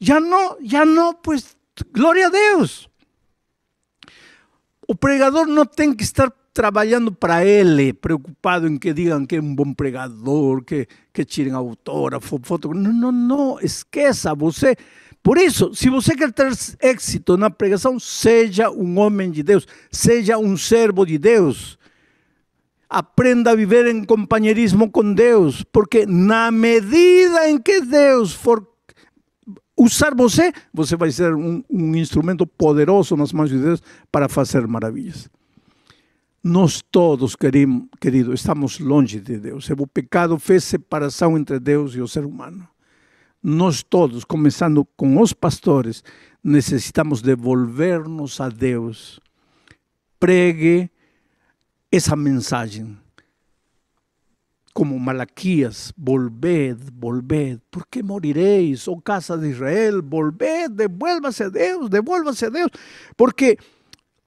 Ya 0.00 0.20
no, 0.20 0.56
ya 0.60 0.84
no, 0.84 1.20
pues 1.22 1.56
gloria 1.92 2.26
a 2.26 2.30
Deus. 2.30 2.88
O 4.86 4.94
pregador 4.94 5.46
não 5.46 5.66
tem 5.66 5.92
que 5.92 6.02
estar 6.02 6.32
trabalhando 6.58 7.12
para 7.12 7.44
ele, 7.44 7.92
preocupado 7.92 8.66
em 8.66 8.78
que 8.78 8.92
digam 8.92 9.24
que 9.26 9.36
é 9.36 9.40
um 9.40 9.54
bom 9.54 9.72
pregador, 9.72 10.64
que, 10.64 10.88
que 11.12 11.24
tirem 11.24 11.52
autógrafo, 11.52 12.40
foto. 12.42 12.72
Não, 12.74 12.92
não, 12.92 13.12
não, 13.12 13.60
esqueça 13.60 14.34
você. 14.34 14.76
Por 15.22 15.36
isso, 15.36 15.74
se 15.74 15.90
você 15.90 16.16
quer 16.16 16.32
ter 16.32 16.50
êxito 16.80 17.36
na 17.36 17.50
pregação, 17.50 18.00
seja 18.00 18.70
um 18.70 18.98
homem 18.98 19.30
de 19.30 19.42
Deus, 19.42 19.66
seja 19.90 20.38
um 20.38 20.56
servo 20.56 21.04
de 21.04 21.18
Deus. 21.18 21.78
Aprenda 22.88 23.50
a 23.50 23.54
viver 23.54 23.86
em 23.86 24.02
companheirismo 24.02 24.90
com 24.90 25.12
Deus, 25.12 25.62
porque 25.70 26.06
na 26.06 26.50
medida 26.50 27.48
em 27.48 27.58
que 27.58 27.82
Deus 27.82 28.32
for 28.32 28.66
usar 29.78 30.14
você, 30.14 30.52
você 30.74 30.96
vai 30.96 31.10
ser 31.10 31.34
um, 31.34 31.62
um 31.70 31.94
instrumento 31.94 32.46
poderoso 32.46 33.16
nas 33.16 33.32
mãos 33.32 33.48
de 33.48 33.58
Deus 33.58 33.82
para 34.10 34.28
fazer 34.28 34.66
maravilhas. 34.66 35.30
Nós 36.42 36.82
todos, 36.82 37.36
querido, 37.36 37.88
querido, 38.00 38.34
estamos 38.34 38.78
longe 38.78 39.20
de 39.20 39.38
Deus. 39.38 39.68
O 39.70 39.86
pecado 39.86 40.38
fez 40.38 40.64
separação 40.64 41.36
entre 41.36 41.58
Deus 41.58 41.94
e 41.94 42.00
o 42.00 42.08
ser 42.08 42.24
humano. 42.24 42.66
Nós 43.42 43.82
todos, 43.82 44.24
começando 44.24 44.84
com 44.96 45.20
os 45.20 45.32
pastores, 45.32 46.02
necessitamos 46.42 47.22
devolver-nos 47.22 48.40
a 48.40 48.48
Deus. 48.48 49.20
Pregue 50.18 50.90
essa 51.90 52.16
mensagem 52.16 52.96
como 54.78 54.96
Malaquías, 54.96 55.92
volved, 55.96 56.78
volved, 56.92 57.58
¿por 57.68 57.88
qué 57.88 58.00
moriréis, 58.00 58.86
oh 58.86 59.00
casa 59.00 59.36
de 59.36 59.50
Israel? 59.50 60.02
Volved, 60.02 60.70
devuélvase 60.70 61.42
a 61.42 61.50
Deus, 61.50 61.90
devuélvase 61.90 62.46
a 62.46 62.50
Deus, 62.50 62.70
porque 63.16 63.58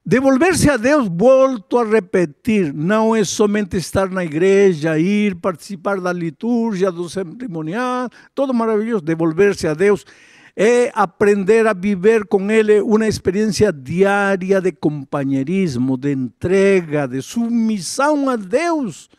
devolverse 0.03 0.69
a 0.69 0.75
Deus, 0.75 1.07
volto 1.09 1.79
a 1.79 1.85
repetir, 1.85 2.73
não 2.73 3.15
é 3.15 3.23
somente 3.23 3.77
estar 3.77 4.09
na 4.09 4.25
igreja, 4.25 4.99
ir 4.99 5.37
participar 5.37 6.01
da 6.01 6.11
liturgia, 6.11 6.91
do 6.91 7.07
cerimonial, 7.07 8.09
todo 8.35 8.53
maravilhoso, 8.53 9.05
devolverse 9.05 9.67
a 9.67 9.73
Deus 9.73 10.05
é 10.53 10.91
aprender 10.93 11.65
a 11.65 11.71
viver 11.71 12.25
com 12.25 12.51
Ele 12.51 12.81
uma 12.81 13.07
experiência 13.07 13.71
diária 13.71 14.59
de 14.59 14.73
companheirismo, 14.73 15.95
de 15.95 16.11
entrega, 16.11 17.07
de 17.07 17.21
submissão 17.21 18.29
a 18.29 18.35
Deus. 18.35 19.09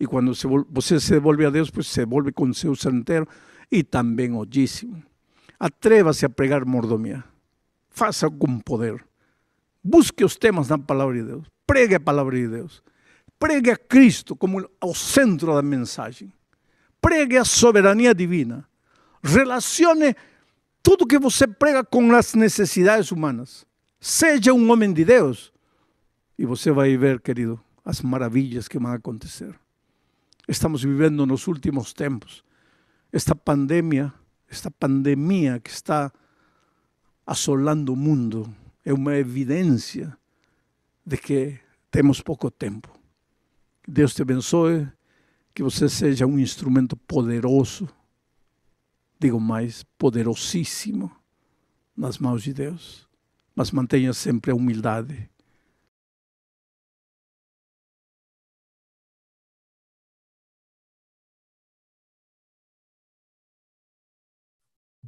E 0.00 0.06
quando 0.06 0.32
você 0.70 0.98
se 0.98 1.10
devolve 1.10 1.44
a 1.44 1.50
Deus, 1.50 1.70
pues 1.70 1.86
se 1.86 2.00
devolve 2.00 2.32
com 2.32 2.50
seu 2.54 2.74
ser 2.74 2.94
inteiro 2.94 3.28
e 3.70 3.84
também 3.84 4.32
o 4.34 4.46
dízimo. 4.46 5.02
Atreva-se 5.58 6.24
a 6.24 6.30
pregar 6.30 6.64
mordomia. 6.64 7.22
Faça 7.90 8.30
com 8.30 8.58
poder. 8.60 9.04
Busque 9.84 10.24
os 10.24 10.36
temas 10.36 10.70
na 10.70 10.78
palavra 10.78 11.16
de 11.16 11.22
Deus. 11.24 11.46
Pregue 11.66 11.96
a 11.96 12.00
palavra 12.00 12.34
de 12.34 12.48
Deus. 12.48 12.82
Pregue 13.38 13.70
a 13.70 13.76
Cristo 13.76 14.34
como 14.34 14.66
o 14.82 14.94
centro 14.94 15.54
da 15.54 15.60
mensagem. 15.60 16.32
Pregue 17.00 17.36
a 17.36 17.44
soberania 17.44 18.14
divina. 18.14 18.66
Relacione 19.22 20.14
tudo 20.82 21.06
que 21.06 21.18
você 21.18 21.46
prega 21.46 21.84
com 21.84 22.10
as 22.14 22.34
necessidades 22.34 23.12
humanas. 23.12 23.66
Seja 24.00 24.54
um 24.54 24.70
homem 24.70 24.94
de 24.94 25.04
Deus. 25.04 25.52
E 26.38 26.46
você 26.46 26.72
vai 26.72 26.96
ver, 26.96 27.20
querido, 27.20 27.60
as 27.84 28.00
maravilhas 28.00 28.66
que 28.66 28.78
vão 28.78 28.92
acontecer. 28.92 29.54
Estamos 30.50 30.82
vivendo 30.82 31.24
nos 31.24 31.46
últimos 31.46 31.92
tempos. 31.92 32.44
Esta 33.12 33.34
pandemia, 33.34 34.12
esta 34.48 34.70
pandemia 34.70 35.60
que 35.60 35.70
está 35.70 36.12
assolando 37.24 37.92
o 37.92 37.96
mundo, 37.96 38.52
é 38.84 38.92
uma 38.92 39.14
evidência 39.14 40.16
de 41.06 41.16
que 41.16 41.60
temos 41.90 42.20
pouco 42.20 42.50
tempo. 42.50 42.92
Deus 43.86 44.12
te 44.12 44.22
abençoe, 44.22 44.88
que 45.54 45.62
você 45.62 45.88
seja 45.88 46.26
um 46.26 46.38
instrumento 46.38 46.96
poderoso 46.96 47.88
digo 49.20 49.38
mais, 49.38 49.82
poderosíssimo 49.98 51.12
nas 51.94 52.18
mãos 52.18 52.42
de 52.42 52.54
Deus. 52.54 53.06
Mas 53.54 53.70
mantenha 53.70 54.14
sempre 54.14 54.50
a 54.50 54.54
humildade. 54.54 55.30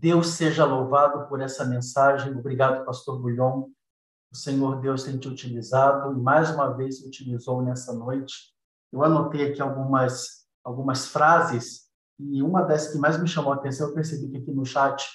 Deus 0.02 0.30
seja 0.30 0.64
louvado 0.64 1.28
por 1.28 1.40
essa 1.40 1.64
mensagem. 1.64 2.36
Obrigado, 2.36 2.84
pastor 2.84 3.20
Bulhon. 3.20 3.68
O 4.32 4.36
Senhor 4.36 4.80
Deus 4.80 5.04
tem 5.04 5.16
te 5.16 5.28
utilizado 5.28 6.12
e 6.12 6.20
mais 6.20 6.50
uma 6.50 6.70
vez 6.74 7.06
utilizou 7.06 7.62
nessa 7.62 7.92
noite. 7.92 8.52
Eu 8.92 9.04
anotei 9.04 9.52
aqui 9.52 9.62
algumas 9.62 10.42
algumas 10.64 11.06
frases 11.06 11.88
e 12.18 12.42
uma 12.42 12.62
das 12.62 12.88
que 12.88 12.98
mais 12.98 13.16
me 13.20 13.28
chamou 13.28 13.52
a 13.52 13.56
atenção, 13.56 13.88
eu 13.88 13.94
percebi 13.94 14.28
que 14.28 14.38
aqui 14.38 14.50
no 14.50 14.64
chat 14.64 15.08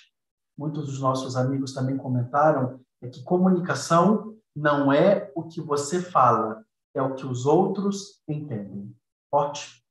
muitos 0.58 0.86
dos 0.86 1.02
nossos 1.02 1.36
amigos 1.36 1.74
também 1.74 1.98
comentaram, 1.98 2.80
é 3.02 3.10
que 3.10 3.24
comunicação 3.24 4.38
não 4.56 4.92
é 4.92 5.32
o 5.36 5.44
que 5.44 5.60
você 5.60 6.02
fala, 6.02 6.64
é 6.94 7.02
o 7.02 7.14
que 7.14 7.26
os 7.26 7.46
outros 7.46 8.24
entendem. 8.28 8.96
Forte. 9.30 9.84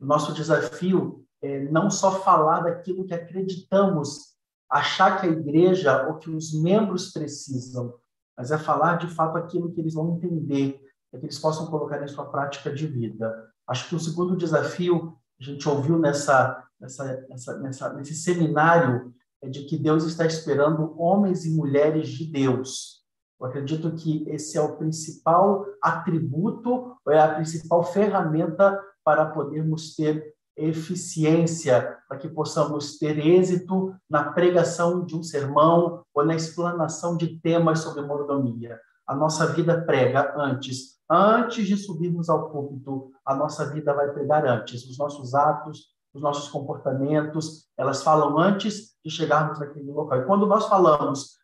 O 0.00 0.06
nosso 0.06 0.32
desafio 0.32 1.26
é 1.42 1.60
não 1.64 1.90
só 1.90 2.20
falar 2.20 2.60
daquilo 2.60 3.04
que 3.04 3.14
acreditamos, 3.14 4.33
achar 4.70 5.20
que 5.20 5.26
a 5.26 5.30
igreja 5.30 6.06
ou 6.08 6.18
que 6.18 6.30
os 6.30 6.52
membros 6.52 7.12
precisam, 7.12 7.94
mas 8.36 8.50
é 8.50 8.58
falar 8.58 8.96
de 8.96 9.06
fato 9.08 9.36
aquilo 9.36 9.72
que 9.72 9.80
eles 9.80 9.94
vão 9.94 10.16
entender, 10.16 10.80
para 11.10 11.20
que 11.20 11.26
eles 11.26 11.38
possam 11.38 11.66
colocar 11.66 12.02
em 12.02 12.08
sua 12.08 12.26
prática 12.26 12.72
de 12.72 12.86
vida. 12.86 13.32
Acho 13.66 13.88
que 13.88 13.94
o 13.94 14.00
segundo 14.00 14.36
desafio 14.36 15.16
a 15.40 15.44
gente 15.44 15.68
ouviu 15.68 15.98
nessa, 15.98 16.64
nessa, 16.80 17.26
nessa, 17.28 17.58
nessa, 17.58 17.92
nesse 17.94 18.14
seminário 18.14 19.14
é 19.42 19.48
de 19.48 19.64
que 19.64 19.76
Deus 19.76 20.04
está 20.04 20.24
esperando 20.24 20.98
homens 20.98 21.44
e 21.44 21.54
mulheres 21.54 22.08
de 22.08 22.24
Deus. 22.24 23.04
Eu 23.38 23.46
acredito 23.46 23.94
que 23.94 24.24
esse 24.28 24.56
é 24.56 24.60
o 24.60 24.76
principal 24.76 25.66
atributo, 25.82 26.96
é 27.08 27.20
a 27.20 27.34
principal 27.34 27.84
ferramenta 27.84 28.80
para 29.04 29.26
podermos 29.26 29.94
ter 29.94 30.33
eficiência, 30.56 31.98
para 32.08 32.18
que 32.18 32.28
possamos 32.28 32.98
ter 32.98 33.18
êxito 33.18 33.94
na 34.08 34.32
pregação 34.32 35.04
de 35.04 35.16
um 35.16 35.22
sermão 35.22 36.02
ou 36.14 36.24
na 36.24 36.34
explanação 36.34 37.16
de 37.16 37.38
temas 37.40 37.80
sobre 37.80 38.02
mordomia. 38.02 38.78
A 39.06 39.14
nossa 39.14 39.46
vida 39.46 39.82
prega 39.82 40.34
antes 40.36 40.94
Antes 41.08 41.66
de 41.66 41.76
subirmos 41.76 42.30
ao 42.30 42.50
púlpito, 42.50 43.12
a 43.24 43.34
nossa 43.34 43.70
vida 43.70 43.92
vai 43.92 44.10
pregar 44.12 44.46
antes. 44.46 44.84
Os 44.84 44.98
nossos 44.98 45.34
atos, 45.34 45.88
os 46.14 46.22
nossos 46.22 46.48
comportamentos, 46.48 47.66
elas 47.76 48.02
falam 48.02 48.38
antes 48.38 48.94
de 49.04 49.10
chegarmos 49.10 49.58
naquele 49.58 49.90
local. 49.90 50.20
E 50.20 50.24
quando 50.24 50.46
nós 50.46 50.66
falamos 50.66 51.36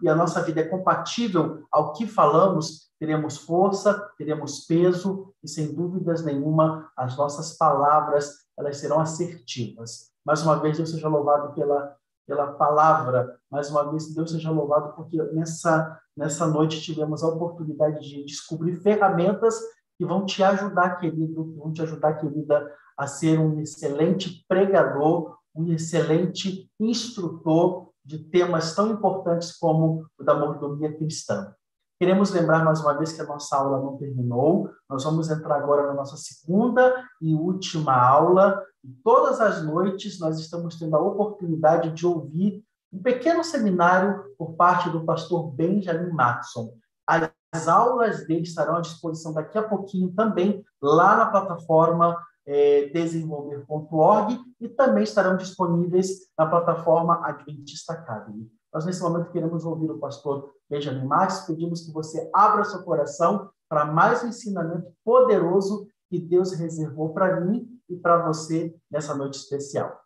e 0.00 0.08
a 0.08 0.14
nossa 0.14 0.42
vida 0.42 0.60
é 0.60 0.68
compatível 0.68 1.64
ao 1.70 1.92
que 1.92 2.06
falamos, 2.06 2.90
teremos 2.98 3.36
força, 3.36 4.10
teremos 4.16 4.60
peso 4.60 5.34
e, 5.42 5.48
sem 5.48 5.74
dúvidas 5.74 6.24
nenhuma, 6.24 6.90
as 6.96 7.16
nossas 7.16 7.56
palavras 7.56 8.44
elas 8.56 8.78
serão 8.78 9.00
assertivas. 9.00 10.10
Mais 10.24 10.42
uma 10.42 10.56
vez, 10.56 10.78
Deus 10.78 10.90
seja 10.90 11.08
louvado 11.08 11.52
pela 11.54 11.94
pela 12.26 12.52
palavra. 12.52 13.38
Mais 13.50 13.70
uma 13.70 13.90
vez, 13.90 14.12
Deus 14.14 14.32
seja 14.32 14.50
louvado, 14.50 14.94
porque 14.94 15.22
nessa, 15.32 15.98
nessa 16.16 16.46
noite 16.46 16.80
tivemos 16.80 17.22
a 17.22 17.28
oportunidade 17.28 18.00
de 18.00 18.24
descobrir 18.24 18.76
ferramentas 18.76 19.58
que 19.96 20.04
vão 20.04 20.26
te 20.26 20.42
ajudar, 20.42 20.96
querido, 20.96 21.54
vão 21.56 21.72
te 21.72 21.82
ajudar, 21.82 22.14
querida, 22.14 22.72
a 22.96 23.06
ser 23.06 23.38
um 23.38 23.60
excelente 23.60 24.44
pregador, 24.48 25.36
um 25.54 25.72
excelente 25.72 26.68
instrutor 26.80 27.90
de 28.04 28.18
temas 28.18 28.74
tão 28.74 28.92
importantes 28.92 29.56
como 29.56 30.06
o 30.18 30.24
da 30.24 30.34
mordomia 30.34 30.94
cristã. 30.94 31.54
Queremos 31.98 32.30
lembrar 32.30 32.64
mais 32.64 32.80
uma 32.80 32.92
vez 32.94 33.12
que 33.12 33.20
a 33.22 33.26
nossa 33.26 33.56
aula 33.56 33.80
não 33.80 33.96
terminou. 33.96 34.68
Nós 34.90 35.04
vamos 35.04 35.30
entrar 35.30 35.56
agora 35.56 35.86
na 35.86 35.94
nossa 35.94 36.16
segunda 36.16 36.92
e 37.20 37.34
última 37.34 37.94
aula. 37.94 38.60
E 38.82 38.90
todas 39.02 39.40
as 39.40 39.64
noites 39.64 40.18
nós 40.18 40.38
estamos 40.38 40.78
tendo 40.78 40.96
a 40.96 41.00
oportunidade 41.00 41.92
de 41.92 42.06
ouvir 42.06 42.62
um 42.92 43.00
pequeno 43.00 43.42
seminário 43.42 44.24
por 44.36 44.54
parte 44.54 44.90
do 44.90 45.04
pastor 45.04 45.50
Benjamin 45.52 46.10
Matson. 46.10 46.74
As 47.06 47.68
aulas 47.68 48.26
dele 48.26 48.42
estarão 48.42 48.76
à 48.76 48.80
disposição 48.80 49.32
daqui 49.32 49.56
a 49.56 49.62
pouquinho 49.62 50.12
também 50.12 50.64
lá 50.82 51.16
na 51.16 51.26
plataforma 51.26 52.16
é, 52.46 52.86
desenvolver.org 52.86 54.38
e 54.60 54.68
também 54.68 55.04
estarão 55.04 55.36
disponíveis 55.36 56.28
na 56.38 56.46
plataforma 56.46 57.26
Adventista 57.26 57.94
Academy. 57.94 58.50
Nós, 58.72 58.84
nesse 58.84 59.02
momento, 59.02 59.30
queremos 59.30 59.64
ouvir 59.64 59.90
o 59.90 59.98
pastor 59.98 60.52
Benjamin 60.68 61.06
Marques, 61.06 61.46
pedimos 61.46 61.86
que 61.86 61.92
você 61.92 62.28
abra 62.34 62.64
seu 62.64 62.82
coração 62.82 63.48
para 63.68 63.84
mais 63.84 64.22
um 64.22 64.28
ensinamento 64.28 64.92
poderoso 65.04 65.86
que 66.10 66.18
Deus 66.18 66.52
reservou 66.52 67.14
para 67.14 67.40
mim 67.40 67.68
e 67.88 67.96
para 67.96 68.26
você 68.26 68.74
nessa 68.90 69.14
noite 69.14 69.38
especial. 69.38 70.03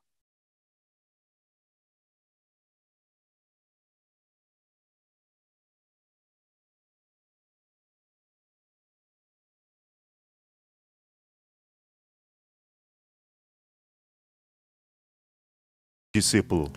Discípulo. 16.18 16.70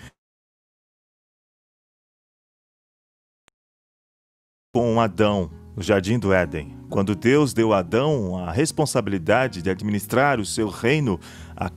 com 4.74 5.02
Adão 5.02 5.52
no 5.76 5.84
jardim 5.84 6.18
do 6.18 6.34
Éden, 6.34 6.78
quando 6.89 7.16
Deus 7.16 7.54
deu 7.54 7.74
a 7.74 7.80
Adão 7.80 8.38
a 8.38 8.52
responsabilidade 8.52 9.62
de 9.62 9.70
administrar 9.70 10.39
o 10.39 10.46
seu 10.46 10.70
reino. 10.70 11.20
A... 11.56 11.70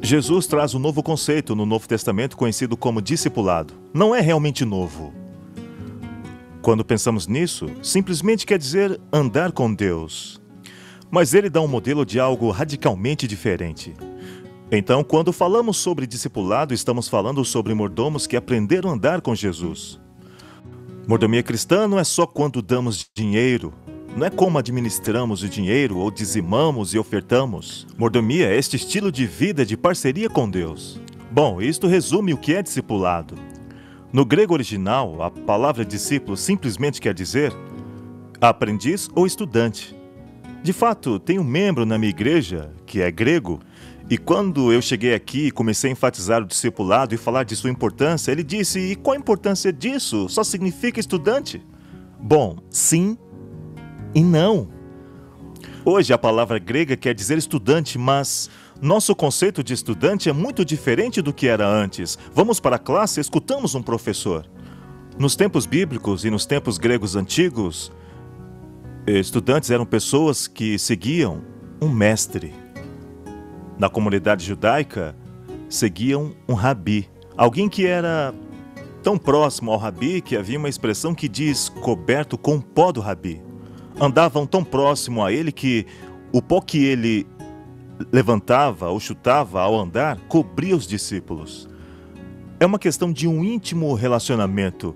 Jesus 0.00 0.46
traz 0.46 0.74
um 0.74 0.78
novo 0.78 1.02
conceito 1.02 1.54
no 1.54 1.66
Novo 1.66 1.88
Testamento 1.88 2.36
conhecido 2.36 2.76
como 2.76 3.02
discipulado. 3.02 3.74
Não 3.92 4.14
é 4.14 4.20
realmente 4.20 4.64
novo. 4.64 5.12
Quando 6.60 6.84
pensamos 6.84 7.26
nisso, 7.26 7.66
simplesmente 7.82 8.46
quer 8.46 8.58
dizer 8.58 9.00
andar 9.12 9.50
com 9.52 9.72
Deus. 9.72 10.41
Mas 11.12 11.34
ele 11.34 11.50
dá 11.50 11.60
um 11.60 11.68
modelo 11.68 12.06
de 12.06 12.18
algo 12.18 12.50
radicalmente 12.50 13.28
diferente. 13.28 13.94
Então, 14.70 15.04
quando 15.04 15.30
falamos 15.30 15.76
sobre 15.76 16.06
discipulado, 16.06 16.72
estamos 16.72 17.06
falando 17.06 17.44
sobre 17.44 17.74
mordomos 17.74 18.26
que 18.26 18.34
aprenderam 18.34 18.88
a 18.88 18.94
andar 18.94 19.20
com 19.20 19.34
Jesus. 19.34 20.00
Mordomia 21.06 21.42
cristã 21.42 21.86
não 21.86 21.98
é 21.98 22.04
só 22.04 22.26
quando 22.26 22.62
damos 22.62 23.06
dinheiro, 23.14 23.74
não 24.16 24.26
é 24.26 24.30
como 24.30 24.56
administramos 24.56 25.42
o 25.42 25.48
dinheiro 25.50 25.98
ou 25.98 26.10
dizimamos 26.10 26.94
e 26.94 26.98
ofertamos. 26.98 27.86
Mordomia 27.98 28.48
é 28.48 28.56
este 28.56 28.76
estilo 28.76 29.12
de 29.12 29.26
vida 29.26 29.66
de 29.66 29.76
parceria 29.76 30.30
com 30.30 30.48
Deus. 30.48 30.98
Bom, 31.30 31.60
isto 31.60 31.86
resume 31.86 32.32
o 32.32 32.38
que 32.38 32.54
é 32.54 32.62
discipulado. 32.62 33.34
No 34.10 34.24
grego 34.24 34.54
original, 34.54 35.22
a 35.22 35.30
palavra 35.30 35.84
discípulo 35.84 36.38
simplesmente 36.38 37.02
quer 37.02 37.12
dizer 37.12 37.52
aprendiz 38.40 39.10
ou 39.14 39.26
estudante. 39.26 40.01
De 40.62 40.72
fato, 40.72 41.18
tem 41.18 41.40
um 41.40 41.44
membro 41.44 41.84
na 41.84 41.98
minha 41.98 42.10
igreja, 42.10 42.70
que 42.86 43.00
é 43.00 43.10
grego, 43.10 43.60
E 44.10 44.18
quando 44.18 44.72
eu 44.72 44.82
cheguei 44.82 45.14
aqui 45.14 45.46
e 45.46 45.50
comecei 45.50 45.88
a 45.88 45.92
enfatizar 45.92 46.42
o 46.42 46.46
discipulado 46.46 47.14
e 47.14 47.18
falar 47.18 47.44
de 47.44 47.56
sua 47.56 47.70
importância, 47.70 48.30
ele 48.30 48.42
disse: 48.42 48.78
E 48.78 48.96
qual 48.96 49.14
a 49.14 49.18
importância 49.18 49.72
disso? 49.72 50.28
Só 50.28 50.44
significa 50.44 51.00
estudante? 51.00 51.64
Bom, 52.20 52.58
sim 52.68 53.16
e 54.14 54.22
não. 54.22 54.68
Hoje 55.84 56.12
a 56.12 56.18
palavra 56.18 56.58
grega 56.58 56.96
quer 56.96 57.14
dizer 57.14 57.38
estudante, 57.38 57.96
mas 57.96 58.50
nosso 58.82 59.14
conceito 59.14 59.64
de 59.64 59.72
estudante 59.72 60.28
é 60.28 60.32
muito 60.32 60.64
diferente 60.64 61.22
do 61.22 61.32
que 61.32 61.48
era 61.48 61.66
antes. 61.66 62.18
Vamos 62.34 62.60
para 62.60 62.76
a 62.76 62.78
classe, 62.78 63.20
escutamos 63.20 63.74
um 63.74 63.82
professor. 63.82 64.46
Nos 65.18 65.34
tempos 65.36 65.64
bíblicos 65.64 66.24
e 66.24 66.30
nos 66.30 66.44
tempos 66.44 66.76
gregos 66.76 67.16
antigos, 67.16 67.90
estudantes 69.06 69.70
eram 69.70 69.84
pessoas 69.84 70.46
que 70.46 70.78
seguiam 70.78 71.42
um 71.80 71.88
mestre. 71.88 72.54
Na 73.78 73.88
comunidade 73.88 74.44
judaica, 74.44 75.16
seguiam 75.68 76.34
um 76.48 76.54
rabi, 76.54 77.08
alguém 77.36 77.68
que 77.68 77.86
era 77.86 78.32
tão 79.02 79.18
próximo 79.18 79.72
ao 79.72 79.78
rabi 79.78 80.20
que 80.20 80.36
havia 80.36 80.58
uma 80.58 80.68
expressão 80.68 81.14
que 81.14 81.28
diz 81.28 81.68
coberto 81.68 82.38
com 82.38 82.60
pó 82.60 82.92
do 82.92 83.00
rabi. 83.00 83.42
Andavam 84.00 84.46
tão 84.46 84.62
próximo 84.62 85.24
a 85.24 85.32
ele 85.32 85.50
que 85.50 85.86
o 86.32 86.40
pó 86.40 86.60
que 86.60 86.84
ele 86.84 87.26
levantava 88.12 88.88
ou 88.88 89.00
chutava 89.00 89.60
ao 89.60 89.78
andar 89.78 90.18
cobria 90.28 90.76
os 90.76 90.86
discípulos. 90.86 91.68
É 92.60 92.66
uma 92.66 92.78
questão 92.78 93.12
de 93.12 93.26
um 93.26 93.44
íntimo 93.44 93.92
relacionamento. 93.94 94.94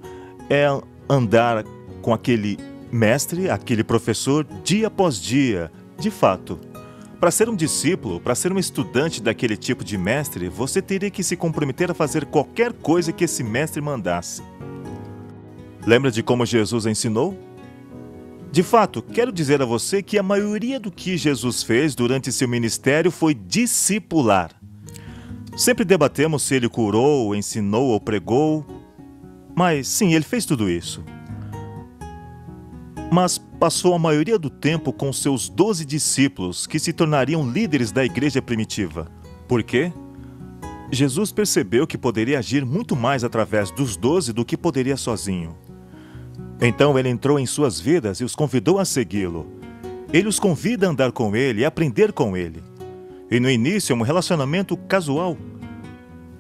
É 0.49 0.67
andar 1.09 1.65
com 2.01 2.15
aquele 2.15 2.57
mestre, 2.97 3.49
aquele 3.51 3.85
professor, 3.85 4.45
dia 4.65 4.89
após 4.89 5.21
dia, 5.21 5.71
de 5.99 6.11
fato. 6.11 6.59
Para 7.21 7.31
ser 7.31 7.49
um 7.49 7.55
discípulo, 7.55 8.21
para 8.21 8.35
ser 8.35 8.53
um 8.53 8.59
estudante 8.59 9.23
daquele 9.23 9.57
tipo 9.57 9.85
de 9.85 9.97
mestre, 9.97 10.49
você 10.49 10.83
teria 10.83 11.11
que 11.11 11.23
se 11.23 11.37
comprometer 11.37 11.91
a 11.91 11.95
fazer 11.95 12.27
qualquer 12.27 12.73
coisa 12.73 13.13
que 13.13 13.25
esse 13.25 13.45
mestre 13.45 13.81
mandasse. 13.81 14.43
Lembra 15.87 16.11
de 16.11 16.23
como 16.23 16.45
Jesus 16.45 16.87
ensinou? 16.87 17.39
De 18.51 18.63
fato, 18.63 19.03
quero 19.03 19.33
dizer 19.33 19.61
a 19.61 19.67
você 19.67 20.03
que 20.03 20.19
a 20.19 20.23
maioria 20.23 20.81
do 20.81 20.91
que 20.91 21.17
Jesus 21.17 21.63
fez 21.63 21.95
durante 21.95 22.33
seu 22.33 22.49
ministério 22.49 23.11
foi 23.11 23.35
discipular. 23.35 24.51
Sempre 25.57 25.85
debatemos 25.85 26.43
se 26.43 26.55
ele 26.55 26.69
curou, 26.69 27.35
ensinou 27.35 27.89
ou 27.89 28.01
pregou, 28.01 28.65
mas 29.55 29.89
sim, 29.89 30.15
ele 30.15 30.25
fez 30.25 30.45
tudo 30.45 30.69
isso 30.69 31.03
mas 33.11 33.39
passou 33.39 33.95
a 33.95 33.99
maioria 33.99 34.39
do 34.39 34.51
tempo 34.51 34.93
com 34.93 35.13
seus 35.13 35.49
doze 35.49 35.85
discípulos, 35.85 36.67
que 36.67 36.79
se 36.79 36.93
tornariam 36.93 37.49
líderes 37.49 37.93
da 37.93 38.05
igreja 38.05 38.43
primitiva. 38.43 39.09
Por 39.49 39.63
quê? 39.63 39.93
Jesus 40.91 41.33
percebeu 41.33 41.87
que 41.87 41.99
poderia 41.99 42.39
agir 42.39 42.65
muito 42.65 42.95
mais 42.95 43.25
através 43.25 43.71
dos 43.71 43.97
doze 43.97 44.33
do 44.33 44.45
que 44.45 44.57
poderia 44.57 44.97
sozinho. 44.97 45.57
Então 46.61 46.99
ele 46.99 47.09
entrou 47.09 47.39
em 47.39 47.47
suas 47.47 47.81
vidas 47.81 48.21
e 48.21 48.25
os 48.25 48.35
convidou 48.35 48.79
a 48.79 48.85
segui-lo. 48.85 49.47
Ele 50.13 50.29
os 50.29 50.39
convida 50.39 50.87
a 50.87 50.91
andar 50.91 51.13
com 51.13 51.35
ele 51.35 51.61
e 51.61 51.65
aprender 51.65 52.13
com 52.13 52.37
ele. 52.37 52.63
E 53.31 53.41
no 53.41 53.51
início 53.51 53.93
é 53.93 53.97
um 53.97 54.03
relacionamento 54.03 54.77
casual. 54.77 55.37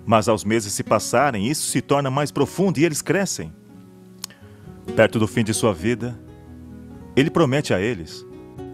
Mas 0.04 0.28
aos 0.28 0.44
meses 0.44 0.72
se 0.72 0.84
passarem, 0.84 1.48
isso 1.48 1.68
se 1.68 1.80
torna 1.80 2.10
mais 2.10 2.30
profundo 2.30 2.78
e 2.78 2.84
eles 2.84 3.02
crescem. 3.02 3.52
Perto 4.94 5.18
do 5.18 5.26
fim 5.26 5.42
de 5.42 5.52
sua 5.52 5.74
vida, 5.74 6.16
ele 7.16 7.30
promete 7.30 7.72
a 7.72 7.80
eles 7.80 8.24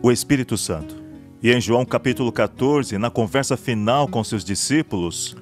o 0.03 0.11
Espírito 0.11 0.59
Santo. 0.59 1.01
E 1.41 1.53
em 1.53 1.61
João 1.61 1.85
capítulo 1.85 2.33
14, 2.33 2.99
na 2.99 3.09
conversa 3.09 3.57
final 3.57 4.09
com 4.09 4.23
seus 4.25 4.45
discípulos, 4.45 5.37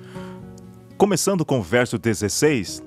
começando 0.99 1.45
com 1.45 1.61
o 1.61 1.63
verso 1.63 1.99
16, 1.99 2.83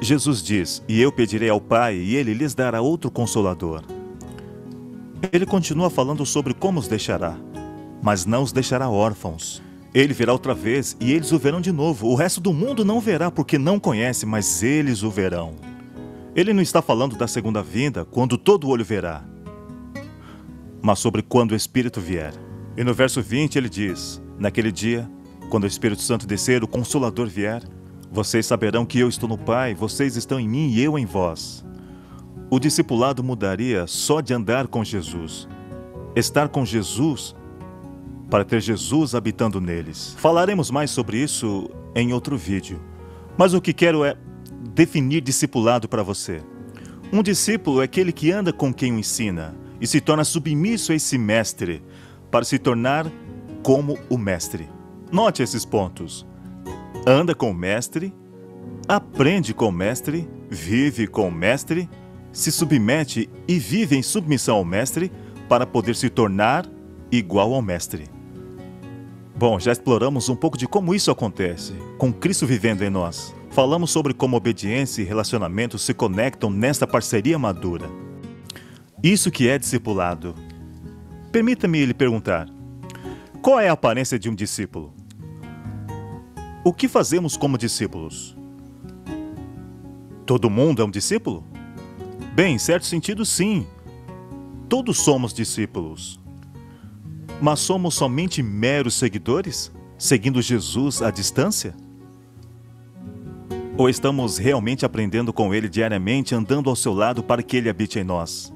Jesus 0.00 0.42
diz: 0.42 0.82
E 0.86 1.00
eu 1.00 1.10
pedirei 1.10 1.48
ao 1.48 1.60
Pai, 1.60 1.96
e 1.96 2.16
ele 2.16 2.34
lhes 2.34 2.54
dará 2.54 2.82
outro 2.82 3.10
consolador. 3.10 3.82
Ele 5.32 5.46
continua 5.46 5.88
falando 5.88 6.26
sobre 6.26 6.52
como 6.52 6.78
os 6.78 6.86
deixará, 6.86 7.36
mas 8.02 8.26
não 8.26 8.42
os 8.42 8.52
deixará 8.52 8.90
órfãos. 8.90 9.62
Ele 9.94 10.12
virá 10.12 10.32
outra 10.32 10.52
vez 10.52 10.96
e 11.00 11.12
eles 11.12 11.30
o 11.30 11.38
verão 11.38 11.60
de 11.60 11.70
novo. 11.70 12.08
O 12.08 12.14
resto 12.14 12.40
do 12.40 12.52
mundo 12.52 12.84
não 12.84 13.00
verá 13.00 13.30
porque 13.30 13.56
não 13.56 13.78
conhece, 13.78 14.26
mas 14.26 14.62
eles 14.62 15.02
o 15.02 15.10
verão. 15.10 15.54
Ele 16.34 16.52
não 16.52 16.62
está 16.62 16.82
falando 16.82 17.16
da 17.16 17.28
segunda 17.28 17.62
vinda, 17.62 18.04
quando 18.04 18.36
todo 18.36 18.68
olho 18.68 18.84
verá, 18.84 19.24
mas 20.82 20.98
sobre 20.98 21.22
quando 21.22 21.52
o 21.52 21.56
Espírito 21.56 22.00
vier. 22.00 22.34
E 22.76 22.82
no 22.82 22.92
verso 22.92 23.22
20 23.22 23.56
ele 23.56 23.68
diz: 23.68 24.20
Naquele 24.38 24.72
dia, 24.72 25.08
quando 25.48 25.64
o 25.64 25.68
Espírito 25.68 26.02
Santo 26.02 26.26
descer, 26.26 26.64
o 26.64 26.68
Consolador 26.68 27.28
vier, 27.28 27.62
vocês 28.10 28.46
saberão 28.46 28.84
que 28.84 28.98
eu 28.98 29.08
estou 29.08 29.28
no 29.28 29.38
Pai, 29.38 29.74
vocês 29.74 30.16
estão 30.16 30.40
em 30.40 30.48
mim 30.48 30.70
e 30.70 30.82
eu 30.82 30.98
em 30.98 31.06
vós. 31.06 31.64
O 32.50 32.58
discipulado 32.58 33.22
mudaria 33.22 33.86
só 33.86 34.20
de 34.20 34.34
andar 34.34 34.66
com 34.66 34.84
Jesus. 34.84 35.48
Estar 36.16 36.48
com 36.48 36.64
Jesus 36.64 37.34
para 38.28 38.44
ter 38.44 38.60
Jesus 38.60 39.14
habitando 39.14 39.60
neles. 39.60 40.14
Falaremos 40.18 40.70
mais 40.70 40.90
sobre 40.90 41.18
isso 41.18 41.70
em 41.94 42.12
outro 42.12 42.36
vídeo. 42.36 42.80
Mas 43.36 43.54
o 43.54 43.60
que 43.60 43.72
quero 43.72 44.04
é 44.04 44.16
definir 44.72 45.20
discipulado 45.20 45.88
para 45.88 46.02
você. 46.02 46.42
Um 47.12 47.22
discípulo 47.22 47.80
é 47.80 47.84
aquele 47.84 48.12
que 48.12 48.32
anda 48.32 48.52
com 48.52 48.72
quem 48.72 48.92
o 48.92 48.98
ensina 48.98 49.54
e 49.80 49.86
se 49.86 50.00
torna 50.00 50.24
submisso 50.24 50.92
a 50.92 50.94
esse 50.94 51.18
mestre 51.18 51.82
para 52.30 52.44
se 52.44 52.58
tornar 52.58 53.10
como 53.62 53.98
o 54.08 54.18
mestre. 54.18 54.68
Note 55.12 55.42
esses 55.42 55.64
pontos. 55.64 56.26
Anda 57.06 57.34
com 57.34 57.50
o 57.50 57.54
mestre, 57.54 58.12
aprende 58.88 59.54
com 59.54 59.68
o 59.68 59.72
mestre, 59.72 60.28
vive 60.50 61.06
com 61.06 61.28
o 61.28 61.32
mestre, 61.32 61.88
se 62.32 62.50
submete 62.50 63.30
e 63.46 63.58
vive 63.58 63.96
em 63.96 64.02
submissão 64.02 64.56
ao 64.56 64.64
mestre 64.64 65.12
para 65.48 65.66
poder 65.66 65.94
se 65.94 66.08
tornar 66.08 66.66
igual 67.12 67.54
ao 67.54 67.62
mestre. 67.62 68.08
Bom, 69.36 69.58
já 69.58 69.72
exploramos 69.72 70.28
um 70.28 70.36
pouco 70.36 70.56
de 70.56 70.66
como 70.66 70.94
isso 70.94 71.10
acontece, 71.10 71.74
com 71.98 72.12
Cristo 72.12 72.46
vivendo 72.46 72.82
em 72.82 72.90
nós. 72.90 73.34
Falamos 73.54 73.92
sobre 73.92 74.12
como 74.12 74.36
obediência 74.36 75.00
e 75.00 75.04
relacionamento 75.04 75.78
se 75.78 75.94
conectam 75.94 76.50
nesta 76.50 76.88
parceria 76.88 77.38
madura. 77.38 77.88
Isso 79.00 79.30
que 79.30 79.48
é 79.48 79.56
discipulado. 79.56 80.34
Permita-me 81.30 81.86
lhe 81.86 81.94
perguntar: 81.94 82.48
qual 83.40 83.60
é 83.60 83.68
a 83.68 83.74
aparência 83.74 84.18
de 84.18 84.28
um 84.28 84.34
discípulo? 84.34 84.92
O 86.64 86.72
que 86.72 86.88
fazemos 86.88 87.36
como 87.36 87.56
discípulos? 87.56 88.36
Todo 90.26 90.50
mundo 90.50 90.82
é 90.82 90.84
um 90.84 90.90
discípulo? 90.90 91.44
Bem, 92.34 92.56
em 92.56 92.58
certo 92.58 92.86
sentido, 92.86 93.24
sim. 93.24 93.68
Todos 94.68 94.98
somos 94.98 95.32
discípulos. 95.32 96.18
Mas 97.40 97.60
somos 97.60 97.94
somente 97.94 98.42
meros 98.42 98.94
seguidores, 98.94 99.70
seguindo 99.96 100.42
Jesus 100.42 101.00
à 101.00 101.12
distância? 101.12 101.83
Ou 103.76 103.88
estamos 103.88 104.38
realmente 104.38 104.86
aprendendo 104.86 105.32
com 105.32 105.52
Ele 105.52 105.68
diariamente, 105.68 106.32
andando 106.32 106.70
ao 106.70 106.76
seu 106.76 106.94
lado 106.94 107.24
para 107.24 107.42
que 107.42 107.56
Ele 107.56 107.68
habite 107.68 107.98
em 107.98 108.04
nós? 108.04 108.52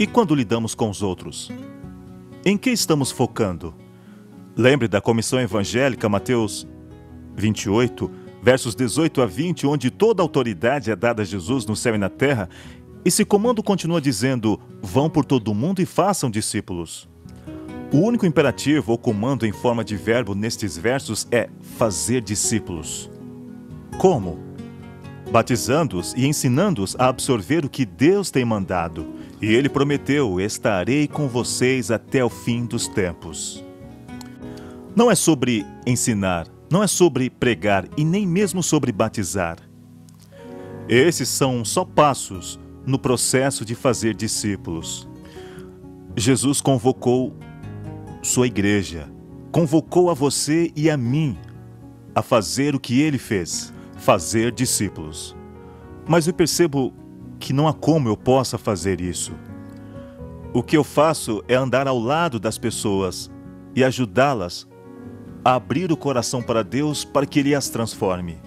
E 0.00 0.06
quando 0.06 0.34
lidamos 0.34 0.74
com 0.74 0.90
os 0.90 1.00
outros? 1.00 1.48
Em 2.44 2.58
que 2.58 2.70
estamos 2.70 3.12
focando? 3.12 3.72
Lembre 4.56 4.88
da 4.88 5.00
comissão 5.00 5.40
evangélica, 5.40 6.08
Mateus 6.08 6.66
28, 7.36 8.10
versos 8.42 8.74
18 8.74 9.22
a 9.22 9.26
20, 9.26 9.66
onde 9.68 9.92
toda 9.92 10.22
autoridade 10.22 10.90
é 10.90 10.96
dada 10.96 11.22
a 11.22 11.24
Jesus 11.24 11.64
no 11.64 11.76
céu 11.76 11.94
e 11.94 11.98
na 11.98 12.08
terra, 12.08 12.48
esse 13.04 13.24
comando 13.24 13.62
continua 13.62 14.00
dizendo: 14.00 14.60
vão 14.82 15.08
por 15.08 15.24
todo 15.24 15.52
o 15.52 15.54
mundo 15.54 15.80
e 15.80 15.86
façam 15.86 16.28
discípulos. 16.28 17.08
O 17.92 17.98
único 17.98 18.26
imperativo 18.26 18.90
ou 18.90 18.98
comando 18.98 19.46
em 19.46 19.52
forma 19.52 19.84
de 19.84 19.96
verbo 19.96 20.34
nestes 20.34 20.76
versos 20.76 21.28
é 21.30 21.48
fazer 21.78 22.22
discípulos. 22.22 23.11
Como? 23.98 24.38
Batizando-os 25.30 26.12
e 26.14 26.26
ensinando-os 26.26 26.96
a 26.98 27.08
absorver 27.08 27.64
o 27.64 27.68
que 27.68 27.86
Deus 27.86 28.30
tem 28.30 28.44
mandado. 28.44 29.06
E 29.40 29.46
ele 29.46 29.68
prometeu: 29.68 30.40
Estarei 30.40 31.06
com 31.06 31.28
vocês 31.28 31.90
até 31.90 32.24
o 32.24 32.28
fim 32.28 32.66
dos 32.66 32.88
tempos. 32.88 33.64
Não 34.94 35.10
é 35.10 35.14
sobre 35.14 35.64
ensinar, 35.86 36.46
não 36.70 36.82
é 36.82 36.86
sobre 36.86 37.30
pregar 37.30 37.86
e 37.96 38.04
nem 38.04 38.26
mesmo 38.26 38.62
sobre 38.62 38.92
batizar. 38.92 39.56
Esses 40.88 41.28
são 41.28 41.64
só 41.64 41.84
passos 41.84 42.60
no 42.84 42.98
processo 42.98 43.64
de 43.64 43.74
fazer 43.74 44.14
discípulos. 44.14 45.08
Jesus 46.14 46.60
convocou 46.60 47.34
sua 48.22 48.46
igreja, 48.46 49.08
convocou 49.50 50.10
a 50.10 50.14
você 50.14 50.70
e 50.76 50.90
a 50.90 50.96
mim 50.96 51.38
a 52.14 52.20
fazer 52.20 52.74
o 52.74 52.80
que 52.80 53.00
ele 53.00 53.16
fez 53.16 53.72
fazer 54.02 54.50
discípulos. 54.50 55.36
Mas 56.08 56.26
eu 56.26 56.34
percebo 56.34 56.92
que 57.38 57.52
não 57.52 57.68
há 57.68 57.72
como 57.72 58.08
eu 58.08 58.16
possa 58.16 58.58
fazer 58.58 59.00
isso. 59.00 59.32
O 60.52 60.60
que 60.60 60.76
eu 60.76 60.82
faço 60.82 61.42
é 61.46 61.54
andar 61.54 61.86
ao 61.86 61.98
lado 61.98 62.40
das 62.40 62.58
pessoas, 62.58 63.30
e 63.74 63.82
ajudá-las 63.84 64.66
a 65.44 65.54
abrir 65.54 65.90
o 65.90 65.96
coração 65.96 66.42
para 66.42 66.62
Deus 66.62 67.04
para 67.04 67.24
que 67.24 67.38
Ele 67.38 67.54
as 67.54 67.68
transforme. 67.68 68.38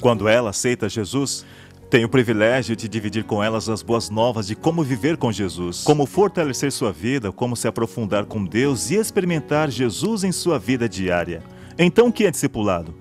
Quando 0.00 0.26
ela 0.26 0.50
aceita 0.50 0.88
Jesus, 0.88 1.44
tem 1.90 2.04
o 2.04 2.08
privilégio 2.08 2.74
de 2.74 2.88
dividir 2.88 3.24
com 3.24 3.44
elas 3.44 3.68
as 3.68 3.82
boas 3.82 4.08
novas 4.08 4.46
de 4.46 4.56
como 4.56 4.82
viver 4.82 5.16
com 5.16 5.30
Jesus, 5.30 5.82
como 5.84 6.06
fortalecer 6.06 6.72
sua 6.72 6.92
vida, 6.92 7.30
como 7.30 7.54
se 7.56 7.68
aprofundar 7.68 8.24
com 8.24 8.44
Deus 8.44 8.90
e 8.90 8.94
experimentar 8.94 9.70
Jesus 9.70 10.24
em 10.24 10.32
sua 10.32 10.58
vida 10.58 10.88
diária. 10.88 11.42
Então, 11.78 12.08
o 12.08 12.12
que 12.12 12.24
é 12.24 12.30
discipulado? 12.30 12.94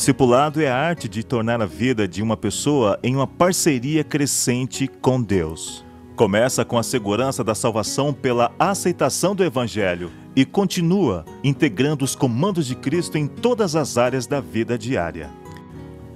Discipulado 0.00 0.62
é 0.62 0.66
a 0.66 0.74
arte 0.74 1.06
de 1.06 1.22
tornar 1.22 1.60
a 1.60 1.66
vida 1.66 2.08
de 2.08 2.22
uma 2.22 2.34
pessoa 2.34 2.98
em 3.02 3.14
uma 3.14 3.26
parceria 3.26 4.02
crescente 4.02 4.88
com 4.88 5.20
Deus. 5.20 5.84
Começa 6.16 6.64
com 6.64 6.78
a 6.78 6.82
segurança 6.82 7.44
da 7.44 7.54
salvação 7.54 8.10
pela 8.10 8.50
aceitação 8.58 9.34
do 9.34 9.44
Evangelho 9.44 10.10
e 10.34 10.46
continua 10.46 11.26
integrando 11.44 12.02
os 12.02 12.16
comandos 12.16 12.66
de 12.66 12.74
Cristo 12.74 13.18
em 13.18 13.26
todas 13.26 13.76
as 13.76 13.98
áreas 13.98 14.26
da 14.26 14.40
vida 14.40 14.78
diária. 14.78 15.28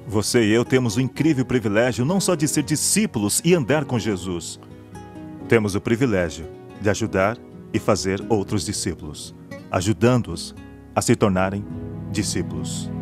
Você 0.09 0.43
e 0.43 0.51
eu 0.51 0.65
temos 0.65 0.97
o 0.97 1.01
incrível 1.03 1.45
privilégio 1.45 2.07
não 2.07 2.21
só 2.21 2.35
de 2.35 2.49
ser 2.49 2.63
discípulos 2.63 3.43
e 3.45 3.55
andar 3.55 3.85
com 3.85 3.99
Jesus, 3.99 4.59
temos 5.47 5.75
o 5.75 5.81
privilégio 5.83 6.47
de 6.81 6.89
ajudar 6.89 7.37
e 7.71 7.79
fazer 7.79 8.25
outros 8.31 8.65
discípulos, 8.65 9.35
ajudando-os 9.71 10.55
a 10.97 11.03
se 11.03 11.15
tornarem 11.15 11.63
discípulos. 12.11 12.94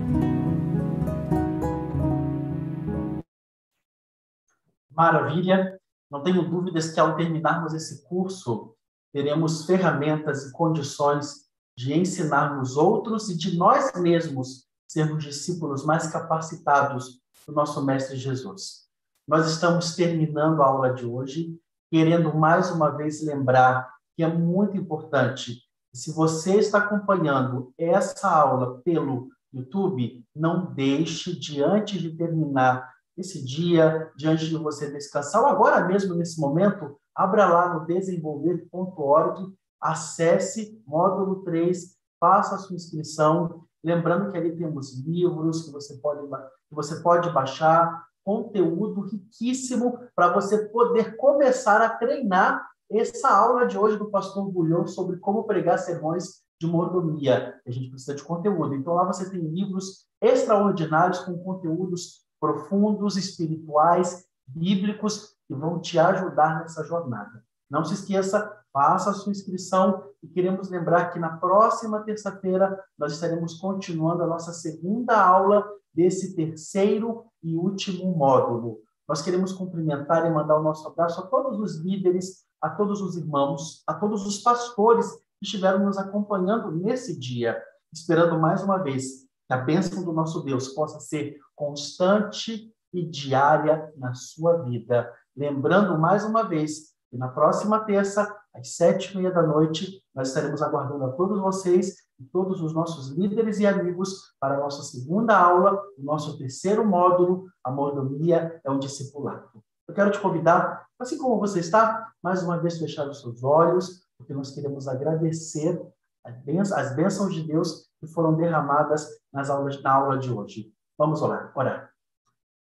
Maravilha! 4.94 5.78
Não 6.10 6.22
tenho 6.22 6.48
dúvidas 6.48 6.90
que 6.92 7.00
ao 7.00 7.16
terminarmos 7.16 7.72
esse 7.72 8.02
curso, 8.04 8.74
teremos 9.12 9.64
ferramentas 9.64 10.44
e 10.44 10.52
condições 10.52 11.46
de 11.76 11.94
ensinarmos 11.94 12.76
outros 12.76 13.30
e 13.30 13.36
de 13.36 13.56
nós 13.56 13.92
mesmos 13.94 14.66
sermos 14.86 15.24
discípulos 15.24 15.84
mais 15.84 16.06
capacitados 16.08 17.18
do 17.46 17.52
nosso 17.54 17.82
Mestre 17.84 18.16
Jesus. 18.16 18.82
Nós 19.26 19.50
estamos 19.50 19.94
terminando 19.94 20.62
a 20.62 20.66
aula 20.66 20.92
de 20.92 21.06
hoje, 21.06 21.58
querendo 21.90 22.34
mais 22.34 22.70
uma 22.70 22.90
vez 22.90 23.24
lembrar 23.24 23.90
que 24.14 24.22
é 24.22 24.28
muito 24.28 24.76
importante. 24.76 25.62
Se 25.94 26.12
você 26.12 26.56
está 26.56 26.78
acompanhando 26.78 27.72
essa 27.78 28.28
aula 28.28 28.80
pelo 28.84 29.28
YouTube, 29.52 30.22
não 30.34 30.72
deixe 30.72 31.38
de 31.38 31.62
antes 31.62 32.00
de 32.00 32.10
terminar 32.10 32.91
esse 33.16 33.44
dia, 33.44 34.10
diante 34.16 34.48
de 34.48 34.56
você 34.56 34.90
descansar, 34.90 35.42
ou 35.42 35.48
agora 35.48 35.86
mesmo 35.86 36.14
nesse 36.14 36.40
momento, 36.40 36.96
abra 37.14 37.46
lá 37.46 37.74
no 37.74 37.86
desenvolver.org, 37.86 39.52
acesse 39.80 40.82
módulo 40.86 41.42
3, 41.44 41.96
faça 42.18 42.54
a 42.54 42.58
sua 42.58 42.76
inscrição 42.76 43.64
Lembrando 43.84 44.30
que 44.30 44.38
ali 44.38 44.56
temos 44.56 44.96
livros 45.04 45.64
que 45.64 45.72
você 45.72 45.96
pode, 45.96 46.28
que 46.28 46.74
você 46.74 47.00
pode 47.02 47.32
baixar, 47.32 48.06
conteúdo 48.24 49.00
riquíssimo 49.00 49.98
para 50.14 50.32
você 50.32 50.68
poder 50.68 51.16
começar 51.16 51.82
a 51.82 51.88
treinar 51.88 52.64
essa 52.88 53.28
aula 53.28 53.66
de 53.66 53.76
hoje 53.76 53.96
do 53.96 54.10
pastor 54.10 54.48
Bulhão 54.48 54.86
sobre 54.86 55.16
como 55.16 55.44
pregar 55.44 55.78
sermões 55.78 56.42
de 56.60 56.66
mordomia. 56.68 57.60
A 57.66 57.70
gente 57.72 57.90
precisa 57.90 58.14
de 58.14 58.22
conteúdo. 58.22 58.74
Então 58.74 58.94
lá 58.94 59.04
você 59.04 59.28
tem 59.28 59.40
livros 59.40 60.06
extraordinários 60.20 61.18
com 61.20 61.36
conteúdos 61.42 62.21
profundos, 62.42 63.16
espirituais, 63.16 64.26
bíblicos 64.44 65.36
que 65.46 65.54
vão 65.54 65.80
te 65.80 65.96
ajudar 65.96 66.58
nessa 66.58 66.82
jornada. 66.82 67.44
Não 67.70 67.84
se 67.84 67.94
esqueça, 67.94 68.52
faça 68.72 69.10
a 69.10 69.12
sua 69.12 69.30
inscrição 69.30 70.02
e 70.20 70.26
queremos 70.26 70.68
lembrar 70.68 71.12
que 71.12 71.20
na 71.20 71.36
próxima 71.36 72.00
terça-feira 72.00 72.76
nós 72.98 73.12
estaremos 73.12 73.54
continuando 73.60 74.24
a 74.24 74.26
nossa 74.26 74.52
segunda 74.52 75.24
aula 75.24 75.64
desse 75.94 76.34
terceiro 76.34 77.26
e 77.44 77.54
último 77.54 78.12
módulo. 78.12 78.80
Nós 79.08 79.22
queremos 79.22 79.52
cumprimentar 79.52 80.26
e 80.26 80.30
mandar 80.30 80.58
o 80.58 80.64
nosso 80.64 80.88
abraço 80.88 81.20
a 81.20 81.26
todos 81.28 81.60
os 81.60 81.76
líderes, 81.76 82.44
a 82.60 82.70
todos 82.70 83.00
os 83.00 83.16
irmãos, 83.16 83.84
a 83.86 83.94
todos 83.94 84.26
os 84.26 84.38
pastores 84.38 85.12
que 85.12 85.44
estiveram 85.44 85.84
nos 85.84 85.96
acompanhando 85.96 86.72
nesse 86.72 87.16
dia, 87.16 87.62
esperando 87.92 88.36
mais 88.36 88.64
uma 88.64 88.78
vez 88.78 89.28
que 89.46 89.54
a 89.54 89.58
bênção 89.58 90.02
do 90.02 90.12
nosso 90.12 90.42
Deus 90.42 90.68
possa 90.68 90.98
ser 90.98 91.38
constante 91.62 92.74
e 92.92 93.06
diária 93.06 93.92
na 93.96 94.14
sua 94.14 94.64
vida. 94.64 95.08
Lembrando 95.36 95.96
mais 95.96 96.24
uma 96.24 96.42
vez 96.42 96.90
que 97.08 97.16
na 97.16 97.28
próxima 97.28 97.84
terça 97.84 98.36
às 98.52 98.74
sete 98.74 99.12
e 99.12 99.16
meia 99.16 99.30
da 99.30 99.42
noite, 99.42 100.02
nós 100.12 100.28
estaremos 100.28 100.60
aguardando 100.60 101.04
a 101.04 101.12
todos 101.12 101.40
vocês 101.40 101.98
e 102.18 102.24
todos 102.24 102.60
os 102.60 102.74
nossos 102.74 103.10
líderes 103.16 103.60
e 103.60 103.66
amigos 103.66 104.34
para 104.40 104.56
a 104.56 104.58
nossa 104.60 104.82
segunda 104.82 105.38
aula, 105.38 105.80
o 105.96 106.02
nosso 106.02 106.36
terceiro 106.36 106.84
módulo, 106.84 107.46
a 107.62 107.70
mordomia 107.70 108.60
é 108.64 108.70
o 108.70 108.78
discipulado. 108.78 109.62
Eu 109.86 109.94
quero 109.94 110.10
te 110.10 110.18
convidar, 110.18 110.84
assim 110.98 111.16
como 111.16 111.38
você 111.38 111.60
está, 111.60 112.12
mais 112.20 112.42
uma 112.42 112.58
vez 112.58 112.76
fechar 112.76 113.08
os 113.08 113.20
seus 113.20 113.44
olhos, 113.44 114.04
porque 114.18 114.34
nós 114.34 114.50
queremos 114.50 114.88
agradecer 114.88 115.80
as 116.24 116.94
bênçãos 116.94 117.32
de 117.32 117.44
Deus 117.44 117.88
que 118.00 118.06
foram 118.08 118.34
derramadas 118.34 119.08
nas 119.32 119.48
aulas, 119.48 119.80
na 119.80 119.92
aula 119.92 120.18
de 120.18 120.32
hoje. 120.32 120.72
Vamos 121.02 121.20
orar. 121.20 121.50
orar. 121.56 121.90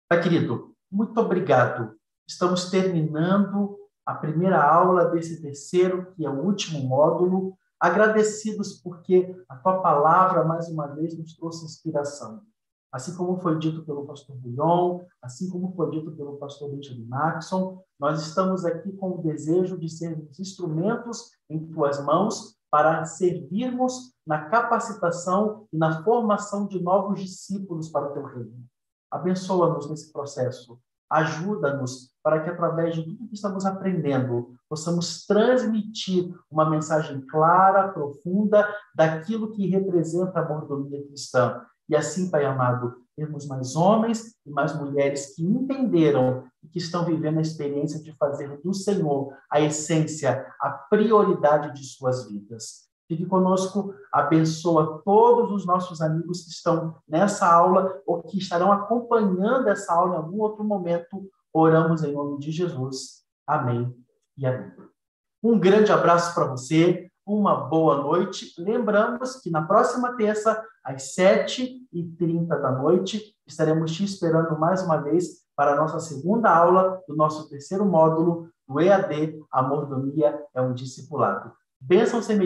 Pai 0.10 0.20
querido, 0.20 0.74
muito 0.92 1.16
obrigado. 1.20 1.96
Estamos 2.28 2.68
terminando 2.72 3.78
a 4.04 4.16
primeira 4.16 4.60
aula 4.60 5.12
desse 5.12 5.40
terceiro, 5.40 6.12
que 6.16 6.26
é 6.26 6.30
o 6.32 6.44
último 6.44 6.80
módulo, 6.80 7.56
agradecidos 7.80 8.82
porque 8.82 9.40
a 9.48 9.56
tua 9.58 9.84
palavra, 9.84 10.44
mais 10.46 10.68
uma 10.68 10.88
vez, 10.88 11.16
nos 11.16 11.36
trouxe 11.36 11.66
inspiração. 11.66 12.42
Assim 12.92 13.16
como 13.16 13.40
foi 13.40 13.60
dito 13.60 13.86
pelo 13.86 14.08
pastor 14.08 14.36
Bouillon, 14.38 15.02
assim 15.22 15.48
como 15.48 15.72
foi 15.76 15.92
dito 15.92 16.12
pelo 16.14 16.38
pastor 16.38 16.72
Benjamin 16.72 17.06
Maxson, 17.06 17.84
nós 18.00 18.20
estamos 18.20 18.66
aqui 18.66 18.92
com 18.94 19.12
o 19.12 19.22
desejo 19.22 19.78
de 19.78 19.88
sermos 19.88 20.40
instrumentos 20.40 21.34
em 21.48 21.68
tuas 21.68 22.04
mãos 22.04 22.58
para 22.72 23.06
servirmos 23.06 24.13
na 24.26 24.46
capacitação 24.46 25.68
e 25.72 25.78
na 25.78 26.04
formação 26.04 26.68
de 26.68 26.82
novos 26.82 27.20
discípulos 27.20 27.90
para 27.90 28.08
o 28.08 28.14
teu 28.14 28.24
reino. 28.24 28.66
Abençoa-nos 29.12 29.90
nesse 29.90 30.12
processo. 30.12 30.80
Ajuda-nos 31.10 32.12
para 32.24 32.42
que, 32.42 32.50
através 32.50 32.96
de 32.96 33.04
tudo 33.04 33.28
que 33.28 33.36
estamos 33.36 33.66
aprendendo, 33.66 34.56
possamos 34.68 35.26
transmitir 35.28 36.34
uma 36.50 36.68
mensagem 36.68 37.22
clara, 37.28 37.90
profunda, 37.90 38.68
daquilo 38.96 39.52
que 39.52 39.68
representa 39.68 40.40
a 40.40 40.48
mordomia 40.48 41.06
cristã. 41.06 41.62
E 41.88 41.96
assim, 41.96 42.32
Pai 42.32 42.46
amado, 42.46 42.96
termos 43.16 43.46
mais 43.46 43.76
homens 43.76 44.36
e 44.46 44.50
mais 44.50 44.76
mulheres 44.76 45.36
que 45.36 45.44
entenderam 45.44 46.46
e 46.64 46.68
que 46.68 46.80
estão 46.80 47.06
vivendo 47.06 47.38
a 47.38 47.42
experiência 47.42 48.02
de 48.02 48.14
fazer 48.14 48.60
do 48.64 48.74
Senhor 48.74 49.38
a 49.52 49.62
essência, 49.62 50.48
a 50.60 50.70
prioridade 50.70 51.74
de 51.74 51.86
suas 51.86 52.28
vidas. 52.28 52.93
Fique 53.14 53.28
conosco, 53.28 53.94
abençoa 54.12 55.00
todos 55.06 55.52
os 55.52 55.68
nossos 55.68 56.02
amigos 56.02 56.42
que 56.42 56.50
estão 56.50 56.96
nessa 57.08 57.46
aula 57.46 58.02
ou 58.08 58.24
que 58.24 58.40
estarão 58.40 58.72
acompanhando 58.72 59.68
essa 59.68 59.94
aula 59.94 60.16
em 60.16 60.18
algum 60.18 60.42
outro 60.42 60.64
momento. 60.64 61.30
Oramos 61.54 62.04
em 62.04 62.12
nome 62.12 62.40
de 62.40 62.52
Jesus. 62.52 63.22
Amém 63.46 63.96
e 64.36 64.48
amém. 64.48 64.72
Um 65.44 65.60
grande 65.60 65.92
abraço 65.92 66.34
para 66.34 66.48
você, 66.48 67.08
uma 67.24 67.56
boa 67.56 68.02
noite. 68.02 68.52
Lembramos 68.58 69.36
que 69.36 69.52
na 69.52 69.62
próxima 69.62 70.18
terça, 70.18 70.66
às 70.84 71.16
7h30 71.16 72.48
da 72.48 72.72
noite, 72.72 73.36
estaremos 73.46 73.92
te 73.92 74.04
esperando 74.04 74.60
mais 74.60 74.82
uma 74.82 74.98
vez 74.98 75.44
para 75.56 75.74
a 75.74 75.76
nossa 75.76 76.00
segunda 76.00 76.50
aula 76.50 77.00
do 77.08 77.16
nosso 77.16 77.48
terceiro 77.48 77.86
módulo 77.86 78.50
do 78.68 78.80
EAD, 78.80 79.40
A 79.52 79.62
Mordomia 79.62 80.36
é 80.56 80.62
um 80.64 80.74
Discipulado. 80.74 81.52
Bênção 81.86 82.22
semelhante 82.22 82.42